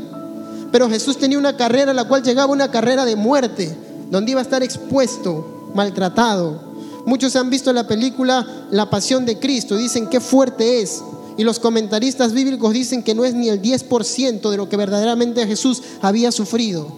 Pero 0.72 0.88
Jesús 0.88 1.18
tenía 1.18 1.38
una 1.38 1.56
carrera 1.56 1.90
en 1.90 1.96
la 1.96 2.08
cual 2.08 2.22
llegaba 2.22 2.52
una 2.52 2.70
carrera 2.70 3.04
de 3.04 3.16
muerte, 3.16 3.76
donde 4.10 4.30
iba 4.30 4.40
a 4.40 4.42
estar 4.42 4.62
expuesto, 4.62 5.70
maltratado. 5.74 6.58
Muchos 7.04 7.36
han 7.36 7.50
visto 7.50 7.70
la 7.72 7.86
película 7.86 8.66
La 8.70 8.88
Pasión 8.88 9.26
de 9.26 9.38
Cristo, 9.38 9.76
dicen 9.76 10.08
qué 10.08 10.20
fuerte 10.20 10.80
es. 10.80 11.02
Y 11.36 11.44
los 11.44 11.58
comentaristas 11.58 12.32
bíblicos 12.32 12.72
dicen 12.72 13.02
que 13.02 13.14
no 13.14 13.26
es 13.26 13.34
ni 13.34 13.50
el 13.50 13.60
10% 13.60 14.50
de 14.50 14.56
lo 14.56 14.68
que 14.70 14.76
verdaderamente 14.78 15.46
Jesús 15.46 15.82
había 16.00 16.32
sufrido. 16.32 16.88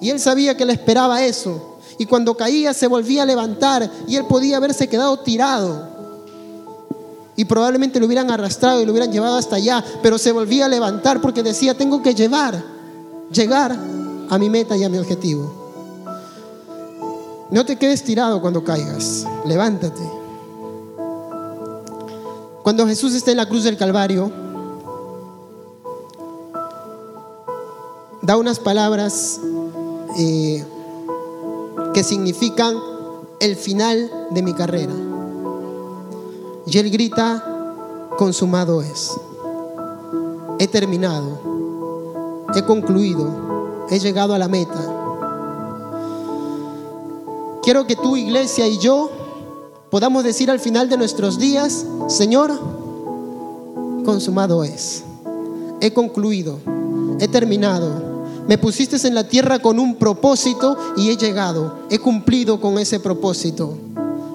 Y 0.00 0.10
él 0.10 0.20
sabía 0.20 0.56
que 0.56 0.64
le 0.64 0.74
esperaba 0.74 1.24
eso. 1.24 1.78
Y 1.98 2.06
cuando 2.06 2.36
caía 2.36 2.72
se 2.72 2.86
volvía 2.86 3.24
a 3.24 3.26
levantar 3.26 3.90
y 4.06 4.14
él 4.14 4.26
podía 4.26 4.58
haberse 4.58 4.86
quedado 4.86 5.18
tirado 5.18 5.97
y 7.38 7.44
probablemente 7.44 8.00
lo 8.00 8.06
hubieran 8.06 8.32
arrastrado 8.32 8.82
y 8.82 8.84
lo 8.84 8.90
hubieran 8.90 9.12
llevado 9.12 9.36
hasta 9.36 9.54
allá, 9.54 9.84
pero 10.02 10.18
se 10.18 10.32
volvía 10.32 10.66
a 10.66 10.68
levantar 10.68 11.20
porque 11.20 11.44
decía, 11.44 11.72
tengo 11.72 12.02
que 12.02 12.12
llevar, 12.12 12.60
llegar 13.30 13.78
a 14.28 14.38
mi 14.38 14.50
meta 14.50 14.76
y 14.76 14.82
a 14.82 14.88
mi 14.88 14.98
objetivo. 14.98 15.48
No 17.52 17.64
te 17.64 17.76
quedes 17.76 18.02
tirado 18.02 18.40
cuando 18.40 18.64
caigas, 18.64 19.24
levántate. 19.46 20.02
Cuando 22.64 22.88
Jesús 22.88 23.14
está 23.14 23.30
en 23.30 23.36
la 23.36 23.46
cruz 23.46 23.62
del 23.62 23.76
Calvario, 23.76 24.32
da 28.20 28.36
unas 28.36 28.58
palabras 28.58 29.38
eh, 30.18 30.64
que 31.94 32.02
significan 32.02 32.74
el 33.38 33.54
final 33.54 34.10
de 34.32 34.42
mi 34.42 34.54
carrera. 34.54 35.07
Y 36.70 36.76
él 36.76 36.90
grita, 36.90 37.42
consumado 38.18 38.82
es. 38.82 39.18
He 40.58 40.66
terminado, 40.66 42.44
he 42.54 42.62
concluido, 42.62 43.86
he 43.88 43.98
llegado 43.98 44.34
a 44.34 44.38
la 44.38 44.48
meta. 44.48 44.94
Quiero 47.62 47.86
que 47.86 47.96
tu 47.96 48.18
iglesia 48.18 48.66
y 48.66 48.78
yo 48.78 49.10
podamos 49.90 50.24
decir 50.24 50.50
al 50.50 50.60
final 50.60 50.90
de 50.90 50.98
nuestros 50.98 51.38
días, 51.38 51.86
Señor, 52.08 52.52
consumado 54.04 54.62
es. 54.62 55.04
He 55.80 55.94
concluido, 55.94 56.58
he 57.18 57.28
terminado. 57.28 58.08
Me 58.46 58.58
pusiste 58.58 59.06
en 59.06 59.14
la 59.14 59.26
tierra 59.26 59.58
con 59.58 59.78
un 59.78 59.96
propósito 59.96 60.76
y 60.96 61.08
he 61.08 61.16
llegado. 61.16 61.78
He 61.88 61.98
cumplido 61.98 62.60
con 62.60 62.78
ese 62.78 63.00
propósito. 63.00 63.87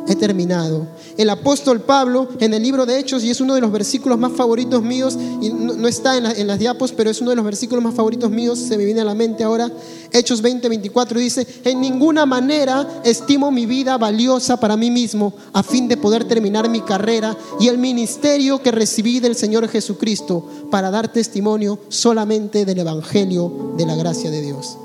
He 0.08 0.16
terminado 0.16 0.88
el 1.18 1.30
apóstol 1.30 1.82
Pablo 1.82 2.28
en 2.40 2.54
el 2.54 2.64
libro 2.64 2.86
de 2.86 3.00
Hechos, 3.00 3.24
y 3.24 3.30
es 3.30 3.40
uno 3.40 3.56
de 3.56 3.62
los 3.62 3.72
versículos 3.72 4.18
más 4.20 4.34
favoritos 4.34 4.82
míos, 4.82 5.18
y 5.42 5.50
no, 5.50 5.88
está 5.88 6.18
en, 6.18 6.48
las 6.48 6.60
diapos, 6.60 6.92
pero 6.92 7.10
es 7.10 7.22
uno 7.22 7.30
de 7.30 7.36
los 7.36 7.46
versículos 7.46 7.84
más 7.84 7.94
favoritos 7.94 8.30
míos, 8.30 8.60
se 8.60 8.78
me 8.78 8.86
viene 8.86 9.02
a 9.02 9.06
la 9.06 9.14
mente 9.14 9.44
ahora, 9.44 9.72
Hechos 10.12 10.42
20, 10.42 10.68
24, 10.70 11.20
dice, 11.20 11.48
en 11.64 11.82
ninguna 11.82 12.26
manera 12.26 13.02
estimo 13.04 13.52
mi 13.52 13.66
vida 13.66 13.98
valiosa 13.98 14.60
para 14.60 14.76
mí 14.76 14.92
mismo, 14.92 15.34
a 15.54 15.64
fin 15.64 15.88
de 15.88 15.98
poder 15.98 16.26
terminar 16.26 16.70
mi 16.70 16.82
carrera 16.82 17.38
y 17.60 17.68
el 17.68 17.78
ministerio 17.78 18.62
que 18.62 18.72
recibí 18.72 19.20
del 19.20 19.36
Señor 19.36 19.68
Jesucristo, 19.70 20.46
para 20.70 20.92
dar 20.92 21.12
testimonio 21.12 21.80
solamente 21.90 22.66
del 22.66 22.80
Evangelio 22.80 23.74
de 23.78 23.86
la 23.86 23.96
gracia 23.96 24.32
de 24.32 24.42
Dios. 24.42 24.78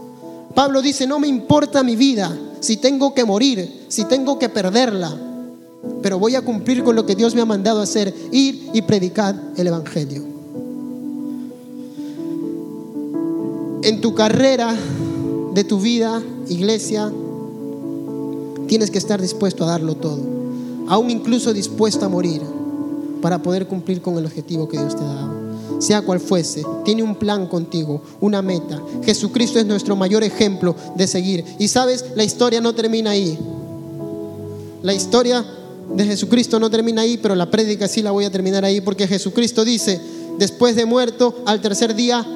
Pablo 0.55 0.83
dice, 0.83 1.07
no 1.07 1.19
me 1.19 1.29
importa 1.29 1.83
mi 1.83 1.97
vida, 1.97 2.37
si 2.61 2.77
tengo 2.77 3.15
que 3.15 3.25
morir, 3.25 3.87
si 3.89 4.05
tengo 4.05 4.39
que 4.39 4.49
perderla, 4.49 5.17
pero 6.03 6.19
voy 6.19 6.35
a 6.35 6.43
cumplir 6.43 6.83
con 6.83 6.97
lo 6.97 7.07
que 7.07 7.15
Dios 7.15 7.35
me 7.35 7.41
ha 7.41 7.47
mandado 7.47 7.81
hacer, 7.81 8.15
ir 8.33 8.71
y 8.73 8.83
predicar 8.83 9.41
el 9.57 9.67
Evangelio. 9.67 10.23
En 13.83 14.01
tu 14.01 14.15
carrera 14.15 14.75
de 15.55 15.65
tu 15.65 15.81
vida, 15.81 16.23
iglesia, 16.49 17.11
tienes 18.67 18.91
que 18.91 18.99
estar 18.99 19.21
dispuesto 19.21 19.65
a 19.65 19.69
darlo 19.69 19.97
todo, 19.97 20.21
aún 20.89 21.11
incluso 21.11 21.53
dispuesto 21.53 22.05
a 22.05 22.09
morir 22.09 22.43
para 23.23 23.43
poder 23.43 23.67
cumplir 23.67 24.03
con 24.03 24.19
el 24.19 24.27
objetivo 24.27 24.69
que 24.69 24.79
Dios 24.79 24.97
te 24.97 25.03
ha 25.03 25.07
dado. 25.07 25.38
Sea 25.79 26.03
cual 26.03 26.21
fuese, 26.21 26.65
tiene 26.85 27.03
un 27.03 27.17
plan 27.17 27.47
contigo, 27.47 28.03
una 28.21 28.43
meta. 28.43 28.83
Jesucristo 29.05 29.59
es 29.59 29.67
nuestro 29.67 29.95
mayor 29.95 30.25
ejemplo 30.25 30.75
de 30.97 31.07
seguir. 31.07 31.45
Y 31.59 31.69
sabes, 31.69 32.05
la 32.17 32.25
historia 32.25 32.61
no 32.61 32.75
termina 32.75 33.11
ahí. 33.11 33.39
La 34.83 34.93
historia 34.93 35.45
de 35.95 36.05
Jesucristo 36.05 36.59
no 36.59 36.71
termina 36.71 37.03
ahí, 37.03 37.17
pero 37.17 37.35
la 37.35 37.51
prédica 37.51 37.89
sí 37.89 38.03
la 38.03 38.11
voy 38.11 38.25
a 38.25 38.31
terminar 38.31 38.65
ahí, 38.65 38.81
porque 38.81 39.07
Jesucristo 39.07 39.65
dice, 39.65 40.01
después 40.39 40.77
de 40.77 40.85
muerto, 40.85 41.43
al 41.47 41.61
tercer 41.61 41.95
día 41.95 42.27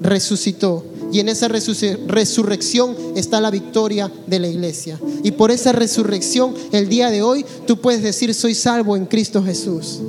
resucitó. 0.00 0.84
Y 1.12 1.20
en 1.20 1.28
esa 1.28 1.48
resurrección 1.48 2.96
está 3.16 3.40
la 3.40 3.50
victoria 3.50 4.10
de 4.26 4.38
la 4.38 4.48
iglesia. 4.48 4.98
Y 5.22 5.32
por 5.32 5.50
esa 5.50 5.72
resurrección, 5.72 6.54
el 6.72 6.88
día 6.88 7.10
de 7.10 7.22
hoy, 7.22 7.44
tú 7.66 7.78
puedes 7.78 8.02
decir, 8.02 8.32
soy 8.34 8.54
salvo 8.54 8.96
en 8.96 9.04
Cristo 9.04 9.42
Jesús. 9.42 10.00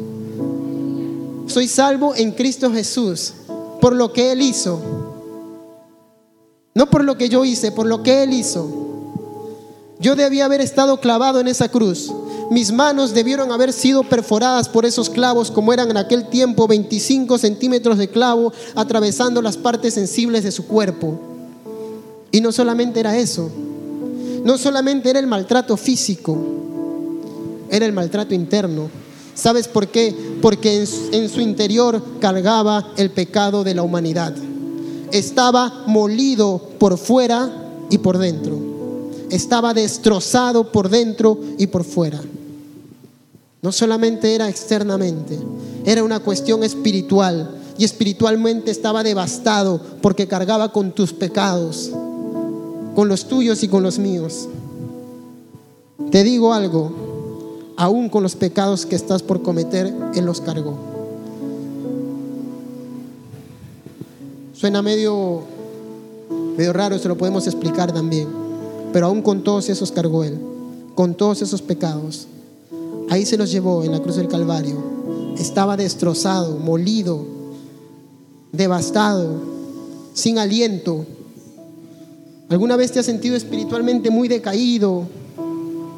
Soy 1.53 1.67
salvo 1.67 2.15
en 2.15 2.31
Cristo 2.31 2.71
Jesús, 2.71 3.31
por 3.79 3.95
lo 3.95 4.11
que 4.11 4.31
Él 4.31 4.41
hizo. 4.41 4.81
No 6.73 6.89
por 6.89 7.03
lo 7.03 7.15
que 7.15 7.29
yo 7.29 7.45
hice, 7.45 7.71
por 7.71 7.85
lo 7.85 8.01
que 8.01 8.23
Él 8.23 8.33
hizo. 8.33 8.67
Yo 9.99 10.15
debía 10.15 10.45
haber 10.45 10.61
estado 10.61 10.99
clavado 10.99 11.39
en 11.39 11.47
esa 11.47 11.69
cruz. 11.69 12.11
Mis 12.49 12.71
manos 12.71 13.13
debieron 13.13 13.51
haber 13.51 13.71
sido 13.71 14.01
perforadas 14.01 14.67
por 14.67 14.83
esos 14.83 15.11
clavos 15.11 15.51
como 15.51 15.71
eran 15.71 15.91
en 15.91 15.97
aquel 15.97 16.27
tiempo 16.27 16.67
25 16.67 17.37
centímetros 17.37 17.99
de 17.99 18.07
clavo 18.07 18.51
atravesando 18.73 19.39
las 19.43 19.55
partes 19.55 19.93
sensibles 19.93 20.43
de 20.43 20.51
su 20.51 20.65
cuerpo. 20.65 21.19
Y 22.31 22.41
no 22.41 22.51
solamente 22.51 22.99
era 22.99 23.15
eso. 23.15 23.51
no 24.43 24.57
solamente 24.57 25.11
era 25.11 25.19
el 25.19 25.27
maltrato 25.27 25.77
físico, 25.77 26.35
era 27.69 27.85
el 27.85 27.93
maltrato 27.93 28.33
interno. 28.33 29.02
¿Sabes 29.35 29.67
por 29.67 29.87
qué? 29.87 30.15
Porque 30.41 30.85
en 31.11 31.29
su, 31.29 31.41
interior 31.41 32.01
cargaba 32.19 32.91
el 32.97 33.09
pecado 33.09 33.63
de 33.63 33.73
la 33.73 33.83
humanidad. 33.83 34.33
Estaba 35.11 35.83
molido 35.87 36.61
por 36.77 36.97
fuera 36.97 37.51
y 37.89 37.97
por 37.97 38.17
dentro. 38.17 38.59
Estaba 39.29 39.73
destrozado 39.73 40.71
por 40.71 40.89
dentro 40.89 41.39
y 41.57 41.67
por 41.67 41.83
fuera. 41.83 42.21
No 43.61 43.71
solamente 43.71 44.35
era 44.35 44.49
externamente, 44.49 45.39
era 45.85 46.03
una 46.03 46.19
cuestión 46.19 46.63
espiritual. 46.63 47.59
Y 47.75 47.85
espiritualmente 47.85 48.69
estaba 48.69 49.01
devastado 49.01 49.81
porque 50.01 50.27
cargaba 50.27 50.71
con 50.71 50.91
tus 50.91 51.11
pecados, 51.11 51.89
con 52.93 53.07
los 53.07 53.25
tuyos 53.27 53.63
y 53.63 53.67
con 53.67 53.81
los 53.81 53.97
míos. 53.97 54.47
Te 56.11 56.23
digo 56.23 56.53
algo, 56.53 57.02
aún 57.77 58.09
con 58.09 58.23
los 58.23 58.35
pecados 58.35 58.85
que 58.85 58.95
estás 58.95 59.23
por 59.23 59.41
cometer, 59.41 59.93
Él 60.15 60.25
los 60.25 60.41
cargó. 60.41 60.77
Suena 64.53 64.81
medio, 64.81 65.41
medio 66.57 66.73
raro, 66.73 66.97
se 66.97 67.07
lo 67.07 67.17
podemos 67.17 67.47
explicar 67.47 67.91
también, 67.91 68.27
pero 68.93 69.07
aún 69.07 69.21
con 69.21 69.43
todos 69.43 69.69
esos 69.69 69.91
cargó 69.91 70.23
Él, 70.23 70.39
con 70.95 71.15
todos 71.15 71.41
esos 71.41 71.61
pecados. 71.61 72.27
Ahí 73.09 73.25
se 73.25 73.37
los 73.37 73.51
llevó 73.51 73.83
en 73.83 73.91
la 73.91 74.01
cruz 74.01 74.15
del 74.15 74.27
Calvario. 74.27 74.77
Estaba 75.37 75.75
destrozado, 75.75 76.57
molido, 76.57 77.25
devastado, 78.51 79.41
sin 80.13 80.37
aliento. 80.37 81.05
¿Alguna 82.49 82.75
vez 82.75 82.91
te 82.91 82.99
has 82.99 83.05
sentido 83.05 83.35
espiritualmente 83.35 84.09
muy 84.09 84.27
decaído, 84.27 85.03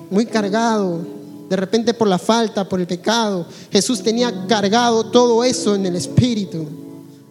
muy 0.10 0.26
cargado? 0.26 1.15
De 1.50 1.56
repente 1.56 1.94
por 1.94 2.08
la 2.08 2.18
falta, 2.18 2.68
por 2.68 2.80
el 2.80 2.88
pecado. 2.88 3.46
Jesús 3.72 4.02
tenía 4.02 4.48
cargado 4.48 5.06
todo 5.06 5.44
eso 5.44 5.76
en 5.76 5.86
el 5.86 5.96
espíritu. 5.96 6.66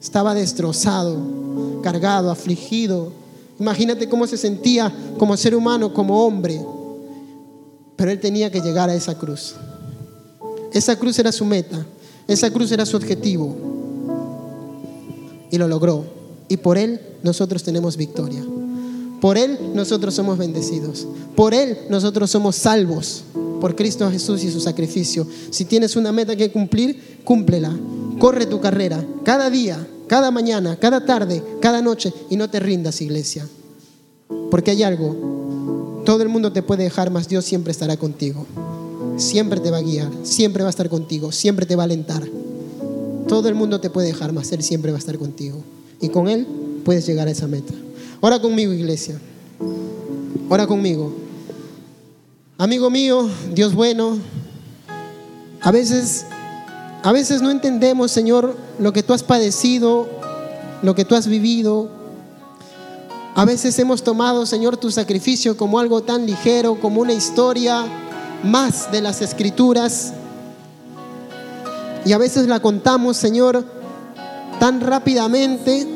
Estaba 0.00 0.34
destrozado, 0.34 1.18
cargado, 1.82 2.30
afligido. 2.30 3.12
Imagínate 3.58 4.08
cómo 4.08 4.26
se 4.26 4.36
sentía 4.36 4.92
como 5.18 5.36
ser 5.36 5.54
humano, 5.54 5.92
como 5.92 6.24
hombre. 6.24 6.64
Pero 7.96 8.10
él 8.10 8.20
tenía 8.20 8.50
que 8.50 8.60
llegar 8.60 8.88
a 8.90 8.94
esa 8.94 9.16
cruz. 9.16 9.54
Esa 10.72 10.96
cruz 10.98 11.18
era 11.18 11.30
su 11.30 11.44
meta, 11.44 11.86
esa 12.26 12.50
cruz 12.50 12.72
era 12.72 12.84
su 12.84 12.96
objetivo. 12.96 13.54
Y 15.50 15.58
lo 15.58 15.68
logró. 15.68 16.04
Y 16.48 16.56
por 16.56 16.78
él 16.78 17.00
nosotros 17.22 17.62
tenemos 17.62 17.96
victoria. 17.96 18.44
Por 19.24 19.38
él 19.38 19.58
nosotros 19.72 20.12
somos 20.12 20.36
bendecidos. 20.36 21.06
Por 21.34 21.54
él 21.54 21.78
nosotros 21.88 22.30
somos 22.30 22.56
salvos. 22.56 23.24
Por 23.58 23.74
Cristo 23.74 24.10
Jesús 24.10 24.44
y 24.44 24.50
su 24.50 24.60
sacrificio. 24.60 25.26
Si 25.48 25.64
tienes 25.64 25.96
una 25.96 26.12
meta 26.12 26.36
que 26.36 26.52
cumplir, 26.52 27.22
cúmplela. 27.24 27.74
Corre 28.18 28.44
tu 28.44 28.60
carrera 28.60 29.02
cada 29.24 29.48
día, 29.48 29.88
cada 30.08 30.30
mañana, 30.30 30.76
cada 30.78 31.06
tarde, 31.06 31.42
cada 31.62 31.80
noche 31.80 32.12
y 32.28 32.36
no 32.36 32.50
te 32.50 32.60
rindas, 32.60 33.00
iglesia. 33.00 33.48
Porque 34.50 34.72
hay 34.72 34.82
algo. 34.82 36.02
Todo 36.04 36.22
el 36.22 36.28
mundo 36.28 36.52
te 36.52 36.60
puede 36.60 36.82
dejar, 36.82 37.10
mas 37.10 37.26
Dios 37.26 37.46
siempre 37.46 37.70
estará 37.70 37.96
contigo. 37.96 38.44
Siempre 39.16 39.58
te 39.60 39.70
va 39.70 39.78
a 39.78 39.82
guiar, 39.82 40.10
siempre 40.22 40.64
va 40.64 40.68
a 40.68 40.76
estar 40.76 40.90
contigo, 40.90 41.32
siempre 41.32 41.64
te 41.64 41.76
va 41.76 41.84
a 41.84 41.86
alentar. 41.86 42.22
Todo 43.26 43.48
el 43.48 43.54
mundo 43.54 43.80
te 43.80 43.88
puede 43.88 44.08
dejar, 44.08 44.34
mas 44.34 44.52
Él 44.52 44.62
siempre 44.62 44.92
va 44.92 44.98
a 44.98 45.00
estar 45.00 45.16
contigo. 45.16 45.56
Y 46.02 46.10
con 46.10 46.28
Él 46.28 46.46
puedes 46.84 47.06
llegar 47.06 47.26
a 47.26 47.30
esa 47.30 47.46
meta. 47.46 47.72
Ora 48.26 48.38
conmigo, 48.38 48.72
iglesia. 48.72 49.20
Ora 50.48 50.66
conmigo. 50.66 51.12
Amigo 52.56 52.88
mío, 52.88 53.28
Dios 53.52 53.74
bueno, 53.74 54.16
a 55.60 55.70
veces, 55.70 56.24
a 57.02 57.12
veces 57.12 57.42
no 57.42 57.50
entendemos, 57.50 58.10
Señor, 58.10 58.56
lo 58.78 58.94
que 58.94 59.02
tú 59.02 59.12
has 59.12 59.22
padecido, 59.22 60.08
lo 60.80 60.94
que 60.94 61.04
tú 61.04 61.14
has 61.14 61.26
vivido. 61.26 61.90
A 63.34 63.44
veces 63.44 63.78
hemos 63.78 64.02
tomado, 64.02 64.46
Señor, 64.46 64.78
tu 64.78 64.90
sacrificio 64.90 65.58
como 65.58 65.78
algo 65.78 66.02
tan 66.02 66.24
ligero, 66.24 66.80
como 66.80 67.02
una 67.02 67.12
historia 67.12 67.84
más 68.42 68.90
de 68.90 69.02
las 69.02 69.20
escrituras. 69.20 70.14
Y 72.06 72.12
a 72.12 72.16
veces 72.16 72.46
la 72.46 72.60
contamos, 72.60 73.18
Señor, 73.18 73.66
tan 74.58 74.80
rápidamente 74.80 75.86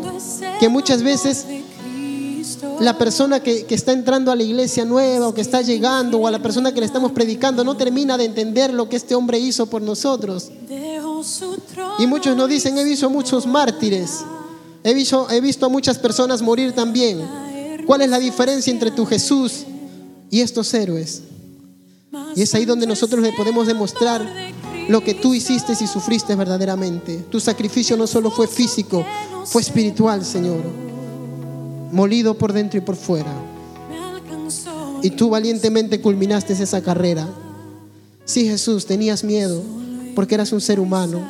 que 0.60 0.68
muchas 0.68 1.02
veces 1.02 1.46
la 2.80 2.96
persona 2.96 3.40
que, 3.40 3.64
que, 3.64 3.74
está 3.74 3.92
entrando 3.92 4.30
a 4.30 4.36
la 4.36 4.42
iglesia 4.42 4.84
nueva 4.84 5.28
o 5.28 5.34
que 5.34 5.40
está 5.40 5.62
llegando 5.62 6.18
o 6.18 6.26
a 6.26 6.30
la 6.30 6.40
persona 6.40 6.72
que 6.72 6.80
le 6.80 6.86
estamos 6.86 7.12
predicando 7.12 7.64
no 7.64 7.76
termina 7.76 8.16
de 8.16 8.24
entender 8.24 8.72
lo 8.72 8.88
que 8.88 8.96
este 8.96 9.14
hombre 9.14 9.38
hizo 9.38 9.66
por 9.66 9.82
nosotros. 9.82 10.50
Y 11.98 12.06
muchos 12.06 12.36
nos 12.36 12.48
dicen, 12.48 12.78
he 12.78 12.84
visto 12.84 13.10
muchos 13.10 13.46
mártires, 13.46 14.24
he 14.84 14.94
visto, 14.94 15.28
he 15.30 15.40
visto 15.40 15.66
a 15.66 15.68
muchas 15.68 15.98
personas 15.98 16.42
morir 16.42 16.72
también. 16.72 17.20
¿Cuál 17.86 18.02
es 18.02 18.10
la 18.10 18.18
diferencia 18.18 18.70
entre 18.70 18.90
tu 18.90 19.06
Jesús 19.06 19.64
y 20.30 20.40
estos 20.40 20.72
héroes? 20.74 21.22
Y 22.36 22.42
es 22.42 22.54
ahí 22.54 22.64
donde 22.64 22.86
nosotros 22.86 23.22
le 23.22 23.32
podemos 23.32 23.66
demostrar 23.66 24.26
lo 24.88 25.02
que 25.02 25.14
tú 25.14 25.34
hiciste 25.34 25.72
y 25.72 25.86
sufriste 25.86 26.34
verdaderamente. 26.34 27.24
Tu 27.30 27.40
sacrificio 27.40 27.96
no 27.96 28.06
solo 28.06 28.30
fue 28.30 28.46
físico, 28.46 29.04
fue 29.44 29.62
espiritual, 29.62 30.24
Señor. 30.24 30.87
Molido 31.92 32.34
por 32.36 32.52
dentro 32.52 32.78
y 32.78 32.82
por 32.82 32.96
fuera. 32.96 33.32
Y 35.02 35.10
tú 35.10 35.30
valientemente 35.30 36.00
culminaste 36.00 36.52
esa 36.52 36.82
carrera. 36.82 37.28
Sí, 38.24 38.46
Jesús, 38.46 38.86
tenías 38.86 39.24
miedo 39.24 39.62
porque 40.14 40.34
eras 40.34 40.52
un 40.52 40.60
ser 40.60 40.80
humano, 40.80 41.20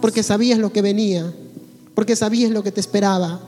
porque 0.00 0.22
sabías 0.22 0.58
lo 0.58 0.72
que 0.72 0.80
venía, 0.80 1.32
porque 1.94 2.16
sabías 2.16 2.50
lo 2.50 2.62
que 2.62 2.72
te 2.72 2.80
esperaba. 2.80 3.40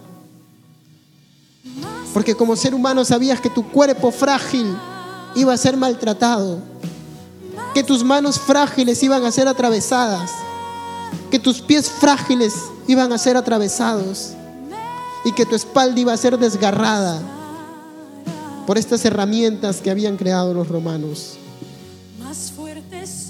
Porque 2.12 2.34
como 2.34 2.54
ser 2.56 2.74
humano 2.74 3.04
sabías 3.04 3.40
que 3.40 3.48
tu 3.48 3.66
cuerpo 3.70 4.10
frágil 4.10 4.66
iba 5.34 5.54
a 5.54 5.56
ser 5.56 5.76
maltratado, 5.76 6.58
que 7.72 7.82
tus 7.82 8.04
manos 8.04 8.38
frágiles 8.38 9.02
iban 9.02 9.24
a 9.24 9.32
ser 9.32 9.48
atravesadas, 9.48 10.30
que 11.30 11.38
tus 11.38 11.62
pies 11.62 11.88
frágiles 11.88 12.52
iban 12.86 13.12
a 13.12 13.18
ser 13.18 13.38
atravesados 13.38 14.34
y 15.24 15.32
que 15.32 15.46
tu 15.46 15.54
espalda 15.54 16.00
iba 16.00 16.12
a 16.12 16.16
ser 16.16 16.38
desgarrada 16.38 17.20
por 18.66 18.78
estas 18.78 19.04
herramientas 19.04 19.80
que 19.80 19.90
habían 19.90 20.16
creado 20.16 20.54
los 20.54 20.68
romanos. 20.68 21.34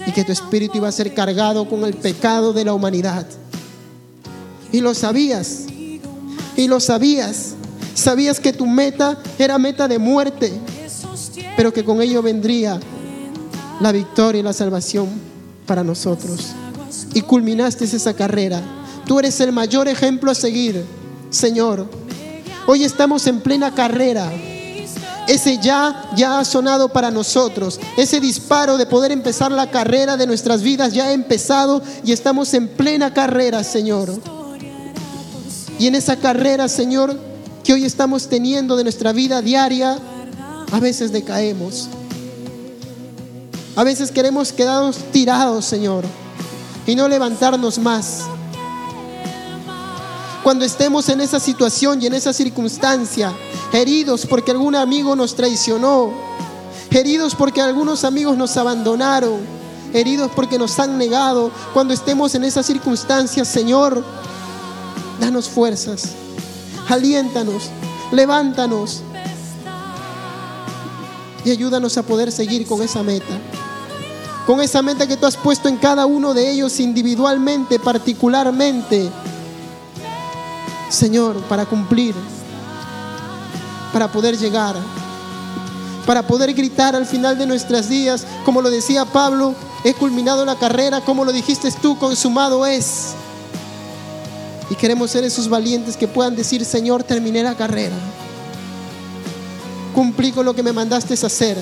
Y 0.07 0.12
que 0.12 0.24
tu 0.24 0.32
espíritu 0.32 0.78
iba 0.78 0.88
a 0.88 0.93
ser 0.93 1.14
cargado 1.14 1.68
con 1.68 1.84
el 1.84 1.95
pecado 1.95 2.53
de 2.53 2.64
la 2.64 2.74
humanidad. 2.74 3.26
Y 4.70 4.80
lo 4.80 4.95
sabías. 4.95 5.66
Y 6.57 6.66
lo 6.66 6.80
sabías. 6.80 7.55
Sabías 7.95 8.40
que 8.40 8.53
tu 8.53 8.66
meta 8.66 9.18
era 9.38 9.59
meta 9.59 9.86
de 9.86 9.99
muerte 9.99 10.53
pero 11.57 11.72
que 11.72 11.84
con 11.84 12.01
ello 12.01 12.22
vendría 12.22 12.80
la 13.80 13.93
victoria 13.93 14.40
y 14.40 14.43
la 14.43 14.53
salvación 14.53 15.09
para 15.66 15.84
nosotros. 15.84 16.53
Y 17.14 17.22
culminaste 17.22 17.84
esa 17.84 18.14
carrera. 18.14 18.62
Tú 19.07 19.18
eres 19.18 19.40
el 19.40 19.53
mayor 19.53 19.88
ejemplo 19.88 20.30
a 20.30 20.34
seguir, 20.34 20.84
Señor. 21.32 21.86
Hoy 22.66 22.84
estamos 22.84 23.26
en 23.26 23.40
plena 23.40 23.74
carrera. 23.74 24.30
Ese 25.26 25.58
ya 25.58 26.10
ya 26.14 26.38
ha 26.38 26.44
sonado 26.44 26.90
para 26.90 27.10
nosotros. 27.10 27.80
Ese 27.96 28.20
disparo 28.20 28.76
de 28.76 28.86
poder 28.86 29.12
empezar 29.12 29.50
la 29.50 29.70
carrera 29.70 30.16
de 30.16 30.26
nuestras 30.26 30.62
vidas 30.62 30.92
ya 30.92 31.06
ha 31.06 31.12
empezado 31.12 31.82
y 32.04 32.12
estamos 32.12 32.52
en 32.54 32.68
plena 32.68 33.12
carrera, 33.12 33.64
Señor. 33.64 34.12
Y 35.78 35.86
en 35.86 35.94
esa 35.94 36.16
carrera, 36.16 36.68
Señor, 36.68 37.18
que 37.64 37.72
hoy 37.72 37.84
estamos 37.84 38.28
teniendo 38.28 38.76
de 38.76 38.84
nuestra 38.84 39.12
vida 39.12 39.42
diaria, 39.42 39.98
a 40.70 40.80
veces 40.80 41.12
decaemos. 41.12 41.88
A 43.74 43.84
veces 43.84 44.10
queremos 44.10 44.52
quedarnos 44.52 44.98
tirados, 45.12 45.64
Señor, 45.64 46.04
y 46.86 46.94
no 46.94 47.08
levantarnos 47.08 47.78
más. 47.78 48.24
Cuando 50.43 50.64
estemos 50.64 51.09
en 51.09 51.20
esa 51.20 51.38
situación 51.38 52.03
y 52.03 52.07
en 52.07 52.14
esa 52.14 52.32
circunstancia, 52.32 53.32
heridos 53.72 54.26
porque 54.26 54.51
algún 54.51 54.74
amigo 54.74 55.14
nos 55.14 55.36
traicionó, 55.36 56.12
heridos 56.90 57.36
porque 57.36 57.61
algunos 57.61 58.05
amigos 58.05 58.36
nos 58.36 58.57
abandonaron, 58.57 59.38
heridos 59.95 60.32
porque 60.34 60.59
nos 60.59 60.78
han 60.80 60.99
negado, 60.99 61.53
cuando 61.72 61.95
estemos 61.95 62.34
en 62.34 62.43
esa 62.43 62.64
circunstancia, 62.64 63.45
Señor, 63.45 64.05
danos 65.20 65.49
fuerzas, 65.49 66.09
aliéntanos, 66.88 67.70
levántanos 68.11 69.03
y 71.45 71.53
ayúdanos 71.53 71.97
a 71.99 72.03
poder 72.03 72.32
seguir 72.32 72.66
con 72.66 72.82
esa 72.82 73.05
meta. 73.05 73.38
Con 74.47 74.61
esa 74.61 74.82
meta 74.82 75.07
que 75.07 75.16
tú 75.16 75.26
has 75.26 75.36
puesto 75.36 75.68
en 75.68 75.76
cada 75.76 76.05
uno 76.05 76.34
de 76.34 76.51
ellos 76.51 76.80
individualmente, 76.80 77.78
particularmente. 77.78 79.09
Señor, 80.93 81.36
para 81.45 81.64
cumplir, 81.64 82.14
para 83.93 84.12
poder 84.12 84.36
llegar. 84.36 84.76
para 86.07 86.26
poder 86.26 86.53
gritar 86.53 86.97
al 86.97 87.07
final 87.07 87.38
de 87.38 87.47
nuestros 87.47 87.88
días, 87.88 88.26
como 88.45 88.61
lo 88.61 88.70
decía 88.70 89.05
Pablo, 89.05 89.55
he 89.84 89.95
culminado 89.95 90.45
la 90.45 90.57
carrera, 90.57 91.01
como 91.01 91.24
lo 91.24 91.30
dijiste 91.30 91.70
tú, 91.80 91.97
consumado 91.97 92.66
es. 92.66 93.14
Y 94.68 94.74
queremos 94.74 95.12
ser 95.12 95.22
esos 95.22 95.49
valientes 95.49 95.97
que 95.97 96.09
puedan 96.09 96.34
decir, 96.34 96.64
Señor, 96.64 97.05
terminé 97.05 97.45
la 97.45 97.55
carrera. 97.55 97.95
Cumplí 99.95 100.32
con 100.32 100.45
lo 100.45 100.55
que 100.55 100.64
me 100.64 100.72
mandaste 100.72 101.14
hacer. 101.14 101.57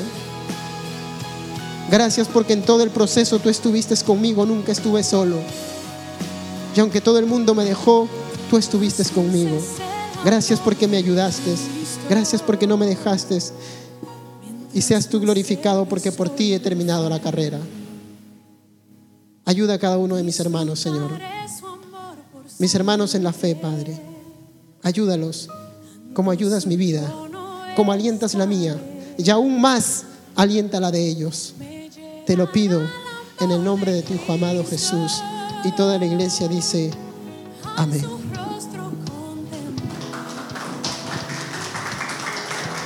Gracias 1.90 2.26
porque 2.26 2.54
en 2.54 2.62
todo 2.62 2.82
el 2.82 2.90
proceso 2.90 3.40
tú 3.40 3.50
estuviste 3.50 3.94
conmigo, 4.04 4.46
nunca 4.46 4.72
estuve 4.72 5.02
solo. 5.02 5.36
Y 6.74 6.80
aunque 6.80 7.02
todo 7.02 7.18
el 7.18 7.26
mundo 7.26 7.54
me 7.54 7.64
dejó, 7.64 8.08
tú 8.50 8.56
estuviste 8.56 9.04
conmigo. 9.14 9.56
Gracias 10.24 10.58
porque 10.58 10.88
me 10.88 10.96
ayudaste. 10.96 11.54
Gracias 12.08 12.42
porque 12.42 12.66
no 12.66 12.76
me 12.76 12.86
dejaste. 12.86 13.38
Y 14.74 14.82
seas 14.82 15.08
tú 15.08 15.20
glorificado 15.20 15.86
porque 15.86 16.10
por 16.10 16.28
ti 16.28 16.52
he 16.52 16.58
terminado 16.58 17.08
la 17.08 17.20
carrera. 17.20 17.60
Ayuda 19.44 19.74
a 19.74 19.78
cada 19.78 19.98
uno 19.98 20.16
de 20.16 20.24
mis 20.24 20.38
hermanos, 20.40 20.80
Señor. 20.80 21.12
Mis 22.58 22.74
hermanos 22.74 23.14
en 23.14 23.22
la 23.24 23.32
fe, 23.32 23.54
Padre. 23.54 23.98
Ayúdalos 24.82 25.48
como 26.12 26.32
ayudas 26.32 26.66
mi 26.66 26.76
vida, 26.76 27.08
como 27.76 27.92
alientas 27.92 28.34
la 28.34 28.46
mía. 28.46 28.76
Y 29.16 29.30
aún 29.30 29.60
más 29.60 30.04
alienta 30.34 30.80
la 30.80 30.90
de 30.90 31.06
ellos. 31.06 31.54
Te 32.26 32.36
lo 32.36 32.50
pido 32.50 32.82
en 33.38 33.50
el 33.50 33.62
nombre 33.62 33.92
de 33.92 34.02
tu 34.02 34.14
Hijo 34.14 34.32
amado 34.32 34.64
Jesús. 34.64 35.22
Y 35.64 35.72
toda 35.72 35.98
la 35.98 36.06
iglesia 36.06 36.48
dice, 36.48 36.90
amén. 37.76 38.29